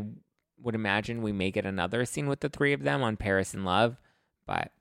would 0.61 0.75
imagine 0.75 1.21
we 1.21 1.31
may 1.31 1.51
get 1.51 1.65
another 1.65 2.05
scene 2.05 2.27
with 2.27 2.39
the 2.39 2.49
three 2.49 2.73
of 2.73 2.83
them 2.83 3.01
on 3.01 3.17
Paris 3.17 3.53
in 3.53 3.63
Love, 3.63 3.97
but 4.45 4.71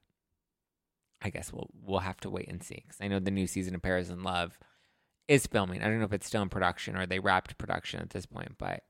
I 1.23 1.31
guess 1.31 1.53
we'll 1.53 1.71
we'll 1.83 2.01
have 2.01 2.21
to 2.21 2.31
wait 2.31 2.49
and 2.49 2.63
see 2.63 2.83
because 2.87 2.99
I 3.01 3.09
know 3.09 3.19
the 3.19 3.31
new 3.31 3.47
season 3.47 3.75
of 3.75 3.83
Paris 3.83 4.11
in 4.11 4.23
Love 4.23 4.59
is 5.29 5.47
filming. 5.47 5.83
I 5.83 5.87
don't 5.87 5.99
know 5.99 6.05
if 6.05 6.13
it's 6.13 6.27
still 6.27 6.43
in 6.43 6.49
production 6.49 6.97
or 6.97 7.07
they 7.07 7.19
wrapped 7.19 7.59
production 7.59 8.01
at 8.01 8.11
this 8.11 8.27
point, 8.27 8.57
but 8.59 8.83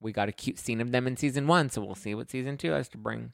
we 0.00 0.12
got 0.12 0.28
a 0.28 0.32
cute 0.32 0.58
scene 0.58 0.80
of 0.80 0.92
them 0.92 1.06
in 1.06 1.16
season 1.16 1.46
one, 1.46 1.68
so 1.70 1.82
we'll 1.84 1.94
see 1.94 2.14
what 2.14 2.30
season 2.30 2.56
two 2.56 2.70
has 2.70 2.88
to 2.90 2.98
bring. 2.98 3.32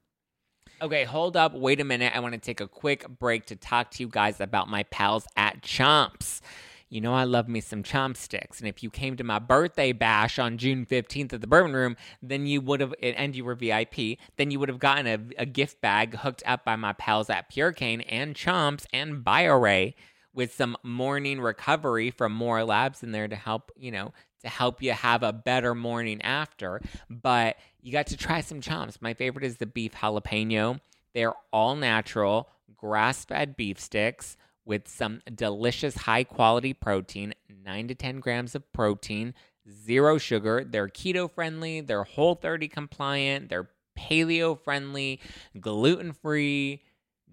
Okay, 0.81 1.05
hold 1.05 1.37
up. 1.37 1.55
Wait 1.55 1.81
a 1.81 1.85
minute. 1.85 2.13
I 2.15 2.21
want 2.21 2.35
to 2.35 2.41
take 2.41 2.61
a 2.61 2.69
quick 2.69 3.07
break 3.19 3.47
to 3.47 3.57
talk 3.57 3.91
to 3.93 4.03
you 4.03 4.09
guys 4.09 4.41
about 4.41 4.69
my 4.69 4.83
pals 4.85 5.27
at 5.37 5.63
Chomps. 5.63 6.41
You 6.89 7.01
know, 7.01 7.15
I 7.15 7.25
love 7.25 7.49
me 7.49 7.61
some 7.61 7.83
chopsticks. 7.83 8.61
And 8.61 8.69
if 8.69 8.83
you 8.83 8.91
came 8.91 9.17
to 9.17 9.25
my 9.25 9.39
birthday 9.39 9.93
bash 9.93 10.39
on 10.39 10.59
June 10.59 10.87
15th 10.87 11.33
at 11.33 11.41
the 11.41 11.47
Bourbon 11.47 11.73
Room, 11.73 11.97
then 12.23 12.47
you 12.47 12.61
would 12.61 12.81
have, 12.81 12.95
and 13.03 13.35
you 13.35 13.45
were 13.45 13.55
VIP, 13.55 14.19
then 14.37 14.51
you 14.51 14.61
would 14.61 14.69
have 14.69 14.79
gotten 14.79 15.07
a, 15.07 15.43
a 15.43 15.47
gift 15.47 15.81
bag 15.81 16.17
hooked 16.17 16.43
up 16.47 16.65
by 16.65 16.77
my 16.77 16.93
pals 16.93 17.31
at 17.31 17.51
Purecane 17.51 18.05
and 18.09 18.35
Chomps 18.35 18.87
and 18.93 19.25
BioRay 19.25 19.95
with 20.33 20.55
some 20.55 20.77
morning 20.83 21.41
recovery 21.41 22.11
from 22.11 22.33
More 22.33 22.65
Labs 22.65 23.03
in 23.03 23.13
there 23.13 23.29
to 23.29 23.37
help, 23.37 23.71
you 23.77 23.91
know, 23.91 24.13
to 24.43 24.49
help 24.49 24.83
you 24.83 24.93
have 24.93 25.23
a 25.23 25.33
better 25.33 25.75
morning 25.75 26.21
after. 26.23 26.81
But 27.09 27.57
you 27.81 27.93
got 27.93 28.09
to 28.09 28.17
try 28.17 28.41
some 28.41 28.61
chomps. 28.61 29.01
My 29.01 29.15
favorite 29.15 29.45
is 29.45 29.57
the 29.57 29.67
beef 29.67 29.95
jalapeno. 29.95 30.81
They're 31.15 31.35
all 31.53 31.77
natural, 31.77 32.51
grass 32.77 33.25
fed 33.25 33.57
beef 33.57 33.81
sticks 33.81 34.37
with 34.65 34.89
some 34.89 35.21
delicious 35.35 35.97
high 35.97 36.25
quality 36.25 36.73
protein, 36.73 37.35
9 37.65 37.89
to 37.89 37.95
10 37.95 38.21
grams 38.21 38.55
of 38.55 38.71
protein, 38.73 39.35
zero 39.69 40.19
sugar. 40.19 40.65
They're 40.65 40.89
keto 40.89 41.31
friendly, 41.31 41.81
they're 41.81 42.05
whole 42.05 42.35
30 42.35 42.69
compliant, 42.69 43.49
they're 43.49 43.71
paleo 43.99 44.59
friendly, 44.59 45.21
gluten 45.61 46.13
free, 46.13 46.83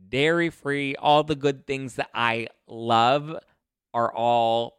dairy 0.09 0.50
free, 0.50 0.95
all 0.95 1.23
the 1.23 1.35
good 1.35 1.65
things 1.65 1.95
that 1.95 2.09
I 2.13 2.47
love 2.67 3.35
are 3.93 4.13
all 4.13 4.77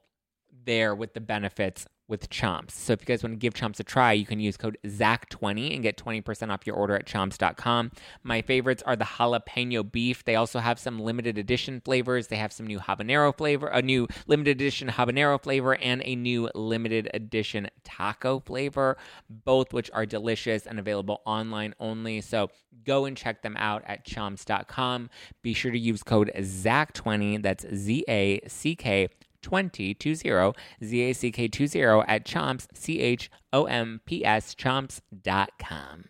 there 0.65 0.95
with 0.95 1.15
the 1.15 1.21
benefits 1.21 1.87
with 2.13 2.29
Chomps. 2.29 2.73
So 2.73 2.93
if 2.93 3.01
you 3.01 3.07
guys 3.07 3.23
want 3.23 3.33
to 3.33 3.39
give 3.39 3.55
Chomps 3.55 3.81
a 3.81 3.85
try, 3.85 4.13
you 4.13 4.27
can 4.27 4.39
use 4.39 4.59
code 4.59 4.77
ZACK20 4.85 5.75
and 5.75 5.83
get 5.83 5.97
20% 5.97 6.53
off 6.53 6.67
your 6.67 6.77
order 6.77 6.95
at 6.95 7.07
chomps.com. 7.07 7.91
My 8.23 8.43
favorites 8.43 8.83
are 8.85 8.97
the 8.97 9.07
jalapeno 9.07 9.91
beef. 9.91 10.23
They 10.23 10.37
also 10.37 10.59
have 10.59 10.79
some 10.79 11.01
limited 11.01 11.39
edition 11.39 11.81
flavors. 11.81 12.27
They 12.27 12.37
have 12.37 12.53
some 12.53 12.67
new 12.67 12.79
habanero 12.79 13.35
flavor, 13.35 13.69
a 13.69 13.81
new 13.81 14.07
limited 14.27 14.59
edition 14.59 14.89
habanero 14.89 15.43
flavor, 15.43 15.75
and 15.77 16.03
a 16.05 16.15
new 16.15 16.51
limited 16.55 17.09
edition 17.15 17.71
taco 17.83 18.41
flavor, 18.41 18.99
both 19.31 19.73
which 19.73 19.91
are 19.95 20.05
delicious 20.05 20.67
and 20.67 20.79
available 20.79 21.23
online 21.25 21.75
only. 21.81 22.21
So 22.21 22.51
go 22.85 23.07
and 23.07 23.17
check 23.17 23.41
them 23.41 23.57
out 23.57 23.85
at 23.87 24.05
chomps.com. 24.05 25.09
Be 25.41 25.55
sure 25.55 25.73
to 25.73 25.79
use 25.79 26.03
code 26.03 26.31
ZACK20. 26.37 27.43
That's 27.43 27.65
Z 27.75 28.05
A 28.07 28.41
C 28.47 28.77
K 28.77 29.09
20, 29.43 29.95
20, 29.95 30.53
Z-A-C-K 30.85 31.49
20 31.49 31.81
at 32.09 32.25
Chomps, 32.25 32.67
C-H-O-M-P-S, 32.75 34.55
chomps.com. 34.55 36.05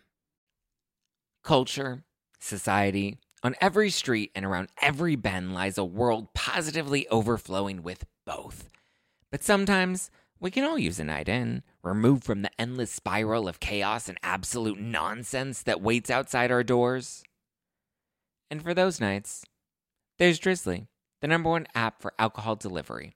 Culture, 1.43 2.03
society, 2.39 3.17
on 3.43 3.55
every 3.59 3.89
street 3.89 4.31
and 4.33 4.45
around 4.45 4.69
every 4.81 5.15
bend 5.15 5.53
lies 5.53 5.77
a 5.77 5.83
world 5.83 6.33
positively 6.33 7.07
overflowing 7.09 7.83
with 7.83 8.05
both. 8.25 8.69
But 9.29 9.43
sometimes 9.43 10.09
we 10.39 10.51
can 10.51 10.63
all 10.63 10.77
use 10.77 10.99
a 10.99 11.03
night 11.03 11.27
in, 11.27 11.63
removed 11.83 12.23
from 12.23 12.41
the 12.41 12.51
endless 12.59 12.91
spiral 12.91 13.47
of 13.47 13.59
chaos 13.59 14.07
and 14.07 14.17
absolute 14.23 14.79
nonsense 14.79 15.63
that 15.63 15.81
waits 15.81 16.09
outside 16.09 16.51
our 16.51 16.63
doors. 16.63 17.23
And 18.49 18.61
for 18.61 18.73
those 18.73 19.01
nights, 19.01 19.45
there's 20.19 20.39
Drizzly, 20.39 20.87
the 21.21 21.27
number 21.27 21.49
one 21.49 21.67
app 21.75 22.01
for 22.01 22.13
alcohol 22.19 22.55
delivery. 22.55 23.15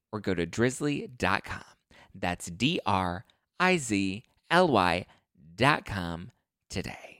or 0.11 0.19
go 0.19 0.33
to 0.33 0.45
drizzly.com. 0.45 1.63
That's 2.13 2.47
D 2.47 2.79
R 2.85 3.25
I 3.59 3.77
Z 3.77 4.23
L 4.49 4.67
Y.com 4.67 6.31
today. 6.69 7.11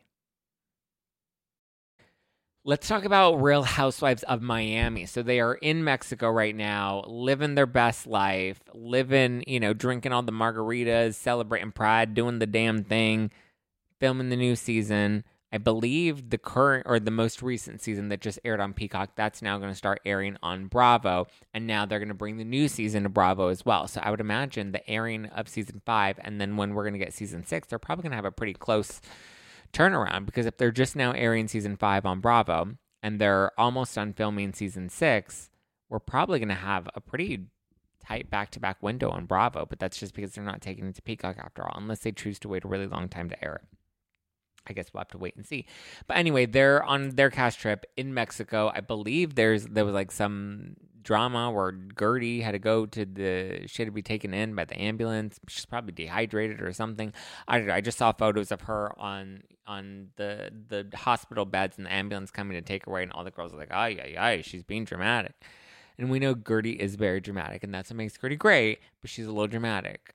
Let's 2.63 2.87
talk 2.87 3.05
about 3.05 3.41
Real 3.41 3.63
Housewives 3.63 4.21
of 4.23 4.43
Miami. 4.43 5.07
So 5.07 5.23
they 5.23 5.39
are 5.39 5.55
in 5.55 5.83
Mexico 5.83 6.29
right 6.29 6.55
now, 6.55 7.03
living 7.07 7.55
their 7.55 7.65
best 7.65 8.05
life, 8.05 8.59
living, 8.75 9.43
you 9.47 9.59
know, 9.59 9.73
drinking 9.73 10.11
all 10.11 10.21
the 10.21 10.31
margaritas, 10.31 11.15
celebrating 11.15 11.71
pride, 11.71 12.13
doing 12.13 12.37
the 12.37 12.45
damn 12.45 12.83
thing, 12.83 13.31
filming 13.99 14.29
the 14.29 14.35
new 14.35 14.55
season. 14.55 15.23
I 15.53 15.57
believe 15.57 16.29
the 16.29 16.37
current 16.37 16.87
or 16.87 16.99
the 16.99 17.11
most 17.11 17.41
recent 17.41 17.81
season 17.81 18.07
that 18.09 18.21
just 18.21 18.39
aired 18.45 18.61
on 18.61 18.73
Peacock, 18.73 19.11
that's 19.15 19.41
now 19.41 19.57
going 19.57 19.69
to 19.71 19.75
start 19.75 19.99
airing 20.05 20.37
on 20.41 20.67
Bravo. 20.67 21.27
And 21.53 21.67
now 21.67 21.85
they're 21.85 21.99
going 21.99 22.07
to 22.07 22.13
bring 22.13 22.37
the 22.37 22.45
new 22.45 22.69
season 22.69 23.03
to 23.03 23.09
Bravo 23.09 23.49
as 23.49 23.65
well. 23.65 23.87
So 23.87 23.99
I 24.01 24.11
would 24.11 24.21
imagine 24.21 24.71
the 24.71 24.89
airing 24.89 25.25
of 25.25 25.49
season 25.49 25.81
five 25.85 26.17
and 26.23 26.39
then 26.39 26.55
when 26.55 26.73
we're 26.73 26.83
going 26.83 26.93
to 26.93 26.99
get 26.99 27.13
season 27.13 27.45
six, 27.45 27.67
they're 27.67 27.79
probably 27.79 28.03
going 28.03 28.11
to 28.11 28.15
have 28.15 28.25
a 28.25 28.31
pretty 28.31 28.53
close 28.53 29.01
turnaround 29.73 30.25
because 30.25 30.45
if 30.45 30.57
they're 30.57 30.71
just 30.71 30.95
now 30.95 31.11
airing 31.11 31.47
season 31.47 31.75
five 31.75 32.05
on 32.05 32.21
Bravo 32.21 32.77
and 33.03 33.19
they're 33.19 33.51
almost 33.59 33.95
done 33.95 34.13
filming 34.13 34.53
season 34.53 34.87
six, 34.87 35.49
we're 35.89 35.99
probably 35.99 36.39
going 36.39 36.49
to 36.49 36.55
have 36.55 36.87
a 36.95 37.01
pretty 37.01 37.47
tight 37.99 38.29
back 38.29 38.51
to 38.51 38.59
back 38.59 38.81
window 38.81 39.09
on 39.09 39.25
Bravo. 39.25 39.65
But 39.65 39.79
that's 39.79 39.99
just 39.99 40.13
because 40.13 40.31
they're 40.31 40.45
not 40.45 40.61
taking 40.61 40.87
it 40.87 40.95
to 40.95 41.01
Peacock 41.01 41.37
after 41.39 41.63
all, 41.63 41.75
unless 41.77 41.99
they 41.99 42.13
choose 42.13 42.39
to 42.39 42.47
wait 42.47 42.63
a 42.63 42.69
really 42.69 42.87
long 42.87 43.09
time 43.09 43.29
to 43.29 43.43
air 43.43 43.61
it. 43.63 43.77
I 44.67 44.73
guess 44.73 44.93
we'll 44.93 45.01
have 45.01 45.09
to 45.09 45.17
wait 45.17 45.35
and 45.35 45.45
see. 45.45 45.65
But 46.07 46.17
anyway, 46.17 46.45
they're 46.45 46.83
on 46.83 47.11
their 47.11 47.29
cast 47.29 47.59
trip 47.59 47.85
in 47.97 48.13
Mexico. 48.13 48.71
I 48.73 48.81
believe 48.81 49.35
there's 49.35 49.65
there 49.65 49.85
was 49.85 49.93
like 49.93 50.11
some 50.11 50.75
drama 51.03 51.49
where 51.49 51.71
Guerdy 51.71 52.43
had 52.43 52.51
to 52.51 52.59
go 52.59 52.85
to 52.85 53.05
the 53.05 53.63
she 53.67 53.81
had 53.81 53.87
to 53.87 53.91
be 53.91 54.01
taken 54.03 54.33
in 54.33 54.53
by 54.55 54.65
the 54.65 54.79
ambulance. 54.79 55.39
She's 55.47 55.65
probably 55.65 55.93
dehydrated 55.93 56.61
or 56.61 56.71
something. 56.73 57.13
I 57.47 57.57
don't 57.57 57.67
know. 57.67 57.73
I 57.73 57.81
just 57.81 57.97
saw 57.97 58.11
photos 58.11 58.51
of 58.51 58.61
her 58.61 58.97
on 58.99 59.43
on 59.67 60.09
the 60.17 60.51
the 60.67 60.95
hospital 60.95 61.45
beds 61.45 61.77
and 61.77 61.85
the 61.85 61.93
ambulance 61.93 62.31
coming 62.31 62.55
to 62.55 62.61
take 62.61 62.85
her 62.85 62.91
away, 62.91 63.03
and 63.03 63.11
all 63.11 63.23
the 63.23 63.31
girls 63.31 63.53
are 63.53 63.57
like, 63.57 63.71
"Ay 63.71 63.97
ay 64.03 64.15
ay, 64.17 64.41
she's 64.41 64.63
being 64.63 64.85
dramatic." 64.85 65.33
And 65.97 66.09
we 66.09 66.19
know 66.19 66.35
Guerdy 66.35 66.75
is 66.77 66.95
very 66.95 67.19
dramatic, 67.19 67.63
and 67.63 67.73
that's 67.73 67.89
what 67.89 67.97
makes 67.97 68.17
Guerdy 68.17 68.37
great. 68.37 68.79
But 69.01 69.09
she's 69.09 69.25
a 69.27 69.31
little 69.31 69.47
dramatic. 69.47 70.13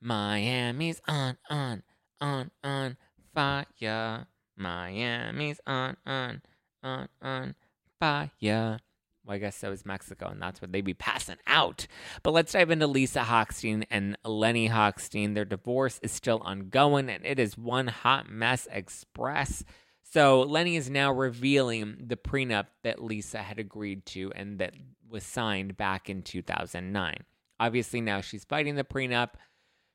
Miami's 0.00 1.00
on 1.06 1.38
on 1.48 1.82
on 2.20 2.50
on 2.64 2.96
fire. 3.34 4.26
Miami's 4.56 5.60
on, 5.66 5.96
on, 6.06 6.42
on, 6.82 7.08
on 7.20 7.54
fire. 7.98 8.78
Well, 9.24 9.36
I 9.36 9.38
guess 9.38 9.56
so 9.56 9.70
is 9.70 9.86
Mexico, 9.86 10.28
and 10.28 10.42
that's 10.42 10.60
where 10.60 10.68
they'd 10.68 10.80
be 10.80 10.94
passing 10.94 11.36
out. 11.46 11.86
But 12.24 12.32
let's 12.32 12.52
dive 12.52 12.70
into 12.70 12.88
Lisa 12.88 13.20
Hochstein 13.20 13.84
and 13.88 14.18
Lenny 14.24 14.68
Hochstein. 14.68 15.34
Their 15.34 15.44
divorce 15.44 16.00
is 16.02 16.10
still 16.10 16.40
ongoing, 16.44 17.08
and 17.08 17.24
it 17.24 17.38
is 17.38 17.56
one 17.56 17.86
hot 17.86 18.28
mess 18.28 18.66
express. 18.70 19.64
So 20.02 20.42
Lenny 20.42 20.76
is 20.76 20.90
now 20.90 21.12
revealing 21.12 21.96
the 22.06 22.16
prenup 22.16 22.66
that 22.82 23.02
Lisa 23.02 23.38
had 23.38 23.58
agreed 23.58 24.04
to 24.06 24.30
and 24.34 24.58
that 24.58 24.74
was 25.08 25.24
signed 25.24 25.76
back 25.78 26.10
in 26.10 26.22
2009. 26.22 27.16
Obviously, 27.58 28.00
now 28.00 28.20
she's 28.20 28.44
fighting 28.44 28.74
the 28.74 28.84
prenup. 28.84 29.30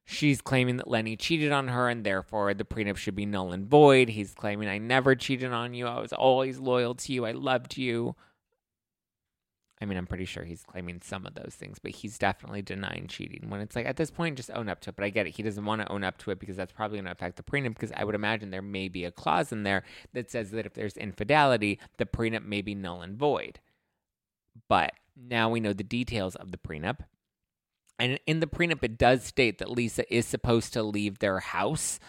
She's 0.10 0.39
claiming 0.39 0.78
that 0.78 0.88
Lenny 0.88 1.17
cheated 1.17 1.52
on 1.52 1.67
her 1.67 1.89
and 1.89 2.06
therefore 2.06 2.54
the 2.54 2.63
prenup 2.63 2.96
should 2.96 3.13
be 3.13 3.26
null 3.26 3.52
and 3.52 3.67
void. 3.67 4.08
He's 4.08 4.34
claiming, 4.34 4.70
I 4.70 4.78
never 4.78 5.15
cheated 5.15 5.52
on 5.52 5.74
you. 5.74 5.86
I 5.86 6.00
was 6.00 6.13
always 6.13 6.60
loyal 6.60 6.96
to 6.96 7.12
you. 7.12 7.26
I 7.26 7.34
loved 7.34 7.76
you. 7.76 8.15
I 9.82 9.86
mean, 9.86 9.98
I'm 9.98 10.08
pretty 10.08 10.24
sure 10.24 10.46
he's 10.46 10.63
claiming 10.63 11.02
some 11.04 11.26
of 11.26 11.36
those 11.36 11.56
things, 11.56 11.78
but 11.78 11.91
he's 11.91 12.17
definitely 12.17 12.62
denying 12.62 13.08
cheating. 13.08 13.50
When 13.50 13.60
it's 13.60 13.76
like 13.76 13.86
at 13.86 13.98
this 13.98 14.10
point, 14.10 14.38
just 14.38 14.50
own 14.52 14.70
up 14.70 14.80
to 14.82 14.91
it. 14.91 14.96
But 14.96 15.04
I 15.04 15.10
get 15.10 15.28
it. 15.28 15.36
He 15.36 15.43
doesn't 15.43 15.65
want 15.65 15.82
to 15.82 15.91
own 15.91 16.06
up 16.06 16.17
to 16.20 16.32
it 16.32 16.39
because 16.39 16.56
that's 16.56 16.72
probably 16.72 17.00
going 17.00 17.06
to 17.06 17.12
affect 17.12 17.36
the 17.36 17.43
prenup. 17.43 17.74
Because 17.74 17.91
I 17.93 18.06
would 18.06 18.15
imagine 18.15 18.50
there 18.50 18.62
may 18.62 18.88
be 18.88 19.04
a 19.04 19.12
clause 19.12 19.52
in 19.52 19.63
there 19.63 19.84
that 20.13 20.32
says 20.32 20.52
that 20.52 20.65
if 20.65 20.74
there's 20.74 20.96
infidelity, 20.96 21.80
the 21.98 22.06
prenup 22.06 22.46
may 22.46 22.62
be 22.62 22.76
null 22.76 23.02
and 23.02 23.17
void. 23.17 23.60
But 24.70 24.93
now 25.17 25.50
we 25.50 25.60
know 25.60 25.74
the 25.74 25.84
details 25.84 26.36
of 26.36 26.52
the 26.52 26.58
prenup. 26.58 27.02
And 27.99 28.19
in 28.27 28.39
the 28.39 28.47
prenup, 28.47 28.83
it 28.83 28.97
does 28.97 29.23
state 29.23 29.57
that 29.57 29.71
Lisa 29.71 30.12
is 30.13 30.25
supposed 30.25 30.73
to 30.73 30.83
leave 30.83 31.19
their 31.19 31.39
house 31.39 31.99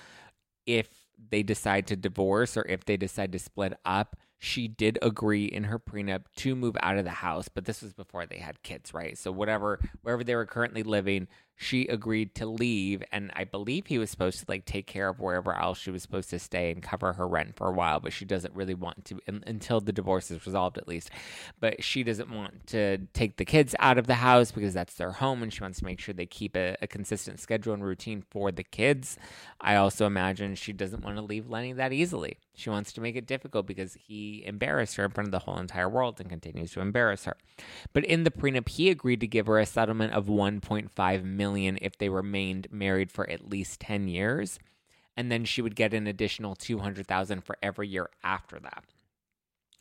if 0.66 0.88
they 1.30 1.42
decide 1.42 1.86
to 1.86 1.96
divorce 1.96 2.56
or 2.56 2.64
if 2.68 2.84
they 2.84 2.96
decide 2.96 3.32
to 3.32 3.38
split 3.38 3.74
up 3.84 4.16
she 4.38 4.68
did 4.68 4.98
agree 5.02 5.46
in 5.46 5.64
her 5.64 5.78
prenup 5.78 6.22
to 6.36 6.54
move 6.54 6.76
out 6.80 6.96
of 6.96 7.04
the 7.04 7.10
house, 7.10 7.48
but 7.48 7.64
this 7.64 7.82
was 7.82 7.92
before 7.92 8.24
they 8.24 8.38
had 8.38 8.62
kids, 8.62 8.94
right? 8.94 9.18
So 9.18 9.32
whatever 9.32 9.80
wherever 10.02 10.22
they 10.22 10.36
were 10.36 10.46
currently 10.46 10.84
living, 10.84 11.26
she 11.60 11.88
agreed 11.88 12.36
to 12.36 12.46
leave 12.46 13.02
and 13.10 13.32
I 13.34 13.42
believe 13.42 13.86
he 13.86 13.98
was 13.98 14.10
supposed 14.10 14.38
to 14.38 14.44
like 14.48 14.64
take 14.64 14.86
care 14.86 15.08
of 15.08 15.18
wherever 15.18 15.52
else 15.52 15.78
she 15.78 15.90
was 15.90 16.02
supposed 16.02 16.30
to 16.30 16.38
stay 16.38 16.70
and 16.70 16.80
cover 16.80 17.14
her 17.14 17.26
rent 17.26 17.56
for 17.56 17.66
a 17.66 17.72
while, 17.72 17.98
but 17.98 18.12
she 18.12 18.24
doesn't 18.24 18.54
really 18.54 18.74
want 18.74 19.04
to 19.06 19.18
until 19.26 19.80
the 19.80 19.92
divorce 19.92 20.30
is 20.30 20.46
resolved 20.46 20.78
at 20.78 20.86
least. 20.86 21.10
But 21.58 21.82
she 21.82 22.04
doesn't 22.04 22.30
want 22.30 22.68
to 22.68 22.98
take 23.12 23.38
the 23.38 23.44
kids 23.44 23.74
out 23.80 23.98
of 23.98 24.06
the 24.06 24.14
house 24.14 24.52
because 24.52 24.72
that's 24.72 24.94
their 24.94 25.10
home 25.10 25.42
and 25.42 25.52
she 25.52 25.60
wants 25.60 25.80
to 25.80 25.84
make 25.84 25.98
sure 25.98 26.14
they 26.14 26.26
keep 26.26 26.56
a, 26.56 26.76
a 26.80 26.86
consistent 26.86 27.40
schedule 27.40 27.74
and 27.74 27.84
routine 27.84 28.22
for 28.30 28.52
the 28.52 28.62
kids. 28.62 29.18
I 29.60 29.74
also 29.74 30.06
imagine 30.06 30.54
she 30.54 30.72
doesn't 30.72 31.02
want 31.02 31.16
to 31.16 31.22
leave 31.22 31.50
Lenny 31.50 31.72
that 31.72 31.92
easily. 31.92 32.38
She 32.54 32.70
wants 32.70 32.92
to 32.92 33.00
make 33.00 33.16
it 33.16 33.26
difficult 33.26 33.66
because 33.66 33.94
he 33.94 34.44
embarrassed 34.46 34.96
her 34.96 35.04
in 35.04 35.10
front 35.10 35.28
of 35.28 35.32
the 35.32 35.40
whole 35.40 35.58
entire 35.58 35.88
world 35.88 36.20
and 36.20 36.28
continues 36.28 36.72
to 36.72 36.80
embarrass 36.80 37.24
her. 37.24 37.36
But 37.92 38.04
in 38.04 38.22
the 38.22 38.30
prenup, 38.30 38.68
he 38.68 38.90
agreed 38.90 39.20
to 39.20 39.26
give 39.26 39.46
her 39.46 39.58
a 39.58 39.66
settlement 39.66 40.12
of 40.12 40.26
1.5 40.26 41.24
million 41.24 41.47
if 41.56 41.96
they 41.98 42.08
remained 42.08 42.68
married 42.70 43.10
for 43.10 43.28
at 43.28 43.48
least 43.48 43.80
10 43.80 44.08
years, 44.08 44.58
and 45.16 45.32
then 45.32 45.44
she 45.44 45.62
would 45.62 45.74
get 45.74 45.94
an 45.94 46.06
additional 46.06 46.54
200,000 46.54 47.42
for 47.42 47.56
every 47.62 47.88
year 47.88 48.08
after 48.22 48.60
that. 48.60 48.84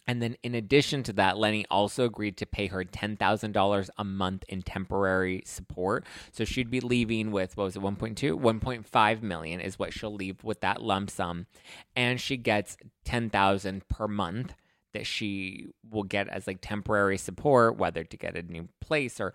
And 0.07 0.21
then, 0.21 0.37
in 0.41 0.55
addition 0.55 1.03
to 1.03 1.13
that, 1.13 1.37
Lenny 1.37 1.65
also 1.69 2.05
agreed 2.05 2.37
to 2.37 2.45
pay 2.45 2.67
her 2.67 2.85
$10,000 2.85 3.89
a 3.97 4.03
month 4.05 4.45
in 4.47 4.61
temporary 4.61 5.43
support. 5.45 6.05
So 6.31 6.45
she'd 6.45 6.71
be 6.71 6.79
leaving 6.79 7.31
with, 7.31 7.57
what 7.57 7.65
was 7.65 7.75
it, 7.75 7.81
1.2? 7.81 8.39
1.5 8.39 9.21
million 9.21 9.59
is 9.59 9.77
what 9.77 9.91
she'll 9.91 10.13
leave 10.13 10.45
with 10.45 10.61
that 10.61 10.81
lump 10.81 11.09
sum. 11.09 11.45
And 11.93 12.21
she 12.21 12.37
gets 12.37 12.77
10,000 13.03 13.87
per 13.89 14.07
month 14.07 14.55
that 14.93 15.05
she 15.05 15.67
will 15.89 16.03
get 16.03 16.29
as 16.29 16.47
like 16.47 16.59
temporary 16.61 17.17
support, 17.17 17.77
whether 17.77 18.05
to 18.05 18.17
get 18.17 18.37
a 18.37 18.41
new 18.41 18.69
place 18.79 19.19
or 19.19 19.33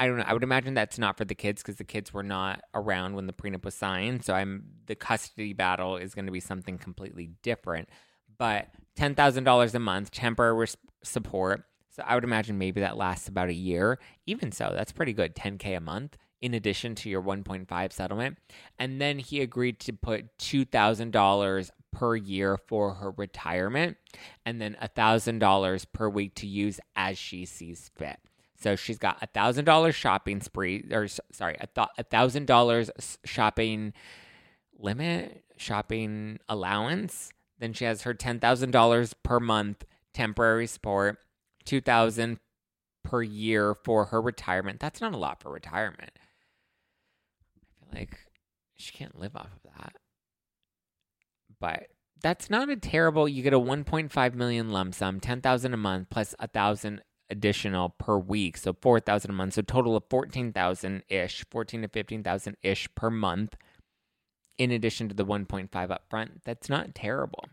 I 0.00 0.06
don't 0.06 0.16
know. 0.16 0.24
I 0.26 0.32
would 0.32 0.42
imagine 0.42 0.72
that's 0.72 0.98
not 0.98 1.18
for 1.18 1.26
the 1.26 1.34
kids 1.34 1.60
because 1.62 1.76
the 1.76 1.84
kids 1.84 2.10
were 2.10 2.22
not 2.22 2.62
around 2.74 3.16
when 3.16 3.26
the 3.26 3.34
prenup 3.34 3.66
was 3.66 3.74
signed. 3.74 4.24
So 4.24 4.32
I'm 4.32 4.64
the 4.86 4.94
custody 4.94 5.52
battle 5.52 5.98
is 5.98 6.14
going 6.14 6.24
to 6.24 6.32
be 6.32 6.40
something 6.40 6.78
completely 6.78 7.32
different. 7.42 7.90
But 8.38 8.68
$10,000 8.98 9.74
a 9.74 9.78
month, 9.78 10.10
temporary 10.10 10.68
support. 11.04 11.64
So 11.90 12.02
I 12.06 12.14
would 12.14 12.24
imagine 12.24 12.56
maybe 12.56 12.80
that 12.80 12.96
lasts 12.96 13.28
about 13.28 13.50
a 13.50 13.54
year. 13.54 13.98
Even 14.24 14.52
so, 14.52 14.72
that's 14.74 14.90
pretty 14.90 15.12
good. 15.12 15.36
10K 15.36 15.76
a 15.76 15.80
month 15.80 16.16
in 16.40 16.54
addition 16.54 16.94
to 16.94 17.10
your 17.10 17.20
1.5 17.20 17.92
settlement. 17.92 18.38
And 18.78 19.02
then 19.02 19.18
he 19.18 19.42
agreed 19.42 19.80
to 19.80 19.92
put 19.92 20.38
$2,000 20.38 21.70
per 21.92 22.16
year 22.16 22.56
for 22.56 22.94
her 22.94 23.10
retirement 23.10 23.98
and 24.46 24.62
then 24.62 24.78
$1,000 24.82 25.86
per 25.92 26.08
week 26.08 26.34
to 26.36 26.46
use 26.46 26.80
as 26.96 27.18
she 27.18 27.44
sees 27.44 27.90
fit. 27.94 28.18
So 28.60 28.76
she's 28.76 28.98
got 28.98 29.18
a 29.22 29.26
thousand 29.26 29.64
dollars 29.64 29.94
shopping 29.94 30.40
spree, 30.40 30.84
or 30.90 31.08
sorry, 31.32 31.56
a 31.60 32.04
thousand 32.04 32.46
dollars 32.46 32.90
shopping 33.24 33.94
limit, 34.78 35.44
shopping 35.56 36.38
allowance, 36.48 37.30
then 37.58 37.72
she 37.72 37.84
has 37.84 38.02
her 38.02 38.14
$10,000 38.14 39.14
per 39.22 39.40
month 39.40 39.84
temporary 40.12 40.66
support, 40.66 41.18
2000 41.66 42.38
per 43.04 43.22
year 43.22 43.74
for 43.74 44.06
her 44.06 44.20
retirement. 44.20 44.80
That's 44.80 45.00
not 45.00 45.14
a 45.14 45.18
lot 45.18 45.40
for 45.40 45.50
retirement. 45.50 46.10
I 47.56 47.92
feel 47.92 48.00
like 48.00 48.18
she 48.76 48.92
can't 48.92 49.18
live 49.18 49.36
off 49.36 49.50
of 49.64 49.70
that. 49.76 49.92
But 51.60 51.88
that's 52.22 52.50
not 52.50 52.68
a 52.68 52.76
terrible 52.76 53.28
you 53.28 53.42
get 53.42 53.52
a 53.52 53.60
1.5 53.60 54.34
million 54.34 54.70
lump 54.70 54.94
sum, 54.94 55.20
10,000 55.20 55.74
a 55.74 55.76
month 55.76 56.08
plus 56.10 56.34
a 56.38 56.44
1,000 56.44 57.02
additional 57.30 57.90
per 57.90 58.18
week, 58.18 58.56
so 58.56 58.74
4,000 58.80 59.30
a 59.30 59.34
month, 59.34 59.54
so 59.54 59.62
total 59.62 59.96
of 59.96 60.04
14,000 60.10 61.02
ish, 61.08 61.44
14 61.50 61.82
to 61.82 61.88
15,000 61.88 62.56
ish 62.62 62.88
per 62.94 63.10
month 63.10 63.56
in 64.58 64.70
addition 64.70 65.08
to 65.08 65.14
the 65.14 65.24
1.5 65.24 65.90
up 65.90 66.04
front. 66.10 66.42
That's 66.44 66.68
not 66.68 66.94
terrible. 66.94 67.44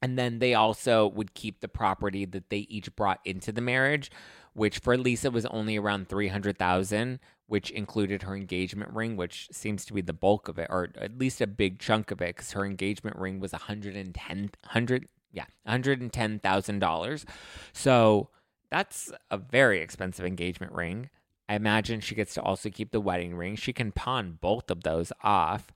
And 0.00 0.18
then 0.18 0.40
they 0.40 0.54
also 0.54 1.06
would 1.06 1.34
keep 1.34 1.60
the 1.60 1.68
property 1.68 2.24
that 2.24 2.50
they 2.50 2.66
each 2.68 2.94
brought 2.96 3.20
into 3.24 3.52
the 3.52 3.60
marriage, 3.60 4.10
which 4.52 4.78
for 4.78 4.98
Lisa 4.98 5.30
was 5.30 5.46
only 5.46 5.76
around 5.76 6.08
300,000, 6.08 7.20
which 7.46 7.70
included 7.70 8.22
her 8.22 8.34
engagement 8.34 8.90
ring, 8.92 9.16
which 9.16 9.48
seems 9.52 9.84
to 9.84 9.92
be 9.92 10.00
the 10.00 10.12
bulk 10.12 10.48
of 10.48 10.58
it, 10.58 10.66
or 10.70 10.88
at 11.00 11.18
least 11.18 11.40
a 11.40 11.46
big 11.46 11.78
chunk 11.78 12.10
of 12.10 12.20
it, 12.20 12.34
because 12.34 12.52
her 12.52 12.64
engagement 12.64 13.16
ring 13.16 13.38
was 13.38 13.52
110, 13.52 14.50
100, 14.64 15.08
yeah, 15.30 15.44
$110,000. 15.68 17.24
So 17.72 18.30
that's 18.72 19.12
a 19.30 19.36
very 19.36 19.80
expensive 19.80 20.24
engagement 20.24 20.72
ring. 20.72 21.10
I 21.46 21.56
imagine 21.56 22.00
she 22.00 22.14
gets 22.14 22.32
to 22.34 22.42
also 22.42 22.70
keep 22.70 22.90
the 22.90 23.02
wedding 23.02 23.36
ring. 23.36 23.54
She 23.54 23.74
can 23.74 23.92
pawn 23.92 24.38
both 24.40 24.70
of 24.70 24.82
those 24.82 25.12
off. 25.22 25.70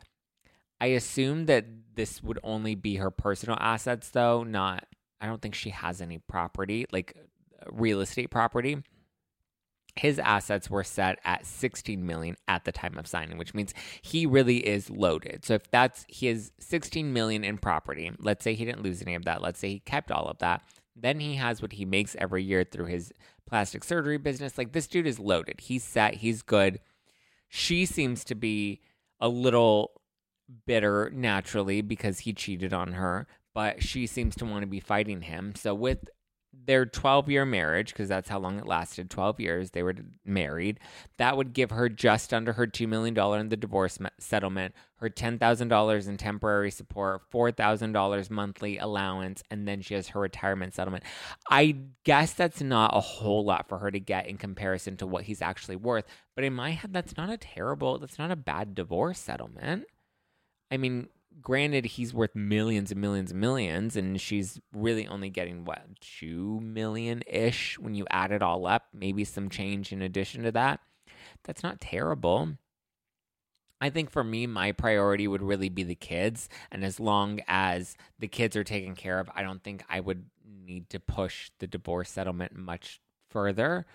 I 0.81 0.87
assume 0.87 1.45
that 1.45 1.67
this 1.95 2.23
would 2.23 2.39
only 2.43 2.75
be 2.75 2.97
her 2.97 3.11
personal 3.11 3.59
assets, 3.61 4.09
though. 4.09 4.45
Not, 4.45 4.87
I 5.21 5.27
don't 5.27 5.43
think 5.43 5.55
she 5.55 5.71
has 5.71 6.01
any 6.01 6.17
property, 6.17 6.87
like 6.91 7.15
uh, 7.61 7.67
real 7.71 8.01
estate 8.01 8.31
property. 8.31 8.83
His 9.95 10.19
assets 10.19 10.71
were 10.71 10.85
set 10.85 11.19
at 11.23 11.45
16 11.45 12.05
million 12.05 12.37
at 12.49 12.65
the 12.65 12.73
time 12.73 12.97
of 12.97 13.07
signing, 13.07 13.37
which 13.37 13.53
means 13.53 13.75
he 14.01 14.25
really 14.25 14.67
is 14.67 14.89
loaded. 14.89 15.45
So 15.45 15.53
if 15.53 15.71
that's 15.71 16.07
his 16.09 16.51
16 16.61 17.13
million 17.13 17.45
in 17.45 17.59
property, 17.59 18.11
let's 18.19 18.43
say 18.43 18.55
he 18.55 18.65
didn't 18.65 18.83
lose 18.83 19.03
any 19.03 19.15
of 19.15 19.27
that, 19.27 19.43
let's 19.43 19.61
say 19.61 19.69
he 19.69 19.81
kept 19.81 20.11
all 20.11 20.29
of 20.29 20.39
that, 20.39 20.63
then 20.97 21.21
he 21.21 21.35
has 21.35 21.61
what 21.61 21.73
he 21.73 21.85
makes 21.85 22.17
every 22.19 22.43
year 22.43 22.65
through 22.65 22.87
his 22.87 23.13
plastic 23.47 23.85
surgery 23.85 24.19
business. 24.19 24.57
Like 24.57 24.73
this 24.73 24.87
dude 24.87 25.07
is 25.07 25.19
loaded. 25.19 25.61
He's 25.61 25.85
set, 25.85 26.15
he's 26.15 26.43
good. 26.43 26.81
She 27.49 27.87
seems 27.87 28.25
to 28.25 28.35
be 28.35 28.81
a 29.21 29.29
little 29.29 29.93
bitter 30.67 31.11
naturally 31.13 31.83
because 31.83 32.21
he 32.21 32.33
cheated 32.33 32.73
on 32.73 32.93
her, 32.93 33.27
but 33.55 33.83
she 33.83 34.07
seems 34.07 34.35
to 34.37 34.45
want 34.45 34.63
to 34.63 34.67
be 34.67 34.81
fighting 34.81 35.23
him. 35.23 35.55
So 35.55 35.75
with 35.75 36.09
their 36.65 36.87
12 36.87 37.29
year 37.29 37.45
marriage, 37.45 37.93
because 37.93 38.09
that's 38.09 38.29
how 38.29 38.39
long 38.39 38.59
it 38.59 38.67
lasted 38.67 39.11
12 39.11 39.41
years, 39.41 39.71
they 39.71 39.83
were 39.83 39.95
married. 40.25 40.81
That 41.19 41.37
would 41.37 41.53
give 41.53 41.71
her 41.71 41.89
just 41.89 42.33
under 42.33 42.53
her 42.55 42.67
$2 42.67 42.89
million 42.89 43.17
in 43.41 43.49
the 43.49 43.57
divorce 43.57 43.99
settlement, 44.19 44.75
her 44.97 45.11
$10,000 45.11 46.09
in 46.09 46.17
temporary 46.17 46.71
support, 46.71 47.23
$4,000 47.31 48.31
monthly 48.31 48.79
allowance, 48.79 49.43
and 49.51 49.69
then 49.69 49.83
she 49.83 49.95
has 49.95 50.09
her 50.09 50.21
retirement 50.21 50.75
settlement. 50.75 51.05
I 51.51 51.77
guess 52.05 52.33
that's 52.33 52.61
not 52.61 52.97
a 52.97 53.01
whole 53.01 53.45
lot 53.45 53.69
for 53.69 53.79
her 53.79 53.91
to 53.91 54.01
get 54.01 54.27
in 54.27 54.37
comparison 54.37 54.97
to 54.99 55.07
what 55.07 55.25
he's 55.25 55.43
actually 55.43 55.77
worth. 55.77 56.05
But 56.35 56.45
in 56.45 56.55
my 56.55 56.71
head, 56.71 56.93
that's 56.93 57.17
not 57.17 57.31
a 57.31 57.37
terrible, 57.37 57.99
that's 57.99 58.19
not 58.19 58.31
a 58.31 58.37
bad 58.37 58.75
divorce 58.75 59.19
settlement. 59.19 59.85
I 60.71 60.79
mean, 60.79 61.09
granted, 61.41 61.85
he's 61.85 62.15
worth 62.15 62.35
millions 62.35 62.91
and 62.91 63.01
millions 63.01 63.31
and 63.31 63.41
millions, 63.41 63.97
and 63.97 64.21
she's 64.21 64.61
really 64.73 65.07
only 65.07 65.31
getting 65.31 65.65
what 65.65 65.85
two 66.01 66.61
million 66.61 67.23
ish 67.27 67.79
when 67.79 67.95
you 67.95 68.07
add 68.11 68.33
it 68.33 68.43
all 68.43 68.67
up. 68.67 68.87
Maybe 68.93 69.25
some 69.25 69.49
change 69.49 69.93
in 69.93 70.03
addition 70.03 70.43
to 70.45 70.53
that. 70.53 70.81
That's 71.45 71.63
not 71.63 71.81
terrible. 71.81 72.57
I 73.81 73.91
think 73.91 74.11
for 74.11 74.25
me, 74.25 74.47
my 74.47 74.73
priority 74.73 75.29
would 75.29 75.43
really 75.43 75.69
be 75.69 75.83
the 75.83 75.95
kids. 75.95 76.49
And 76.71 76.85
as 76.85 76.99
long 76.99 77.41
as 77.47 77.97
the 78.19 78.29
kids 78.29 78.57
are 78.57 78.65
taken 78.65 78.95
care 78.95 79.19
of, 79.19 79.31
I 79.35 79.43
don't 79.43 79.63
think 79.63 79.85
I 79.89 80.01
would 80.01 80.25
need 80.65 80.89
to 80.91 81.01
push 81.01 81.51
the 81.59 81.67
divorce 81.67 82.11
settlement 82.11 82.57
much 82.57 83.01
further. 83.31 83.87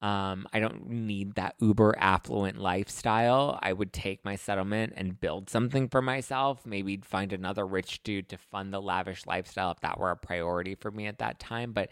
Um, 0.00 0.46
I 0.52 0.60
don't 0.60 0.88
need 0.88 1.34
that 1.34 1.56
uber 1.60 1.96
affluent 1.98 2.58
lifestyle. 2.58 3.58
I 3.60 3.72
would 3.72 3.92
take 3.92 4.24
my 4.24 4.36
settlement 4.36 4.92
and 4.96 5.20
build 5.20 5.50
something 5.50 5.88
for 5.88 6.00
myself. 6.00 6.64
Maybe 6.64 6.98
find 6.98 7.32
another 7.32 7.66
rich 7.66 8.02
dude 8.04 8.28
to 8.28 8.38
fund 8.38 8.72
the 8.72 8.80
lavish 8.80 9.26
lifestyle 9.26 9.72
if 9.72 9.80
that 9.80 9.98
were 9.98 10.12
a 10.12 10.16
priority 10.16 10.76
for 10.76 10.92
me 10.92 11.06
at 11.06 11.18
that 11.18 11.40
time. 11.40 11.72
But, 11.72 11.90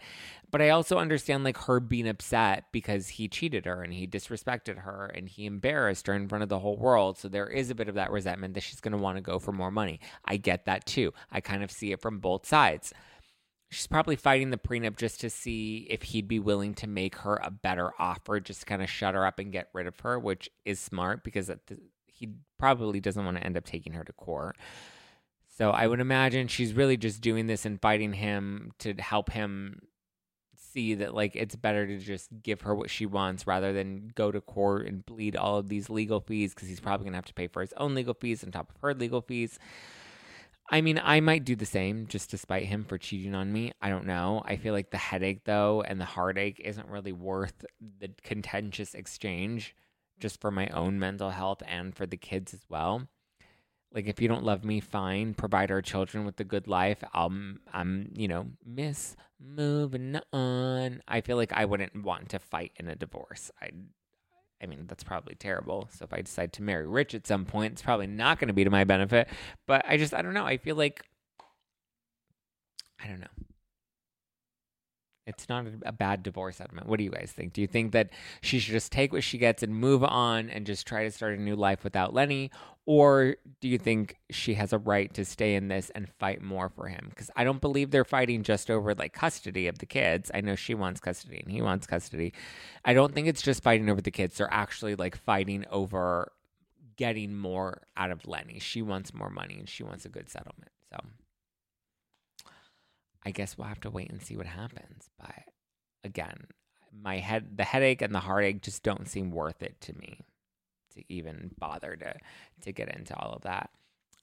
but 0.51 0.61
I 0.61 0.69
also 0.69 0.99
understand 0.99 1.43
like 1.43 1.57
her 1.57 1.81
being 1.81 2.07
upset 2.07 2.65
because 2.71 3.09
he 3.09 3.27
cheated 3.27 3.65
her 3.65 3.83
and 3.83 3.91
he 3.91 4.07
disrespected 4.07 4.79
her 4.83 5.11
and 5.13 5.27
he 5.27 5.45
embarrassed 5.45 6.07
her 6.07 6.13
in 6.13 6.29
front 6.29 6.43
of 6.43 6.49
the 6.49 6.59
whole 6.59 6.77
world. 6.77 7.17
So 7.17 7.27
there 7.27 7.47
is 7.47 7.69
a 7.69 7.75
bit 7.75 7.89
of 7.89 7.95
that 7.95 8.11
resentment 8.11 8.53
that 8.53 8.63
she's 8.63 8.79
going 8.79 8.93
to 8.93 8.97
want 8.97 9.17
to 9.17 9.21
go 9.21 9.37
for 9.37 9.51
more 9.51 9.71
money. 9.71 9.99
I 10.23 10.37
get 10.37 10.65
that 10.65 10.85
too. 10.85 11.13
I 11.29 11.41
kind 11.41 11.61
of 11.61 11.71
see 11.71 11.91
it 11.91 12.01
from 12.01 12.19
both 12.19 12.45
sides 12.45 12.93
she's 13.69 13.87
probably 13.87 14.15
fighting 14.15 14.49
the 14.49 14.57
prenup 14.57 14.97
just 14.97 15.19
to 15.21 15.29
see 15.29 15.87
if 15.89 16.03
he'd 16.03 16.27
be 16.27 16.39
willing 16.39 16.73
to 16.75 16.87
make 16.87 17.15
her 17.17 17.39
a 17.43 17.51
better 17.51 17.91
offer, 17.99 18.39
just 18.39 18.65
kind 18.65 18.81
of 18.81 18.89
shut 18.89 19.15
her 19.15 19.25
up 19.25 19.39
and 19.39 19.51
get 19.51 19.69
rid 19.73 19.87
of 19.87 19.99
her, 20.01 20.17
which 20.17 20.49
is 20.65 20.79
smart 20.79 21.23
because 21.23 21.51
he 22.05 22.29
probably 22.57 22.99
doesn't 22.99 23.25
want 23.25 23.37
to 23.37 23.43
end 23.43 23.57
up 23.57 23.65
taking 23.65 23.93
her 23.93 24.03
to 24.03 24.13
court. 24.13 24.57
So 25.57 25.71
I 25.71 25.87
would 25.87 25.99
imagine 25.99 26.47
she's 26.47 26.73
really 26.73 26.97
just 26.97 27.21
doing 27.21 27.47
this 27.47 27.65
and 27.65 27.81
fighting 27.81 28.13
him 28.13 28.71
to 28.79 28.93
help 28.93 29.31
him 29.31 29.81
see 30.55 30.95
that 30.95 31.13
like 31.13 31.35
it's 31.35 31.55
better 31.55 31.87
to 31.87 31.97
just 31.97 32.29
give 32.43 32.61
her 32.61 32.75
what 32.75 32.89
she 32.89 33.05
wants 33.05 33.47
rather 33.47 33.73
than 33.73 34.11
go 34.15 34.31
to 34.31 34.41
court 34.41 34.85
and 34.85 35.05
bleed 35.05 35.35
all 35.35 35.57
of 35.57 35.69
these 35.69 35.89
legal 35.89 36.19
fees 36.19 36.53
because 36.53 36.67
he's 36.67 36.79
probably 36.79 37.05
gonna 37.05 37.17
have 37.17 37.25
to 37.25 37.33
pay 37.33 37.47
for 37.47 37.61
his 37.61 37.73
own 37.77 37.95
legal 37.95 38.13
fees 38.13 38.43
on 38.43 38.51
top 38.51 38.69
of 38.69 38.81
her 38.81 38.93
legal 38.93 39.21
fees. 39.21 39.57
I 40.69 40.81
mean, 40.81 40.99
I 41.01 41.21
might 41.21 41.45
do 41.45 41.55
the 41.55 41.65
same 41.65 42.07
just 42.07 42.29
to 42.31 42.37
spite 42.37 42.65
him 42.65 42.83
for 42.83 42.97
cheating 42.97 43.33
on 43.33 43.53
me. 43.53 43.71
I 43.81 43.89
don't 43.89 44.05
know. 44.05 44.41
I 44.45 44.57
feel 44.57 44.73
like 44.73 44.91
the 44.91 44.97
headache, 44.97 45.45
though, 45.45 45.81
and 45.81 45.99
the 45.99 46.05
heartache 46.05 46.59
isn't 46.63 46.89
really 46.89 47.13
worth 47.13 47.65
the 47.99 48.09
contentious 48.21 48.93
exchange 48.93 49.75
just 50.19 50.41
for 50.41 50.51
my 50.51 50.67
own 50.67 50.99
mental 50.99 51.29
health 51.29 51.63
and 51.65 51.95
for 51.95 52.05
the 52.05 52.17
kids 52.17 52.53
as 52.53 52.65
well. 52.67 53.07
Like, 53.93 54.07
if 54.07 54.19
you 54.19 54.27
don't 54.27 54.43
love 54.43 54.65
me, 54.65 54.81
fine. 54.81 55.33
Provide 55.33 55.71
our 55.71 55.81
children 55.81 56.25
with 56.25 56.37
a 56.41 56.43
good 56.43 56.67
life. 56.67 57.01
I'm, 57.13 57.61
I'm, 57.71 58.11
you 58.13 58.27
know, 58.27 58.47
miss 58.65 59.15
moving 59.39 60.19
on. 60.33 61.01
I 61.07 61.21
feel 61.21 61.37
like 61.37 61.53
I 61.53 61.63
wouldn't 61.63 62.03
want 62.03 62.29
to 62.29 62.39
fight 62.39 62.73
in 62.75 62.89
a 62.89 62.95
divorce. 62.95 63.51
I 63.61 63.69
I 64.61 64.65
mean, 64.65 64.85
that's 64.87 65.03
probably 65.03 65.35
terrible. 65.35 65.89
So 65.91 66.05
if 66.05 66.13
I 66.13 66.21
decide 66.21 66.53
to 66.53 66.63
marry 66.63 66.87
rich 66.87 67.13
at 67.13 67.27
some 67.27 67.45
point, 67.45 67.73
it's 67.73 67.81
probably 67.81 68.07
not 68.07 68.39
going 68.39 68.47
to 68.47 68.53
be 68.53 68.63
to 68.63 68.69
my 68.69 68.83
benefit. 68.83 69.27
But 69.67 69.85
I 69.87 69.97
just, 69.97 70.13
I 70.13 70.21
don't 70.21 70.33
know. 70.33 70.45
I 70.45 70.57
feel 70.57 70.75
like, 70.75 71.03
I 73.03 73.07
don't 73.07 73.19
know. 73.19 73.27
It's 75.27 75.49
not 75.49 75.65
a, 75.85 75.91
bad 75.91 76.23
divorce 76.23 76.55
settlement. 76.55 76.87
What 76.87 76.97
do 76.97 77.03
you 77.03 77.11
guys 77.11 77.33
think? 77.35 77.51
Do 77.51 77.61
you 77.61 77.67
think 77.67 77.91
that 77.91 78.09
she 78.41 78.59
should 78.59 78.71
just 78.71 78.91
take 78.93 79.11
what 79.11 79.23
she 79.23 79.37
gets 79.37 79.61
and 79.61 79.75
move 79.75 80.03
on 80.03 80.49
and 80.49 80.65
just 80.65 80.87
try 80.87 81.03
to 81.03 81.11
start 81.11 81.37
a 81.37 81.41
new 81.41 81.55
life 81.55 81.83
without 81.83 82.13
Lenny? 82.13 82.49
Or 82.85 83.35
do 83.59 83.67
you 83.67 83.77
think 83.77 84.15
she 84.29 84.53
has 84.53 84.71
a 84.71 84.77
right 84.77 85.13
to 85.15 85.25
stay 85.25 85.55
in 85.55 85.67
this 85.67 85.89
and 85.89 86.07
fight 86.07 86.41
more 86.41 86.69
for 86.69 86.87
him? 86.87 87.07
Because 87.09 87.29
I 87.35 87.43
don't 87.43 87.59
believe 87.59 87.91
they're 87.91 88.05
fighting 88.05 88.43
just 88.43 88.71
over 88.71 88.95
like 88.95 89.11
custody 89.11 89.67
of 89.67 89.79
the 89.79 89.85
kids. 89.85 90.31
I 90.33 90.39
know 90.39 90.55
she 90.55 90.73
wants 90.73 91.01
custody 91.01 91.41
and 91.43 91.51
he 91.51 91.61
wants 91.61 91.85
custody. 91.85 92.31
I 92.85 92.93
don't 92.93 93.13
think 93.13 93.27
it's 93.27 93.41
just 93.41 93.61
fighting 93.61 93.89
over 93.89 93.99
the 93.99 94.11
kids. 94.11 94.37
They're 94.37 94.53
actually 94.53 94.95
like 94.95 95.17
fighting 95.17 95.65
over 95.69 96.31
getting 96.95 97.35
more 97.35 97.81
out 97.97 98.11
of 98.11 98.25
Lenny. 98.25 98.59
She 98.59 98.81
wants 98.81 99.13
more 99.13 99.29
money 99.29 99.57
and 99.59 99.67
she 99.67 99.83
wants 99.83 100.05
a 100.05 100.09
good 100.09 100.29
settlement. 100.29 100.71
So 100.89 100.99
I 103.27 103.31
guess 103.31 103.57
we'll 103.57 103.67
have 103.67 103.81
to 103.81 103.89
wait 103.89 104.09
and 104.09 104.21
see 104.21 104.37
what 104.37 104.45
happens. 104.45 105.09
But 105.19 105.43
again, 106.05 106.47
my 107.03 107.17
head, 107.17 107.57
the 107.57 107.65
headache 107.65 108.01
and 108.01 108.15
the 108.15 108.21
heartache 108.21 108.61
just 108.61 108.83
don't 108.83 109.05
seem 109.05 109.31
worth 109.31 109.61
it 109.61 109.81
to 109.81 109.93
me 109.97 110.21
to 110.95 111.03
even 111.09 111.51
bother 111.59 111.97
to 111.97 112.15
to 112.61 112.71
get 112.71 112.95
into 112.95 113.13
all 113.17 113.33
of 113.33 113.41
that. 113.41 113.69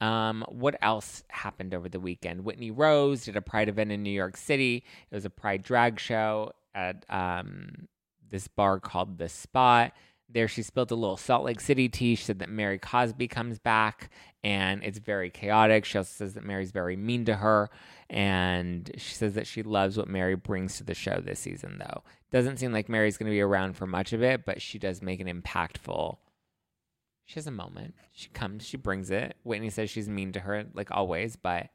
Um, 0.00 0.42
what 0.48 0.76
else 0.80 1.22
happened 1.28 1.74
over 1.74 1.90
the 1.90 2.00
weekend? 2.00 2.46
Whitney 2.46 2.70
Rose 2.70 3.26
did 3.26 3.36
a 3.36 3.42
Pride 3.42 3.68
event 3.68 3.92
in 3.92 4.02
New 4.02 4.08
York 4.08 4.38
City. 4.38 4.82
It 5.10 5.14
was 5.14 5.26
a 5.26 5.30
Pride 5.30 5.62
drag 5.62 6.00
show 6.00 6.52
at 6.74 7.04
um, 7.10 7.88
this 8.30 8.48
bar 8.48 8.80
called 8.80 9.18
The 9.18 9.28
Spot. 9.28 9.92
There, 10.28 10.48
she 10.48 10.62
spilled 10.62 10.90
a 10.90 10.96
little 10.96 11.16
Salt 11.16 11.44
Lake 11.44 11.60
City 11.60 11.88
tea. 11.88 12.14
She 12.14 12.24
said 12.24 12.40
that 12.40 12.48
Mary 12.48 12.78
Cosby 12.78 13.28
comes 13.28 13.58
back 13.58 14.10
and 14.42 14.82
it's 14.82 14.98
very 14.98 15.30
chaotic. 15.30 15.84
She 15.84 15.98
also 15.98 16.12
says 16.12 16.34
that 16.34 16.44
Mary's 16.44 16.72
very 16.72 16.96
mean 16.96 17.24
to 17.26 17.36
her. 17.36 17.70
And 18.10 18.90
she 18.96 19.14
says 19.14 19.34
that 19.34 19.46
she 19.46 19.62
loves 19.62 19.96
what 19.96 20.08
Mary 20.08 20.34
brings 20.34 20.76
to 20.78 20.84
the 20.84 20.94
show 20.94 21.20
this 21.20 21.40
season, 21.40 21.78
though. 21.78 22.02
Doesn't 22.30 22.58
seem 22.58 22.72
like 22.72 22.88
Mary's 22.88 23.16
going 23.16 23.30
to 23.30 23.34
be 23.34 23.40
around 23.40 23.76
for 23.76 23.86
much 23.86 24.12
of 24.12 24.22
it, 24.22 24.44
but 24.44 24.60
she 24.60 24.78
does 24.78 25.02
make 25.02 25.20
an 25.20 25.28
impactful. 25.28 26.16
She 27.24 27.34
has 27.36 27.46
a 27.46 27.52
moment. 27.52 27.94
She 28.12 28.28
comes, 28.28 28.66
she 28.66 28.76
brings 28.76 29.10
it. 29.10 29.36
Whitney 29.44 29.70
says 29.70 29.88
she's 29.88 30.08
mean 30.08 30.32
to 30.32 30.40
her, 30.40 30.66
like 30.74 30.90
always, 30.90 31.36
but 31.36 31.68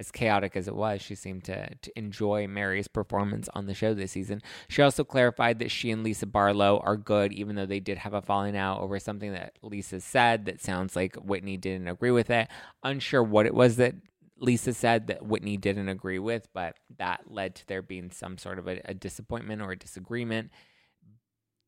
as 0.00 0.10
chaotic 0.10 0.56
as 0.56 0.66
it 0.66 0.74
was, 0.74 1.02
she 1.02 1.14
seemed 1.14 1.44
to, 1.44 1.68
to 1.74 1.98
enjoy 1.98 2.48
Mary's 2.48 2.88
performance 2.88 3.50
on 3.54 3.66
the 3.66 3.74
show 3.74 3.92
this 3.92 4.12
season. 4.12 4.40
She 4.66 4.80
also 4.80 5.04
clarified 5.04 5.58
that 5.58 5.70
she 5.70 5.90
and 5.90 6.02
Lisa 6.02 6.24
Barlow 6.24 6.80
are 6.82 6.96
good, 6.96 7.34
even 7.34 7.54
though 7.54 7.66
they 7.66 7.80
did 7.80 7.98
have 7.98 8.14
a 8.14 8.22
falling 8.22 8.56
out 8.56 8.80
over 8.80 8.98
something 8.98 9.32
that 9.34 9.58
Lisa 9.60 10.00
said 10.00 10.46
that 10.46 10.62
sounds 10.62 10.96
like 10.96 11.16
Whitney 11.16 11.58
didn't 11.58 11.86
agree 11.86 12.10
with 12.10 12.30
it. 12.30 12.48
Unsure 12.82 13.22
what 13.22 13.44
it 13.44 13.54
was 13.54 13.76
that 13.76 13.94
Lisa 14.38 14.72
said 14.72 15.08
that 15.08 15.26
Whitney 15.26 15.58
didn't 15.58 15.90
agree 15.90 16.18
with, 16.18 16.48
but 16.54 16.76
that 16.96 17.30
led 17.30 17.56
to 17.56 17.66
there 17.68 17.82
being 17.82 18.10
some 18.10 18.38
sort 18.38 18.58
of 18.58 18.66
a, 18.66 18.80
a 18.86 18.94
disappointment 18.94 19.60
or 19.60 19.72
a 19.72 19.78
disagreement. 19.78 20.50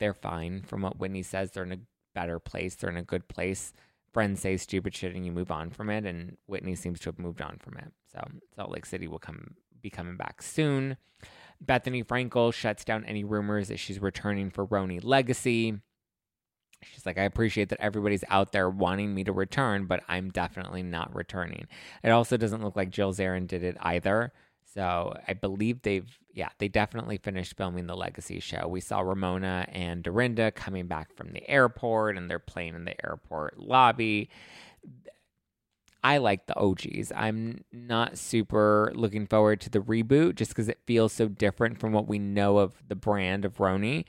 They're 0.01 0.15
fine 0.15 0.63
from 0.63 0.81
what 0.81 0.99
Whitney 0.99 1.23
says. 1.23 1.51
They're 1.51 1.65
in 1.65 1.73
a 1.73 1.81
better 2.15 2.39
place, 2.39 2.75
they're 2.75 2.91
in 2.91 2.97
a 2.97 3.03
good 3.03 3.29
place 3.29 3.75
friends 4.13 4.41
say 4.41 4.57
stupid 4.57 4.95
shit 4.95 5.15
and 5.15 5.25
you 5.25 5.33
move 5.33 5.51
on 5.51 5.71
from 5.71 5.91
it. 5.91 6.05
And 6.05 6.37
Whitney 6.47 6.75
seems 6.75 7.01
to 7.01 7.09
have 7.09 7.19
moved 7.19 7.41
on 7.43 7.59
from 7.59 7.77
it. 7.79 7.93
So 8.13 8.21
Salt 8.55 8.71
Lake 8.71 8.87
City 8.87 9.09
will 9.09 9.19
come 9.19 9.55
be 9.81 9.91
coming 9.91 10.17
back 10.17 10.43
soon. 10.43 10.97
Bethenny 11.65 12.05
Frankel 12.05 12.53
shuts 12.53 12.85
down 12.85 13.05
any 13.05 13.25
rumors 13.25 13.69
that 13.69 13.79
she's 13.79 14.01
returning 14.01 14.51
for 14.51 14.67
RHONY 14.67 15.01
Legacy. 15.03 15.79
She's 16.83 17.07
like, 17.07 17.19
I 17.19 17.23
appreciate 17.23 17.69
that 17.69 17.81
everybody's 17.81 18.25
out 18.29 18.51
there 18.51 18.69
wanting 18.69 19.15
me 19.15 19.23
to 19.25 19.33
return, 19.33 19.87
but 19.87 20.03
I'm 20.09 20.31
definitely 20.31 20.83
not 20.83 21.15
returning. 21.15 21.69
It 22.03 22.11
also 22.11 22.37
doesn't 22.37 22.63
look 22.63 22.75
like 22.75 22.91
Jill 22.91 23.13
Zarin 23.13 23.47
did 23.47 23.63
it 23.63 23.77
either. 23.81 24.33
So 24.75 25.17
I 25.29 25.35
believe 25.35 25.83
they've, 25.83 26.19
yeah, 26.35 26.49
they 26.59 26.69
definitely 26.69 27.19
finished 27.19 27.57
filming 27.57 27.87
the 27.87 27.97
Legacy 27.97 28.41
show. 28.41 28.67
We 28.67 28.81
saw 28.81 29.01
Ramona 29.01 29.67
and 29.71 30.03
Dorinda 30.03 30.51
coming 30.51 30.87
back 30.87 31.15
from 31.15 31.33
the 31.33 31.49
airport 31.49 32.17
and 32.17 32.31
they're 32.31 32.39
playing 32.39 32.75
in 32.75 32.85
the 32.85 33.05
airport 33.05 33.59
lobby. 33.59 34.31
I 36.05 36.19
like 36.19 36.47
the 36.47 36.59
OGs. 36.59 37.13
I'm 37.15 37.65
not 37.73 38.19
super 38.19 38.93
looking 38.95 39.27
forward 39.27 39.61
to 39.63 39.71
the 39.71 39.79
reboot 39.81 40.35
just 40.35 40.51
because 40.51 40.69
it 40.69 40.81
feels 40.87 41.13
so 41.13 41.29
different 41.29 41.79
from 41.79 41.93
what 41.93 42.09
we 42.09 42.19
know 42.19 42.59
of 42.59 42.75
the 42.89 42.97
brand 42.97 43.45
of 43.45 43.59
RHONY. 43.59 44.05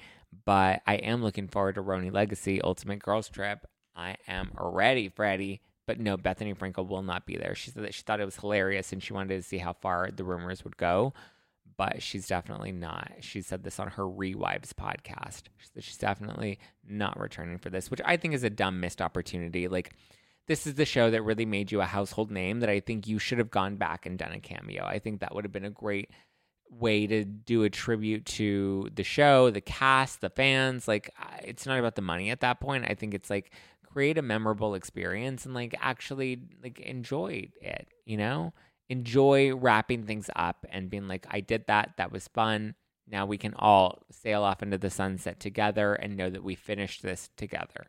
But 0.46 0.82
I 0.88 0.96
am 0.96 1.22
looking 1.22 1.48
forward 1.48 1.76
to 1.76 1.84
RHONY 1.84 2.12
Legacy 2.12 2.62
Ultimate 2.62 3.00
Girls 3.00 3.30
Trip. 3.30 3.68
I 3.96 4.16
am 4.28 4.52
ready, 4.60 5.10
Freddie. 5.10 5.62
But 5.86 6.00
no, 6.00 6.18
Bethenny 6.18 6.58
Frankel 6.58 6.88
will 6.88 7.04
not 7.04 7.26
be 7.26 7.36
there. 7.36 7.54
She 7.56 7.70
said 7.70 7.84
that 7.84 7.94
she 7.94 8.04
thought 8.04 8.22
it 8.22 8.26
was 8.26 8.38
hilarious 8.38 8.94
and 8.94 9.04
she 9.04 9.14
wanted 9.14 9.36
to 9.36 9.44
see 9.44 9.58
how 9.58 9.74
far 9.74 10.10
the 10.10 10.24
rumors 10.24 10.64
would 10.64 10.78
go. 10.78 11.14
But 11.76 12.02
she's 12.04 12.28
definitely 12.28 12.72
not. 12.72 13.12
She 13.22 13.42
said 13.42 13.64
this 13.64 13.80
on 13.80 13.88
her 13.90 14.04
Rewives 14.04 14.74
podcast. 14.74 15.44
She's 15.80 15.98
definitely 15.98 16.60
not 16.88 17.20
returning 17.20 17.58
for 17.58 17.70
this, 17.70 17.90
which 17.90 18.02
I 18.06 18.18
think 18.18 18.34
is 18.34 18.44
a 18.44 18.50
dumb 18.50 18.80
missed 18.80 19.02
opportunity. 19.02 19.68
Like, 19.68 19.94
this 20.48 20.68
is 20.68 20.76
the 20.76 20.86
show 20.86 21.10
that 21.10 21.24
really 21.24 21.46
made 21.46 21.72
you 21.72 21.82
a 21.82 21.86
household 21.86 22.30
name 22.30 22.60
that 22.60 22.70
I 22.70 22.80
think 22.80 23.08
you 23.08 23.18
should 23.18 23.38
have 23.40 23.50
gone 23.50 23.78
back 23.78 24.06
and 24.06 24.20
done 24.20 24.34
a 24.34 24.40
cameo. 24.40 24.86
I 24.86 25.00
think 25.00 25.22
that 25.22 25.34
would 25.34 25.46
have 25.46 25.52
been 25.52 25.66
a 25.66 25.72
great 25.72 26.12
way 26.70 27.08
to 27.08 27.24
do 27.24 27.64
a 27.64 27.70
tribute 27.70 28.26
to 28.26 28.90
the 28.94 29.04
show, 29.04 29.50
the 29.50 29.62
cast, 29.62 30.22
the 30.22 30.30
fans. 30.30 30.88
Like, 30.88 31.12
it's 31.44 31.66
not 31.66 31.80
about 31.80 31.96
the 31.96 32.02
money 32.02 32.30
at 32.30 32.42
that 32.42 32.60
point. 32.60 32.86
I 32.88 32.94
think 32.94 33.14
it's 33.14 33.30
like 33.30 33.52
create 33.86 34.18
a 34.18 34.24
memorable 34.24 34.74
experience 34.74 35.46
and 35.46 35.54
like 35.54 35.76
actually 35.80 36.42
like 36.64 36.80
enjoy 36.80 37.48
it, 37.62 37.88
you 38.06 38.18
know? 38.18 38.54
Enjoy 38.90 39.56
wrapping 39.56 40.04
things 40.04 40.30
up 40.36 40.66
and 40.70 40.90
being 40.90 41.08
like, 41.08 41.26
I 41.30 41.40
did 41.40 41.68
that. 41.68 41.94
That 41.98 42.12
was 42.12 42.28
fun. 42.28 42.76
Now 43.08 43.26
we 43.26 43.38
can 43.38 43.54
all 43.56 44.04
sail 44.12 44.44
off 44.44 44.64
into 44.64 44.78
the 44.78 44.90
sunset 44.90 45.40
together 45.40 45.94
and 45.94 46.16
know 46.16 46.30
that 46.30 46.44
we 46.44 46.56
finished 46.56 47.02
this 47.02 47.30
together. 47.36 47.88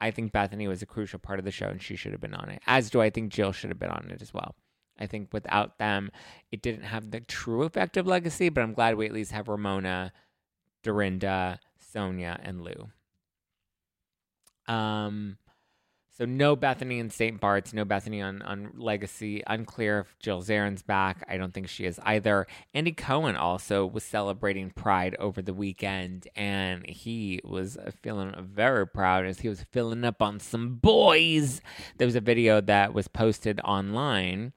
I 0.00 0.10
think 0.10 0.32
Bethenny 0.32 0.66
was 0.66 0.82
a 0.82 0.86
crucial 0.86 1.18
part 1.18 1.38
of 1.38 1.44
the 1.44 1.50
show 1.50 1.68
and 1.68 1.82
she 1.82 1.94
should 1.94 2.12
have 2.12 2.20
been 2.20 2.34
on 2.34 2.48
it, 2.48 2.62
as 2.66 2.90
do 2.90 3.00
I 3.00 3.10
think 3.10 3.32
Jill 3.32 3.52
should 3.52 3.70
have 3.70 3.78
been 3.78 3.90
on 3.90 4.10
it 4.10 4.22
as 4.22 4.32
well. 4.32 4.54
I 4.98 5.06
think 5.06 5.28
without 5.32 5.78
them, 5.78 6.10
it 6.50 6.62
didn't 6.62 6.84
have 6.84 7.10
the 7.10 7.20
true 7.20 7.62
effect 7.62 7.96
of 7.96 8.06
legacy, 8.06 8.48
but 8.48 8.62
I'm 8.62 8.74
glad 8.74 8.96
we 8.96 9.06
at 9.06 9.12
least 9.12 9.32
have 9.32 9.48
Ramona, 9.48 10.12
Dorinda, 10.82 11.58
Sonja, 11.94 12.38
and 12.42 12.62
Lou. 12.62 12.90
Um, 14.72 15.38
So 16.20 16.26
no 16.26 16.54
Bethenny 16.54 16.98
in 16.98 17.08
St. 17.08 17.40
Bart's, 17.40 17.72
no 17.72 17.86
Bethenny 17.86 18.22
on, 18.22 18.42
on 18.42 18.72
Legacy. 18.76 19.42
Unclear 19.46 20.00
if 20.00 20.18
Jill 20.18 20.42
Zarin's 20.42 20.82
back. 20.82 21.24
I 21.26 21.38
don't 21.38 21.54
think 21.54 21.66
she 21.66 21.86
is 21.86 21.98
either. 22.02 22.46
Andy 22.74 22.92
Cohen 22.92 23.36
also 23.36 23.86
was 23.86 24.04
celebrating 24.04 24.68
Pride 24.68 25.16
over 25.18 25.40
the 25.40 25.54
weekend, 25.54 26.28
and 26.36 26.86
he 26.86 27.40
was 27.42 27.78
feeling 28.02 28.34
very 28.38 28.86
proud 28.86 29.24
as 29.24 29.40
he 29.40 29.48
was 29.48 29.64
filling 29.70 30.04
up 30.04 30.20
on 30.20 30.40
some 30.40 30.74
boys. 30.74 31.62
There 31.96 32.06
was 32.06 32.16
a 32.16 32.20
video 32.20 32.60
that 32.60 32.92
was 32.92 33.08
posted 33.08 33.58
online. 33.64 34.52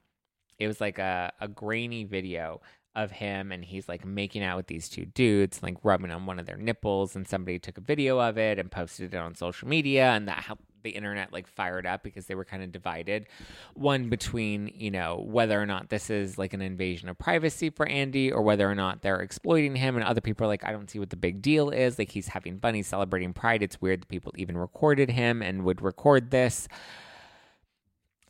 It 0.60 0.68
was 0.68 0.82
like 0.82 1.00
a, 1.00 1.32
a 1.40 1.48
grainy 1.48 2.04
video 2.04 2.60
of 2.96 3.10
him 3.10 3.52
and 3.52 3.66
he's 3.66 3.90
like 3.90 4.06
making 4.06 4.44
out 4.44 4.58
with 4.58 4.68
these 4.68 4.90
two 4.90 5.06
dudes, 5.06 5.64
like 5.64 5.78
rubbing 5.82 6.12
on 6.12 6.26
one 6.26 6.40
of 6.40 6.46
their 6.46 6.58
nipples, 6.58 7.16
and 7.16 7.26
somebody 7.26 7.58
took 7.58 7.78
a 7.78 7.82
video 7.82 8.20
of 8.20 8.38
it 8.38 8.60
and 8.60 8.70
posted 8.70 9.14
it 9.14 9.18
on 9.18 9.34
social 9.34 9.70
media, 9.70 10.12
and 10.12 10.28
that 10.28 10.44
helped 10.44 10.66
the 10.84 10.92
internet 10.92 11.34
like 11.34 11.48
fired 11.48 11.86
up 11.86 12.04
because 12.04 12.26
they 12.28 12.36
were 12.36 12.46
kind 12.46 12.64
of 12.64 12.72
divided. 12.72 13.28
One 13.74 14.10
between, 14.10 14.72
you 14.76 14.92
know, 14.92 15.24
whether 15.28 15.60
or 15.62 15.66
not 15.66 15.90
this 15.90 16.10
is 16.10 16.38
like 16.38 16.54
an 16.54 16.62
invasion 16.62 17.10
of 17.10 17.18
privacy 17.18 17.70
for 17.70 17.88
Andy 17.88 18.32
or 18.32 18.42
whether 18.42 18.70
or 18.70 18.76
not 18.76 19.02
they're 19.02 19.22
exploiting 19.22 19.76
him. 19.76 19.96
And 19.96 20.06
other 20.06 20.22
people 20.22 20.46
are 20.46 20.48
like, 20.48 20.66
I 20.66 20.72
don't 20.72 20.90
see 20.90 21.00
what 21.00 21.10
the 21.10 21.16
big 21.16 21.42
deal 21.42 21.70
is. 21.70 21.98
Like 21.98 22.12
he's 22.12 22.28
having 22.28 22.60
fun, 22.60 22.76
he's 22.76 22.88
celebrating 22.88 23.34
Pride. 23.34 23.64
It's 23.64 23.82
weird 23.82 24.02
that 24.02 24.08
people 24.08 24.34
even 24.36 24.58
recorded 24.58 25.10
him 25.10 25.42
and 25.42 25.64
would 25.64 25.82
record 25.82 26.32
this. 26.32 26.68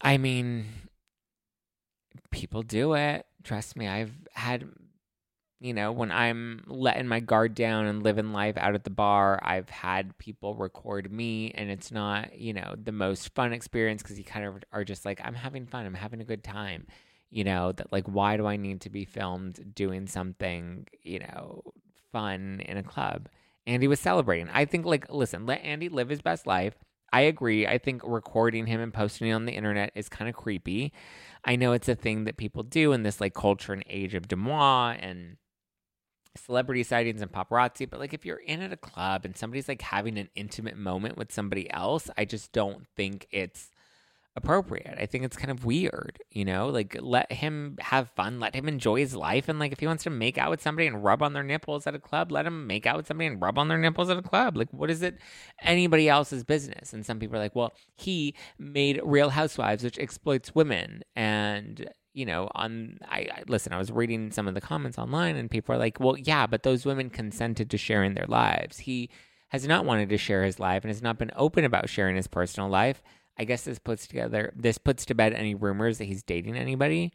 I 0.02 0.18
mean, 0.18 0.66
people 2.32 2.62
do 2.62 2.94
it. 2.94 3.26
Trust 3.44 3.76
me, 3.76 3.88
I've 3.88 4.14
had 4.34 4.70
you 5.64 5.74
know, 5.74 5.94
when 5.94 6.12
I'm 6.12 6.62
letting 6.68 7.08
my 7.08 7.22
guard 7.22 7.56
down 7.56 7.86
and 7.86 8.04
living 8.04 8.34
life 8.34 8.58
out 8.58 8.76
at 8.76 8.84
the 8.84 8.90
bar, 8.90 9.40
I've 9.42 9.70
had 9.70 10.18
people 10.18 10.56
record 10.56 11.10
me, 11.10 11.52
and 11.52 11.72
it's 11.72 11.90
not, 11.90 12.38
you 12.38 12.52
know, 12.52 12.76
the 12.78 12.92
most 12.92 13.34
fun 13.34 13.54
experience 13.54 14.04
because 14.04 14.20
you 14.20 14.26
kind 14.26 14.46
of 14.46 14.62
are 14.74 14.84
just 14.84 15.06
like, 15.06 15.22
I'm 15.24 15.36
having 15.36 15.66
fun, 15.66 15.86
I'm 15.86 15.94
having 15.94 16.20
a 16.20 16.26
good 16.26 16.44
time. 16.44 16.88
You 17.30 17.46
know, 17.46 17.72
that 17.72 17.94
like, 17.94 18.06
why 18.08 18.36
do 18.36 18.46
I 18.46 18.58
need 18.58 18.82
to 18.82 18.90
be 18.90 19.06
filmed 19.06 19.74
doing 19.74 20.06
something, 20.06 20.86
you 21.02 21.20
know, 21.20 21.64
fun 22.12 22.62
in 22.66 22.76
a 22.76 22.84
club? 22.84 23.30
Andy 23.66 23.88
was 23.88 24.02
celebrating. 24.02 24.50
I 24.52 24.66
think, 24.66 24.86
like, 24.86 25.10
listen, 25.10 25.46
let 25.46 25.64
Andy 25.64 25.88
live 25.88 26.10
his 26.10 26.22
best 26.22 26.46
life. 26.46 26.76
I 27.14 27.22
agree. 27.22 27.66
I 27.66 27.78
think 27.78 28.02
recording 28.04 28.66
him 28.66 28.82
and 28.82 28.94
posting 28.94 29.30
it 29.30 29.34
on 29.34 29.46
the 29.46 29.54
internet 29.54 29.94
is 29.96 30.10
kind 30.10 30.28
of 30.28 30.36
creepy. 30.36 30.92
I 31.46 31.56
know 31.56 31.72
it's 31.72 31.88
a 31.88 31.96
thing 31.96 32.26
that 32.26 32.36
people 32.36 32.64
do 32.64 32.92
in 32.92 33.04
this 33.04 33.22
like 33.22 33.34
culture 33.34 33.72
and 33.72 33.84
age 33.88 34.14
of 34.14 34.28
DeuxMoi 34.28 34.98
and 35.00 35.38
celebrity 36.36 36.84
sightings 36.84 37.22
and 37.22 37.32
paparazzi, 37.32 37.90
but 37.90 38.00
like 38.00 38.14
if 38.14 38.26
you're 38.26 38.38
in 38.38 38.62
at 38.62 38.74
a 38.74 38.78
club 38.78 39.26
and 39.26 39.38
somebody's 39.38 39.68
like 39.68 39.82
having 39.82 40.18
an 40.18 40.30
intimate 40.36 40.78
moment 40.78 41.18
with 41.18 41.32
somebody 41.32 41.72
else, 41.72 42.10
I 42.18 42.26
just 42.26 42.52
don't 42.52 42.88
think 42.96 43.28
it's 43.32 43.70
appropriate. 44.36 44.98
I 45.00 45.06
think 45.06 45.24
it's 45.24 45.38
kind 45.38 45.52
of 45.52 45.64
weird, 45.64 46.20
you 46.32 46.44
know? 46.44 46.70
Like 46.70 46.98
let 47.00 47.32
him 47.32 47.78
have 47.80 48.10
fun, 48.10 48.40
let 48.40 48.56
him 48.56 48.68
enjoy 48.68 49.00
his 49.00 49.16
life 49.16 49.48
and 49.48 49.60
like 49.60 49.72
if 49.72 49.80
he 49.80 49.88
wants 49.88 50.04
to 50.06 50.10
make 50.10 50.38
out 50.38 50.50
with 50.50 50.62
somebody 50.62 50.88
and 50.88 51.04
rub 51.04 51.22
on 51.22 51.34
their 51.34 51.44
nipples 51.44 51.86
at 51.86 51.96
a 51.96 52.00
club, 52.00 52.32
let 52.32 52.46
him 52.46 52.66
make 52.66 52.86
out 52.88 52.98
with 52.98 53.08
somebody 53.08 53.28
and 53.28 53.42
rub 53.42 53.60
on 53.60 53.68
their 53.68 53.78
nipples 53.78 54.10
at 54.10 54.18
a 54.18 54.24
club. 54.24 54.58
Like 54.58 54.70
what 54.72 54.90
is 54.90 55.04
it 55.04 55.18
anybody 55.62 56.10
else's 56.10 56.44
business? 56.44 56.94
And 56.94 57.06
some 57.06 57.20
people 57.20 57.36
are 57.36 57.40
like, 57.40 57.56
"Well, 57.56 57.74
he 57.96 58.34
made 58.58 59.00
Real 59.04 59.30
Housewives 59.30 59.84
which 59.84 60.00
exploits 60.00 60.56
women." 60.56 61.04
And 61.16 61.90
you 62.14 62.26
know, 62.26 62.50
on 62.56 63.00
I, 63.08 63.28
I, 63.32 63.44
listen, 63.48 63.74
I 63.74 63.78
was 63.78 63.92
reading 63.92 64.32
some 64.32 64.48
of 64.48 64.54
the 64.54 64.62
comments 64.62 64.98
online 64.98 65.36
and 65.36 65.50
people 65.50 65.76
are 65.76 65.80
like, 65.80 66.00
"Well, 66.00 66.18
yeah, 66.18 66.48
but 66.48 66.64
those 66.64 66.86
women 66.86 67.10
consented 67.10 67.70
to 67.72 67.78
sharing 67.78 68.14
their 68.14 68.28
lives. 68.28 68.80
He 68.80 69.10
has 69.50 69.68
not 69.68 69.86
wanted 69.86 70.10
to 70.10 70.18
share 70.18 70.44
his 70.44 70.60
life 70.60 70.84
and 70.84 70.90
has 70.90 71.02
not 71.02 71.18
been 71.18 71.32
open 71.36 71.66
about 71.66 71.90
sharing 71.90 72.16
his 72.16 72.28
personal 72.28 72.70
life." 72.70 73.02
I 73.38 73.46
guess 73.46 73.64
this 73.64 73.80
puts 73.80 74.08
together 74.08 74.54
this 74.56 74.78
puts 74.78 75.06
to 75.06 75.16
bed 75.16 75.34
any 75.34 75.56
rumors 75.56 75.98
that 75.98 76.06
he's 76.06 76.24
dating 76.24 76.56
anybody 76.56 77.14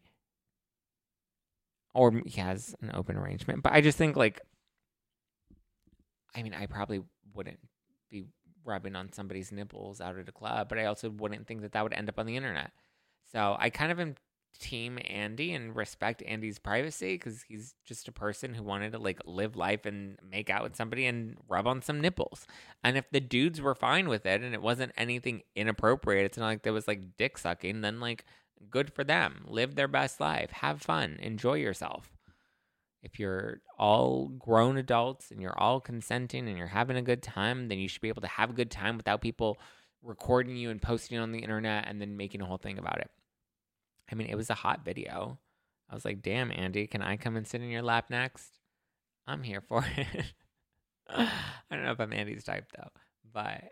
or 1.94 2.22
he 2.26 2.40
has 2.40 2.74
an 2.80 2.90
open 2.94 3.16
arrangement. 3.16 3.62
But 3.62 3.72
I 3.72 3.80
just 3.80 3.98
think 3.98 4.16
like 4.16 4.40
I 6.34 6.42
mean, 6.42 6.54
I 6.54 6.66
probably 6.66 7.02
wouldn't 7.34 7.58
be 8.10 8.24
rubbing 8.64 8.94
on 8.94 9.12
somebody's 9.12 9.50
nipples 9.50 10.00
out 10.00 10.18
at 10.18 10.28
a 10.28 10.32
club, 10.32 10.68
but 10.68 10.78
I 10.78 10.84
also 10.84 11.10
wouldn't 11.10 11.46
think 11.46 11.62
that 11.62 11.72
that 11.72 11.82
would 11.82 11.94
end 11.94 12.08
up 12.08 12.18
on 12.18 12.26
the 12.26 12.36
internet. 12.36 12.70
So 13.32 13.56
I 13.58 13.70
kind 13.70 13.90
of 13.90 13.98
am 13.98 14.14
team 14.58 14.98
Andy 15.06 15.52
and 15.52 15.74
respect 15.74 16.22
Andy's 16.26 16.58
privacy 16.58 17.14
because 17.14 17.42
he's 17.42 17.74
just 17.84 18.08
a 18.08 18.12
person 18.12 18.54
who 18.54 18.62
wanted 18.62 18.92
to 18.92 18.98
like 18.98 19.20
live 19.24 19.56
life 19.56 19.86
and 19.86 20.18
make 20.28 20.50
out 20.50 20.62
with 20.62 20.76
somebody 20.76 21.06
and 21.06 21.36
rub 21.48 21.66
on 21.66 21.82
some 21.82 22.00
nipples. 22.00 22.46
And 22.82 22.96
if 22.96 23.10
the 23.10 23.20
dudes 23.20 23.60
were 23.60 23.74
fine 23.74 24.08
with 24.08 24.26
it 24.26 24.42
and 24.42 24.54
it 24.54 24.62
wasn't 24.62 24.92
anything 24.96 25.42
inappropriate, 25.54 26.24
it's 26.24 26.38
not 26.38 26.46
like 26.46 26.62
there 26.62 26.72
was 26.72 26.88
like 26.88 27.16
dick 27.16 27.38
sucking, 27.38 27.80
then 27.80 28.00
like 28.00 28.24
good 28.70 28.92
for 28.92 29.04
them. 29.04 29.44
Live 29.46 29.74
their 29.74 29.88
best 29.88 30.20
life, 30.20 30.50
have 30.50 30.82
fun, 30.82 31.18
enjoy 31.20 31.54
yourself. 31.54 32.10
If 33.02 33.18
you're 33.18 33.60
all 33.78 34.28
grown 34.28 34.76
adults 34.76 35.30
and 35.30 35.40
you're 35.40 35.58
all 35.58 35.80
consenting 35.80 36.48
and 36.48 36.58
you're 36.58 36.66
having 36.66 36.96
a 36.96 37.02
good 37.02 37.22
time, 37.22 37.68
then 37.68 37.78
you 37.78 37.88
should 37.88 38.02
be 38.02 38.08
able 38.08 38.22
to 38.22 38.28
have 38.28 38.50
a 38.50 38.54
good 38.54 38.70
time 38.70 38.96
without 38.96 39.20
people 39.20 39.58
recording 40.02 40.56
you 40.56 40.70
and 40.70 40.82
posting 40.82 41.18
on 41.18 41.32
the 41.32 41.38
internet 41.38 41.86
and 41.88 42.00
then 42.00 42.16
making 42.16 42.40
a 42.40 42.44
whole 42.44 42.56
thing 42.56 42.78
about 42.78 42.98
it. 42.98 43.10
I 44.10 44.14
mean, 44.14 44.28
it 44.28 44.36
was 44.36 44.50
a 44.50 44.54
hot 44.54 44.84
video. 44.84 45.38
I 45.90 45.94
was 45.94 46.04
like, 46.04 46.22
damn, 46.22 46.50
Andy, 46.50 46.86
can 46.86 47.02
I 47.02 47.16
come 47.16 47.36
and 47.36 47.46
sit 47.46 47.62
in 47.62 47.70
your 47.70 47.82
lap 47.82 48.10
next? 48.10 48.58
I'm 49.26 49.42
here 49.42 49.60
for 49.60 49.84
it. 49.96 50.32
I 51.08 51.30
don't 51.70 51.84
know 51.84 51.92
if 51.92 52.00
I'm 52.00 52.12
Andy's 52.12 52.44
type 52.44 52.70
though, 52.76 52.90
but 53.32 53.64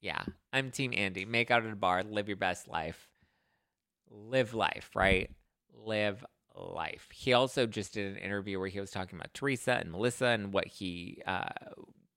yeah, 0.00 0.22
I'm 0.52 0.70
Team 0.70 0.92
Andy. 0.94 1.24
Make 1.24 1.50
out 1.50 1.64
at 1.64 1.72
a 1.72 1.76
bar, 1.76 2.02
live 2.02 2.28
your 2.28 2.36
best 2.36 2.68
life. 2.68 3.08
Live 4.10 4.54
life, 4.54 4.90
right? 4.94 5.30
Live 5.84 6.24
life. 6.54 7.08
He 7.12 7.32
also 7.32 7.66
just 7.66 7.94
did 7.94 8.12
an 8.12 8.18
interview 8.18 8.58
where 8.58 8.68
he 8.68 8.80
was 8.80 8.90
talking 8.90 9.18
about 9.18 9.34
Teresa 9.34 9.72
and 9.72 9.90
Melissa 9.90 10.26
and 10.26 10.52
what 10.52 10.66
he 10.66 11.22
uh, 11.26 11.48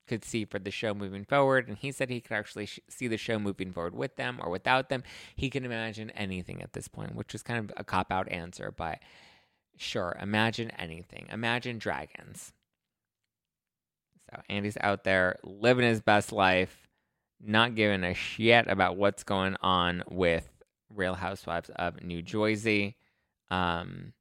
could 0.07 0.25
see 0.25 0.45
for 0.45 0.59
the 0.59 0.71
show 0.71 0.93
moving 0.93 1.25
forward. 1.25 1.67
And 1.67 1.77
he 1.77 1.91
said 1.91 2.09
he 2.09 2.21
could 2.21 2.35
actually 2.35 2.65
sh- 2.65 2.79
see 2.89 3.07
the 3.07 3.17
show 3.17 3.37
moving 3.37 3.71
forward 3.71 3.93
with 3.93 4.15
them 4.15 4.39
or 4.41 4.49
without 4.49 4.89
them. 4.89 5.03
He 5.35 5.49
can 5.49 5.65
imagine 5.65 6.09
anything 6.11 6.61
at 6.61 6.73
this 6.73 6.87
point, 6.87 7.15
which 7.15 7.35
is 7.35 7.43
kind 7.43 7.59
of 7.59 7.75
a 7.77 7.83
cop 7.83 8.11
out 8.11 8.31
answer, 8.31 8.73
but 8.75 8.99
sure, 9.77 10.17
imagine 10.21 10.71
anything. 10.71 11.27
Imagine 11.31 11.77
dragons. 11.77 12.53
So 14.29 14.41
Andy's 14.49 14.77
out 14.81 15.03
there 15.03 15.37
living 15.43 15.85
his 15.85 16.01
best 16.01 16.31
life, 16.31 16.87
not 17.39 17.75
giving 17.75 18.03
a 18.03 18.13
shit 18.13 18.67
about 18.67 18.97
what's 18.97 19.23
going 19.23 19.55
on 19.61 20.03
with 20.09 20.49
Real 20.93 21.15
Housewives 21.15 21.69
of 21.75 22.03
New 22.03 22.21
Jersey. 22.21 22.97
Um, 23.49 24.13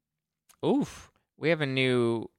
oof, 0.64 1.10
we 1.36 1.48
have 1.48 1.60
a 1.60 1.66
new 1.66 2.30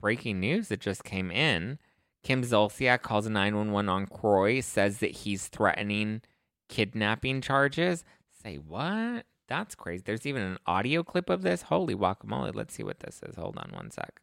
breaking 0.00 0.40
news 0.40 0.68
that 0.68 0.80
just 0.80 1.04
came 1.04 1.30
in. 1.30 1.78
Kim 2.22 2.42
Zolciak 2.42 3.02
calls 3.02 3.28
911 3.28 3.88
on 3.88 4.06
Kroy, 4.06 4.60
says 4.60 4.98
that 4.98 5.10
he's 5.10 5.48
threatening 5.48 6.22
kidnapping 6.68 7.40
charges. 7.40 8.04
Say 8.42 8.56
what? 8.56 9.26
That's 9.48 9.74
crazy. 9.74 10.02
There's 10.06 10.26
even 10.26 10.42
an 10.42 10.58
audio 10.66 11.02
clip 11.02 11.28
of 11.28 11.42
this. 11.42 11.62
Holy 11.62 11.94
guacamole. 11.94 12.54
Let's 12.54 12.74
see 12.74 12.82
what 12.82 13.00
this 13.00 13.20
is. 13.22 13.36
Hold 13.36 13.58
on 13.58 13.70
one 13.74 13.90
sec. 13.90 14.20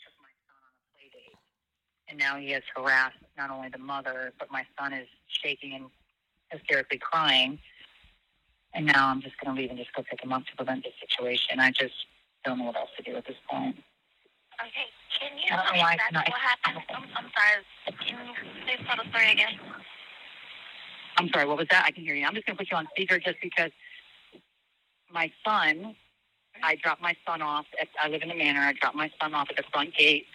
Took 0.00 0.12
my 0.20 0.28
son 0.44 0.58
on 0.66 0.72
a 0.74 0.84
playdate, 0.92 1.38
And 2.08 2.18
now 2.18 2.36
he 2.36 2.50
has 2.50 2.62
harassed 2.76 3.16
not 3.36 3.50
only 3.50 3.68
the 3.68 3.78
mother, 3.78 4.32
but 4.38 4.50
my 4.50 4.66
son 4.78 4.92
is 4.92 5.06
shaking 5.28 5.74
and 5.74 5.86
hysterically 6.50 6.98
crying. 6.98 7.58
And 8.74 8.84
now 8.84 9.08
I'm 9.08 9.22
just 9.22 9.36
going 9.38 9.54
to 9.54 9.60
leave 9.60 9.70
and 9.70 9.78
just 9.78 9.94
go 9.94 10.02
pick 10.02 10.22
him 10.22 10.32
up 10.32 10.44
to 10.46 10.56
prevent 10.56 10.84
this 10.84 10.92
situation. 11.00 11.60
I 11.60 11.70
just 11.70 11.94
don't 12.44 12.58
know 12.58 12.64
what 12.64 12.76
else 12.76 12.90
to 12.96 13.02
do 13.02 13.16
at 13.16 13.26
this 13.26 13.36
point. 13.50 13.76
Okay, 15.58 15.66
can 15.68 15.74
you 15.74 15.74
tell 15.74 15.74
me 15.74 15.80
why 15.80 15.96
not? 16.12 16.28
what 16.28 16.40
happened? 16.40 16.84
I'm, 16.94 17.04
I'm 17.16 17.30
sorry. 17.34 17.96
Can 18.06 18.26
you 18.26 18.34
please 18.64 18.86
tell 18.86 18.96
the 19.02 19.08
story 19.10 19.32
again? 19.32 19.58
I'm 21.16 21.28
sorry, 21.30 21.46
what 21.46 21.56
was 21.56 21.66
that? 21.70 21.84
I 21.84 21.90
can 21.90 22.04
hear 22.04 22.14
you. 22.14 22.24
I'm 22.24 22.34
just 22.34 22.46
going 22.46 22.56
to 22.56 22.62
put 22.62 22.70
you 22.70 22.76
on 22.76 22.86
speaker 22.90 23.18
just 23.18 23.36
because 23.42 23.70
my 25.12 25.32
son, 25.44 25.96
I 26.62 26.76
dropped 26.76 27.02
my 27.02 27.14
son 27.26 27.42
off. 27.42 27.66
At, 27.80 27.88
I 28.02 28.08
live 28.08 28.22
in 28.22 28.28
the 28.28 28.36
manor. 28.36 28.60
I 28.60 28.72
dropped 28.72 28.94
my 28.94 29.10
son 29.20 29.34
off 29.34 29.48
at 29.50 29.56
the 29.56 29.64
front 29.72 29.94
gate 29.96 30.26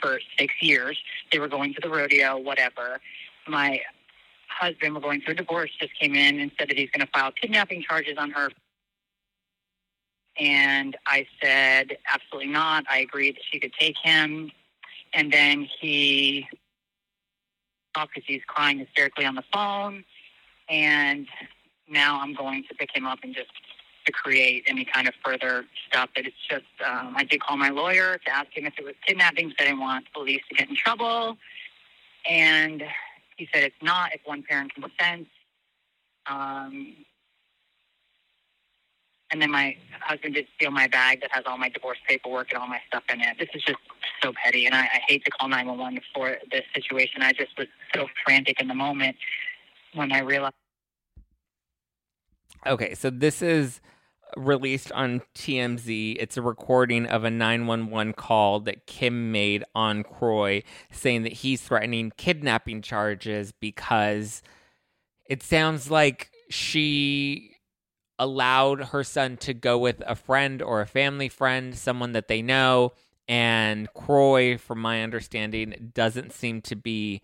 for 0.00 0.20
six 0.38 0.52
years. 0.60 0.98
They 1.32 1.38
were 1.38 1.48
going 1.48 1.72
to 1.74 1.80
the 1.80 1.88
rodeo, 1.88 2.36
whatever. 2.36 3.00
My 3.48 3.80
husband, 4.48 4.94
we're 4.94 5.00
going 5.00 5.22
through 5.22 5.34
a 5.34 5.36
divorce, 5.36 5.70
just 5.80 5.98
came 5.98 6.14
in 6.14 6.40
and 6.40 6.50
said 6.58 6.68
that 6.68 6.76
he's 6.76 6.90
going 6.90 7.06
to 7.06 7.12
file 7.12 7.32
kidnapping 7.32 7.82
charges 7.82 8.16
on 8.18 8.30
her. 8.32 8.50
And 10.38 10.96
I 11.06 11.26
said, 11.42 11.96
absolutely 12.12 12.52
not. 12.52 12.84
I 12.90 12.98
agreed 12.98 13.36
that 13.36 13.42
she 13.50 13.58
could 13.58 13.72
take 13.78 13.96
him. 14.02 14.50
And 15.16 15.32
then 15.32 15.66
he, 15.80 16.46
because 17.94 18.22
he's 18.26 18.42
crying 18.46 18.78
hysterically 18.78 19.24
on 19.24 19.34
the 19.34 19.42
phone 19.52 20.04
and 20.68 21.26
now 21.88 22.20
I'm 22.20 22.34
going 22.34 22.64
to 22.68 22.74
pick 22.74 22.90
him 22.94 23.06
up 23.06 23.20
and 23.22 23.34
just 23.34 23.50
to 24.06 24.12
create 24.12 24.64
any 24.66 24.84
kind 24.84 25.08
of 25.08 25.14
further 25.24 25.64
stuff. 25.88 26.10
That 26.16 26.26
it's 26.26 26.36
just 26.48 26.64
um, 26.86 27.14
I 27.16 27.24
did 27.24 27.40
call 27.40 27.56
my 27.56 27.70
lawyer 27.70 28.18
to 28.18 28.30
ask 28.30 28.48
him 28.52 28.66
if 28.66 28.74
it 28.78 28.84
was 28.84 28.94
kidnapping 29.06 29.48
because 29.48 29.64
I 29.64 29.70
didn't 29.70 29.80
want 29.80 30.06
police 30.12 30.42
to 30.48 30.54
get 30.54 30.68
in 30.68 30.76
trouble, 30.76 31.36
and 32.28 32.82
he 33.36 33.48
said 33.52 33.64
it's 33.64 33.82
not 33.82 34.14
if 34.14 34.20
one 34.24 34.42
parent 34.42 34.72
consents. 34.74 35.30
Um, 36.26 36.94
and 39.30 39.42
then 39.42 39.50
my 39.50 39.76
husband 40.00 40.34
did 40.34 40.46
steal 40.56 40.70
my 40.70 40.86
bag 40.86 41.20
that 41.20 41.30
has 41.32 41.44
all 41.46 41.58
my 41.58 41.68
divorce 41.68 41.98
paperwork 42.08 42.52
and 42.52 42.60
all 42.60 42.68
my 42.68 42.80
stuff 42.86 43.02
in 43.12 43.20
it. 43.20 43.36
This 43.38 43.48
is 43.54 43.62
just 43.62 43.78
so 44.22 44.32
petty, 44.32 44.66
and 44.66 44.74
I, 44.74 44.82
I 44.82 45.00
hate 45.08 45.24
to 45.24 45.30
call 45.30 45.48
911 45.48 46.00
for 46.14 46.36
this 46.50 46.62
situation. 46.74 47.22
I 47.22 47.32
just 47.32 47.56
was 47.58 47.66
so 47.94 48.06
frantic 48.24 48.60
in 48.60 48.68
the 48.68 48.74
moment 48.74 49.16
when 49.94 50.12
I 50.12 50.20
realized. 50.20 50.54
Okay, 52.66 52.94
so 52.94 53.10
this 53.10 53.42
is 53.42 53.80
released 54.36 54.92
on 54.92 55.22
TMZ. 55.34 56.16
It's 56.18 56.36
a 56.36 56.42
recording 56.42 57.06
of 57.06 57.24
a 57.24 57.30
911 57.30 58.12
call 58.14 58.60
that 58.60 58.86
Kim 58.86 59.32
made 59.32 59.64
on 59.74 60.02
Kroy 60.02 60.62
saying 60.90 61.22
that 61.22 61.32
he's 61.32 61.62
threatening 61.62 62.12
kidnapping 62.16 62.82
charges 62.82 63.52
because 63.52 64.42
it 65.28 65.42
sounds 65.42 65.90
like 65.90 66.30
she 66.48 67.55
allowed 68.18 68.86
her 68.86 69.04
son 69.04 69.36
to 69.38 69.54
go 69.54 69.78
with 69.78 70.02
a 70.06 70.14
friend 70.14 70.62
or 70.62 70.80
a 70.80 70.86
family 70.86 71.28
friend, 71.28 71.76
someone 71.76 72.12
that 72.12 72.28
they 72.28 72.42
know. 72.42 72.92
And 73.28 73.92
Kroy, 73.92 74.56
from 74.56 74.80
my 74.80 75.02
understanding, 75.02 75.90
doesn't 75.94 76.32
seem 76.32 76.62
to 76.62 76.76
be 76.76 77.22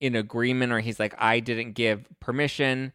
in 0.00 0.14
agreement, 0.14 0.72
or 0.72 0.80
he's 0.80 1.00
like, 1.00 1.14
I 1.18 1.40
didn't 1.40 1.72
give 1.72 2.06
permission 2.20 2.92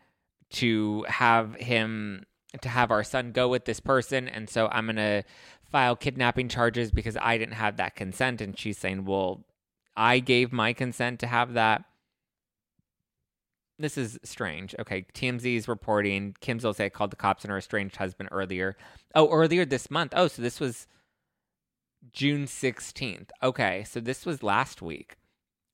to 0.51 1.03
have 1.07 1.55
him 1.55 2.25
to 2.61 2.69
have 2.69 2.91
our 2.91 3.03
son 3.03 3.31
go 3.31 3.47
with 3.47 3.65
this 3.65 3.79
person 3.79 4.27
and 4.27 4.49
so 4.49 4.69
i'm 4.71 4.85
going 4.85 4.95
to 4.95 5.23
file 5.63 5.95
kidnapping 5.95 6.47
charges 6.47 6.91
because 6.91 7.17
i 7.17 7.37
didn't 7.37 7.55
have 7.55 7.77
that 7.77 7.95
consent 7.95 8.39
and 8.39 8.57
she's 8.57 8.77
saying 8.77 9.05
well 9.05 9.43
i 9.97 10.19
gave 10.19 10.53
my 10.53 10.71
consent 10.71 11.19
to 11.19 11.27
have 11.27 11.53
that 11.53 11.83
this 13.83 13.97
is 13.97 14.19
strange 14.23 14.73
okay 14.79 15.05
tmz 15.13 15.45
is 15.45 15.67
reporting 15.67 16.35
kim 16.39 16.59
zolciak 16.59 16.93
called 16.93 17.11
the 17.11 17.15
cops 17.15 17.43
on 17.45 17.51
her 17.51 17.57
estranged 17.57 17.97
husband 17.97 18.29
earlier 18.31 18.75
oh 19.15 19.29
earlier 19.29 19.65
this 19.65 19.91
month 19.91 20.13
oh 20.15 20.27
so 20.27 20.41
this 20.41 20.59
was 20.59 20.87
june 22.11 22.45
16th 22.45 23.29
okay 23.41 23.83
so 23.83 23.99
this 23.99 24.25
was 24.25 24.41
last 24.41 24.81
week 24.81 25.17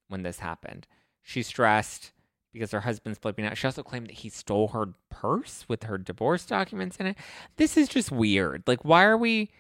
when 0.08 0.24
this 0.24 0.40
happened 0.40 0.88
she's 1.22 1.48
stressed 1.48 2.12
because 2.54 2.72
her 2.72 2.82
husband's 2.82 3.20
flipping 3.20 3.46
out. 3.46 3.58
She 3.58 3.68
also 3.68 3.84
claimed 3.84 4.08
that 4.08 4.16
he 4.16 4.30
stole 4.30 4.70
her 4.70 4.94
purse 5.10 5.66
with 5.68 5.84
her 5.84 5.98
divorce 5.98 6.46
documents 6.46 6.98
in 6.98 7.08
it. 7.08 7.18
This 7.58 7.78
is 7.78 7.88
just 7.88 8.12
weird. 8.12 8.64
Like, 8.66 8.84
why 8.84 9.04
are 9.04 9.18
we? 9.18 9.52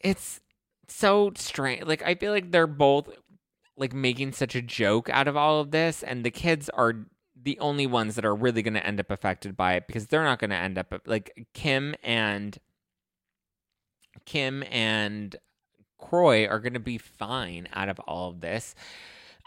It's 0.00 0.40
so 0.88 1.32
strange. 1.36 1.84
Like, 1.84 2.02
I 2.02 2.14
feel 2.14 2.32
like 2.32 2.50
they're 2.50 2.66
both 2.66 3.08
like 3.78 3.94
making 3.94 4.32
such 4.32 4.54
a 4.54 4.62
joke 4.62 5.08
out 5.10 5.28
of 5.28 5.36
all 5.36 5.60
of 5.60 5.70
this, 5.70 6.02
and 6.02 6.24
the 6.24 6.30
kids 6.30 6.68
are 6.70 7.06
the 7.40 7.58
only 7.60 7.86
ones 7.86 8.16
that 8.16 8.24
are 8.24 8.34
really 8.34 8.62
going 8.62 8.74
to 8.74 8.84
end 8.84 9.00
up 9.00 9.10
affected 9.10 9.56
by 9.56 9.74
it 9.74 9.86
because 9.86 10.06
they're 10.06 10.24
not 10.24 10.38
going 10.38 10.50
to 10.50 10.56
end 10.56 10.76
up 10.76 10.92
like 11.06 11.46
Kim 11.54 11.94
and 12.02 12.58
Kim 14.26 14.64
and 14.70 15.36
Kroy 15.98 16.46
are 16.46 16.60
going 16.60 16.74
to 16.74 16.80
be 16.80 16.98
fine 16.98 17.68
out 17.72 17.88
of 17.88 17.98
all 18.00 18.30
of 18.30 18.40
this. 18.40 18.74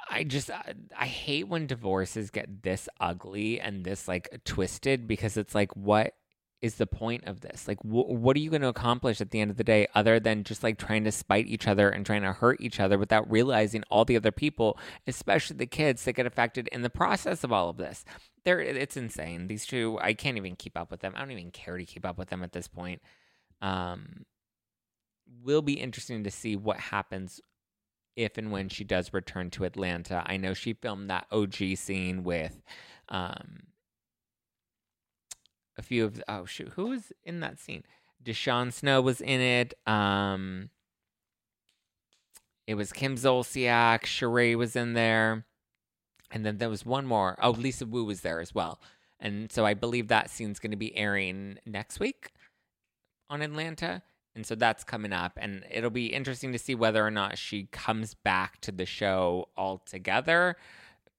I 0.09 0.23
just 0.23 0.49
I, 0.49 1.05
hate 1.05 1.47
when 1.47 1.67
divorces 1.67 2.31
get 2.31 2.63
this 2.63 2.89
ugly 2.99 3.59
and 3.61 3.85
this 3.85 4.07
like 4.07 4.41
twisted 4.43 5.07
because 5.07 5.37
it's 5.37 5.55
like 5.55 5.75
what 5.75 6.15
is 6.61 6.75
the 6.75 6.85
point 6.87 7.25
of 7.25 7.41
this? 7.41 7.67
Like 7.67 7.79
wh- 7.81 8.09
what 8.09 8.35
are 8.35 8.39
you 8.39 8.49
going 8.49 8.61
to 8.61 8.67
accomplish 8.67 9.19
at 9.19 9.31
the 9.31 9.39
end 9.39 9.51
of 9.51 9.57
the 9.57 9.63
day 9.63 9.87
other 9.95 10.19
than 10.19 10.43
just 10.43 10.63
like 10.63 10.77
trying 10.77 11.03
to 11.05 11.11
spite 11.11 11.47
each 11.47 11.67
other 11.67 11.89
and 11.89 12.05
trying 12.05 12.21
to 12.21 12.33
hurt 12.33 12.61
each 12.61 12.79
other 12.79 12.97
without 12.97 13.29
realizing 13.29 13.83
all 13.89 14.05
the 14.05 14.15
other 14.15 14.31
people, 14.31 14.77
especially 15.07 15.57
the 15.57 15.65
kids 15.65 16.03
that 16.05 16.13
get 16.13 16.25
affected 16.25 16.67
in 16.71 16.81
the 16.81 16.89
process 16.89 17.43
of 17.43 17.51
all 17.51 17.69
of 17.69 17.77
this. 17.77 18.05
They're 18.45 18.59
it's 18.59 18.97
insane. 18.97 19.47
These 19.47 19.65
two 19.65 19.97
I 20.01 20.13
can't 20.13 20.37
even 20.37 20.55
keep 20.55 20.77
up 20.77 20.91
with 20.91 21.01
them. 21.01 21.13
I 21.15 21.19
don't 21.19 21.31
even 21.31 21.51
care 21.51 21.77
to 21.77 21.85
keep 21.85 22.05
up 22.05 22.17
with 22.17 22.29
them 22.29 22.43
at 22.43 22.53
this 22.53 22.67
point. 22.67 23.01
Um 23.61 24.25
will 25.43 25.61
be 25.61 25.73
interesting 25.73 26.23
to 26.23 26.31
see 26.31 26.55
what 26.55 26.77
happens 26.77 27.39
if 28.15 28.37
and 28.37 28.51
when 28.51 28.69
she 28.69 28.83
does 28.83 29.13
return 29.13 29.49
to 29.51 29.63
Atlanta. 29.63 30.23
I 30.25 30.37
know 30.37 30.53
she 30.53 30.73
filmed 30.73 31.09
that 31.09 31.27
OG 31.31 31.77
scene 31.77 32.23
with 32.23 32.61
um, 33.09 33.61
a 35.81 35.83
few 35.83 36.05
of 36.05 36.21
oh 36.27 36.45
shoot, 36.45 36.69
who 36.75 36.87
was 36.87 37.11
in 37.23 37.39
that 37.41 37.59
scene? 37.59 37.83
DeShawn 38.23 38.71
Snow 38.71 39.01
was 39.01 39.19
in 39.19 39.41
it. 39.41 39.73
Um, 39.87 40.69
it 42.67 42.75
was 42.75 42.93
Kim 42.93 43.15
Zolciak, 43.15 44.03
Sheree 44.03 44.55
was 44.55 44.75
in 44.75 44.93
there, 44.93 45.45
and 46.29 46.45
then 46.45 46.57
there 46.57 46.69
was 46.69 46.85
one 46.85 47.05
more. 47.05 47.37
Oh, 47.41 47.51
Lisa 47.51 47.85
Wu 47.85 48.05
was 48.05 48.21
there 48.21 48.39
as 48.39 48.53
well. 48.53 48.79
And 49.19 49.51
so 49.51 49.65
I 49.65 49.73
believe 49.73 50.07
that 50.07 50.29
scene's 50.29 50.59
going 50.59 50.71
to 50.71 50.77
be 50.77 50.95
airing 50.95 51.57
next 51.65 51.99
week 51.99 52.31
on 53.29 53.41
Atlanta. 53.41 54.01
And 54.35 54.45
so 54.45 54.55
that's 54.55 54.83
coming 54.83 55.13
up. 55.13 55.33
And 55.37 55.65
it'll 55.69 55.89
be 55.89 56.07
interesting 56.07 56.51
to 56.53 56.59
see 56.59 56.73
whether 56.73 57.05
or 57.05 57.11
not 57.11 57.37
she 57.37 57.67
comes 57.71 58.13
back 58.13 58.61
to 58.61 58.71
the 58.71 58.85
show 58.85 59.49
altogether 59.57 60.55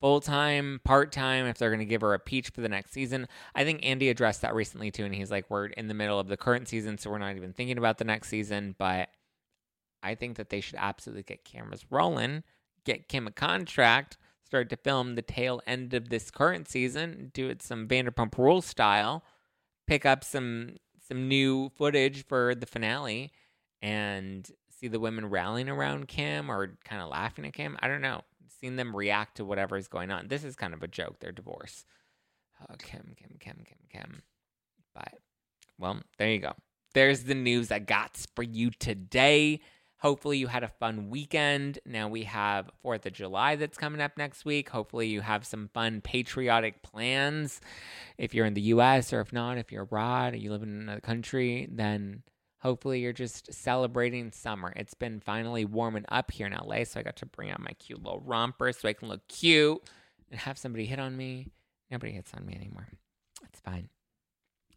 full 0.03 0.21
time, 0.21 0.81
part 0.85 1.13
time, 1.13 1.47
if 1.47 1.57
they're 1.57 1.71
going 1.71 1.79
to 1.79 1.87
give 1.87 2.01
her 2.01 2.13
a 2.13 2.19
peach 2.19 2.51
for 2.51 2.61
the 2.61 2.69
next 2.69 2.91
season. 2.91 3.29
I 3.55 3.63
think 3.63 3.87
Andy 3.87 4.11
addressed 4.11 4.43
that 4.43 4.53
recently 4.53 4.91
too. 4.91 5.05
And 5.05 5.15
he's 5.15 5.31
like, 5.31 5.49
we're 5.49 5.67
in 5.67 5.87
the 5.87 5.95
middle 5.95 6.19
of 6.19 6.27
the 6.27 6.37
current 6.37 6.67
season, 6.67 6.99
so 6.99 7.09
we're 7.09 7.19
not 7.19 7.37
even 7.37 7.53
thinking 7.53 7.79
about 7.79 7.99
the 7.99 8.05
next 8.05 8.29
season. 8.29 8.75
But 8.77 9.11
I 10.03 10.17
think 10.17 10.37
that 10.37 10.51
they 10.51 10.61
should 10.61 10.77
absolutely 10.77 11.23
get 11.23 11.45
cameras 11.45 11.87
rolling, 11.89 12.43
get 12.85 13.09
Kim 13.09 13.29
a 13.29 13.31
contract, 13.31 14.19
start 14.45 14.69
to 14.71 14.77
film 14.77 15.15
the 15.15 15.23
tail 15.23 15.63
end 15.67 15.95
of 15.95 16.09
this 16.09 16.33
current 16.33 16.69
season, 16.69 17.31
do 17.33 17.49
it 17.49 17.63
some 17.63 17.87
Vanderpump 17.87 18.37
Rules 18.37 18.67
style, 18.67 19.23
pick 19.87 20.05
up 20.05 20.25
some 20.25 20.79
some 20.99 21.29
new 21.29 21.71
footage 21.77 22.27
for 22.27 22.57
the 22.57 22.67
finale 22.67 23.31
and 23.81 24.51
see 24.69 24.89
the 24.89 25.01
women 25.01 25.31
rallying 25.31 25.69
around 25.69 26.09
Kim 26.09 26.51
or 26.51 26.77
kind 26.85 27.01
of 27.01 27.09
laughing 27.09 27.47
at 27.47 27.53
Kim. 27.53 27.77
I 27.81 27.87
don't 27.87 28.03
know. 28.03 28.23
Seeing 28.49 28.77
them 28.77 28.95
react 28.95 29.37
to 29.37 29.45
whatever 29.45 29.77
is 29.77 29.89
going 29.89 30.11
on. 30.11 30.29
This 30.29 30.45
is 30.45 30.57
kind 30.57 30.75
of 30.75 30.83
a 30.83 30.89
joke, 30.89 31.21
their 31.21 31.33
divorce. 31.33 31.85
Oh, 32.61 32.75
Kim, 32.79 33.15
Kim, 33.17 33.37
Kim, 33.41 33.65
Kim, 33.65 33.79
Kim. 33.91 34.23
But, 34.95 35.15
well, 35.79 36.01
there 36.19 36.31
you 36.31 36.39
go. 36.39 36.53
There's 36.95 37.25
the 37.25 37.35
news 37.35 37.73
I 37.73 37.79
got 37.79 38.17
for 38.37 38.43
you 38.43 38.71
today. 38.71 39.61
Hopefully, 39.99 40.39
you 40.39 40.49
had 40.49 40.65
a 40.65 40.69
fun 40.69 41.11
weekend. 41.11 41.79
Now 41.87 42.09
we 42.09 42.25
have 42.25 42.69
4th 42.85 43.07
of 43.07 43.13
July 43.13 43.55
that's 43.55 43.79
coming 43.79 44.01
up 44.01 44.19
next 44.19 44.45
week. 44.45 44.69
Hopefully, 44.69 45.07
you 45.07 45.21
have 45.21 45.47
some 45.47 45.71
fun 45.73 46.01
patriotic 46.01 46.83
plans. 46.83 47.61
If 48.19 48.35
you're 48.35 48.47
in 48.47 48.55
the 48.55 48.63
US 48.63 49.13
or 49.13 49.21
if 49.21 49.33
not, 49.33 49.59
if 49.59 49.71
you're 49.71 49.85
abroad 49.85 50.35
or 50.35 50.39
you 50.39 50.51
live 50.51 50.65
in 50.65 50.71
another 50.71 51.01
country, 51.01 51.69
then 51.71 52.25
hopefully 52.63 53.01
you're 53.01 53.13
just 53.13 53.53
celebrating 53.53 54.31
summer. 54.31 54.73
It's 54.77 54.95
been 54.95 55.19
finally 55.19 55.65
warming 55.65 56.05
up 56.09 56.31
here 56.31 56.47
in 56.47 56.53
LA, 56.53 56.85
so 56.85 57.01
I 57.01 57.03
got 57.03 57.17
to 57.17 57.27
bring 57.27 57.51
out 57.51 57.61
my 57.61 57.73
cute 57.79 58.03
little 58.03 58.23
romper 58.25 58.73
so 58.73 58.89
I 58.89 58.93
can 58.93 59.09
look 59.09 59.27
cute 59.27 59.83
and 60.31 60.39
have 60.39 60.57
somebody 60.57 60.87
hit 60.87 61.01
on 61.01 61.17
me. 61.17 61.49
Nobody 61.91 62.13
hits 62.13 62.33
on 62.35 62.47
me 62.47 62.55
anymore. 62.55 62.87
It's 63.45 63.59
fine. 63.61 63.89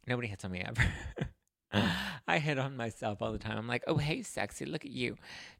Nobody 0.07 0.27
hits 0.27 0.43
on 0.43 0.51
me 0.51 0.65
ever. 0.65 0.83
I 2.27 2.39
hit 2.39 2.57
on 2.57 2.75
myself 2.75 3.21
all 3.21 3.31
the 3.31 3.37
time. 3.37 3.57
I'm 3.57 3.67
like, 3.67 3.83
oh, 3.85 3.97
hey, 3.97 4.23
sexy, 4.23 4.65
look 4.65 4.83
at 4.83 4.91
you. 4.91 5.15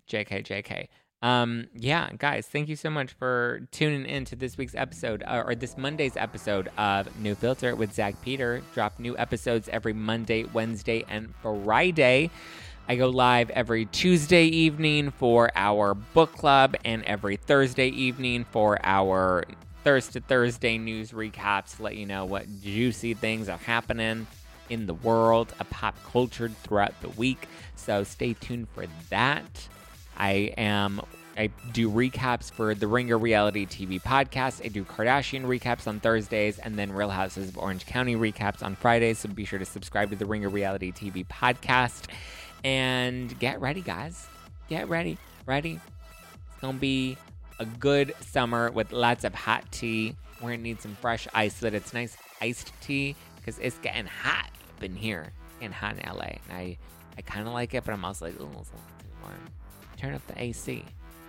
JK, 0.09 0.45
JK. 0.45 0.87
Um, 1.21 1.67
yeah, 1.73 2.09
guys, 2.17 2.45
thank 2.45 2.69
you 2.69 2.75
so 2.75 2.89
much 2.89 3.13
for 3.13 3.61
tuning 3.71 4.05
in 4.05 4.25
to 4.25 4.35
this 4.35 4.57
week's 4.57 4.75
episode, 4.75 5.23
uh, 5.25 5.43
or 5.45 5.55
this 5.55 5.77
Monday's 5.77 6.15
episode 6.17 6.69
of 6.77 7.19
No 7.19 7.33
Filter 7.33 7.75
with 7.75 7.93
Zack 7.93 8.21
Peter. 8.21 8.61
Drop 8.73 8.99
new 8.99 9.17
episodes 9.17 9.67
every 9.69 9.93
Monday, 9.93 10.43
Wednesday, 10.43 11.03
and 11.09 11.33
Friday. 11.41 12.29
I 12.87 12.95
go 12.95 13.09
live 13.09 13.49
every 13.49 13.85
Tuesday 13.85 14.45
evening 14.45 15.09
for 15.09 15.49
our 15.55 15.95
book 15.95 16.33
club 16.33 16.75
and 16.85 17.03
every 17.05 17.37
Thursday 17.37 17.87
evening 17.87 18.45
for 18.51 18.77
our 18.83 19.45
Thursday 19.83 20.19
Thursday 20.19 20.77
news 20.77 21.11
recaps 21.11 21.77
to 21.77 21.83
let 21.83 21.95
you 21.95 22.05
know 22.05 22.25
what 22.25 22.45
juicy 22.61 23.15
things 23.15 23.49
are 23.49 23.57
happening 23.57 24.27
in 24.69 24.85
the 24.85 24.93
world 24.93 25.53
of 25.59 25.69
pop 25.71 25.95
culture 26.03 26.49
throughout 26.49 26.99
the 27.01 27.09
week. 27.09 27.47
So 27.75 28.03
stay 28.03 28.33
tuned 28.33 28.67
for 28.69 28.85
that. 29.09 29.67
I 30.17 30.53
am 30.57 31.01
I 31.37 31.47
do 31.73 31.91
recaps 31.91 32.49
for 32.49 32.73
the 32.73 32.87
Ringer 32.87 33.17
Reality 33.17 33.65
TV 33.65 34.01
podcast. 34.01 34.63
I 34.63 34.69
do 34.69 34.85
Kardashian 34.85 35.43
recaps 35.43 35.85
on 35.85 35.99
Thursdays 35.99 36.59
and 36.59 36.79
then 36.79 36.93
Real 36.93 37.09
Houses 37.09 37.49
of 37.49 37.57
Orange 37.57 37.85
County 37.85 38.15
recaps 38.15 38.63
on 38.63 38.75
Fridays. 38.75 39.19
So 39.19 39.29
be 39.29 39.43
sure 39.43 39.59
to 39.59 39.65
subscribe 39.65 40.09
to 40.11 40.15
the 40.15 40.25
Ringer 40.25 40.47
Reality 40.47 40.93
TV 40.93 41.27
podcast 41.27 42.05
and 42.63 43.37
get 43.37 43.59
ready, 43.59 43.81
guys. 43.81 44.27
Get 44.69 44.87
ready. 44.87 45.17
Ready? 45.45 45.79
It's 46.51 46.61
going 46.61 46.75
to 46.75 46.79
be 46.79 47.17
a 47.59 47.65
good 47.65 48.13
summer 48.21 48.71
with 48.71 48.93
lots 48.93 49.25
of 49.25 49.35
hot 49.35 49.69
tea. 49.71 50.15
We're 50.39 50.49
going 50.49 50.59
to 50.59 50.63
need 50.63 50.81
some 50.81 50.95
fresh 50.95 51.27
ice 51.33 51.55
so 51.55 51.65
that 51.65 51.73
it's 51.73 51.93
nice 51.93 52.15
iced 52.41 52.71
tea 52.81 53.15
because 53.37 53.59
it's 53.59 53.77
getting 53.79 54.05
hot 54.05 54.49
up 54.75 54.83
in 54.83 54.95
here 54.95 55.33
and 55.61 55.73
hot 55.73 55.97
in 55.97 56.09
LA. 56.09 56.37
And 56.49 56.51
I, 56.51 56.77
I 57.17 57.21
kind 57.21 57.45
of 57.45 57.53
like 57.53 57.73
it, 57.73 57.83
but 57.83 57.91
I'm 57.91 58.05
also 58.05 58.25
like, 58.25 58.35
oh, 58.39 58.45
it's 58.45 58.53
a 58.53 58.57
little 58.57 58.63
too 58.63 59.07
warm. 59.21 59.54
Turn 59.97 60.13
up 60.13 60.25
the 60.27 60.41
AC. 60.41 60.83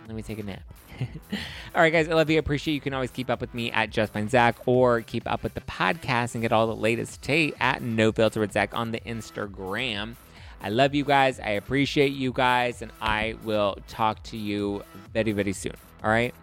Let 0.06 0.14
me 0.14 0.22
take 0.22 0.38
a 0.38 0.42
nap. 0.42 0.62
all 1.74 1.82
right, 1.82 1.92
guys. 1.92 2.08
I 2.08 2.14
love 2.14 2.30
you. 2.30 2.36
I 2.36 2.38
appreciate 2.38 2.72
you. 2.72 2.76
You 2.76 2.80
can 2.80 2.94
always 2.94 3.10
keep 3.10 3.28
up 3.28 3.40
with 3.40 3.52
me 3.54 3.70
at 3.72 3.90
Just 3.90 4.12
Plain 4.12 4.28
Zack 4.28 4.56
or 4.66 5.02
keep 5.02 5.30
up 5.30 5.42
with 5.42 5.54
the 5.54 5.60
podcast 5.62 6.34
and 6.34 6.42
get 6.42 6.52
all 6.52 6.66
the 6.66 6.76
latest 6.76 7.22
tate 7.22 7.54
at 7.60 7.82
No 7.82 8.12
Filter 8.12 8.40
with 8.40 8.52
Zack 8.52 8.74
on 8.74 8.92
the 8.92 9.00
Instagram. 9.00 10.14
I 10.62 10.68
love 10.68 10.94
you 10.94 11.04
guys. 11.04 11.38
I 11.40 11.50
appreciate 11.50 12.12
you 12.12 12.32
guys. 12.32 12.82
And 12.82 12.92
I 13.00 13.36
will 13.44 13.76
talk 13.88 14.22
to 14.24 14.36
you 14.36 14.84
very, 15.12 15.32
very 15.32 15.52
soon. 15.52 15.74
All 16.02 16.10
right. 16.10 16.34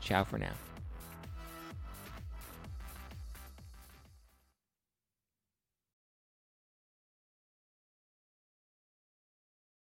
Ciao 0.00 0.24
for 0.24 0.38
now. 0.38 0.52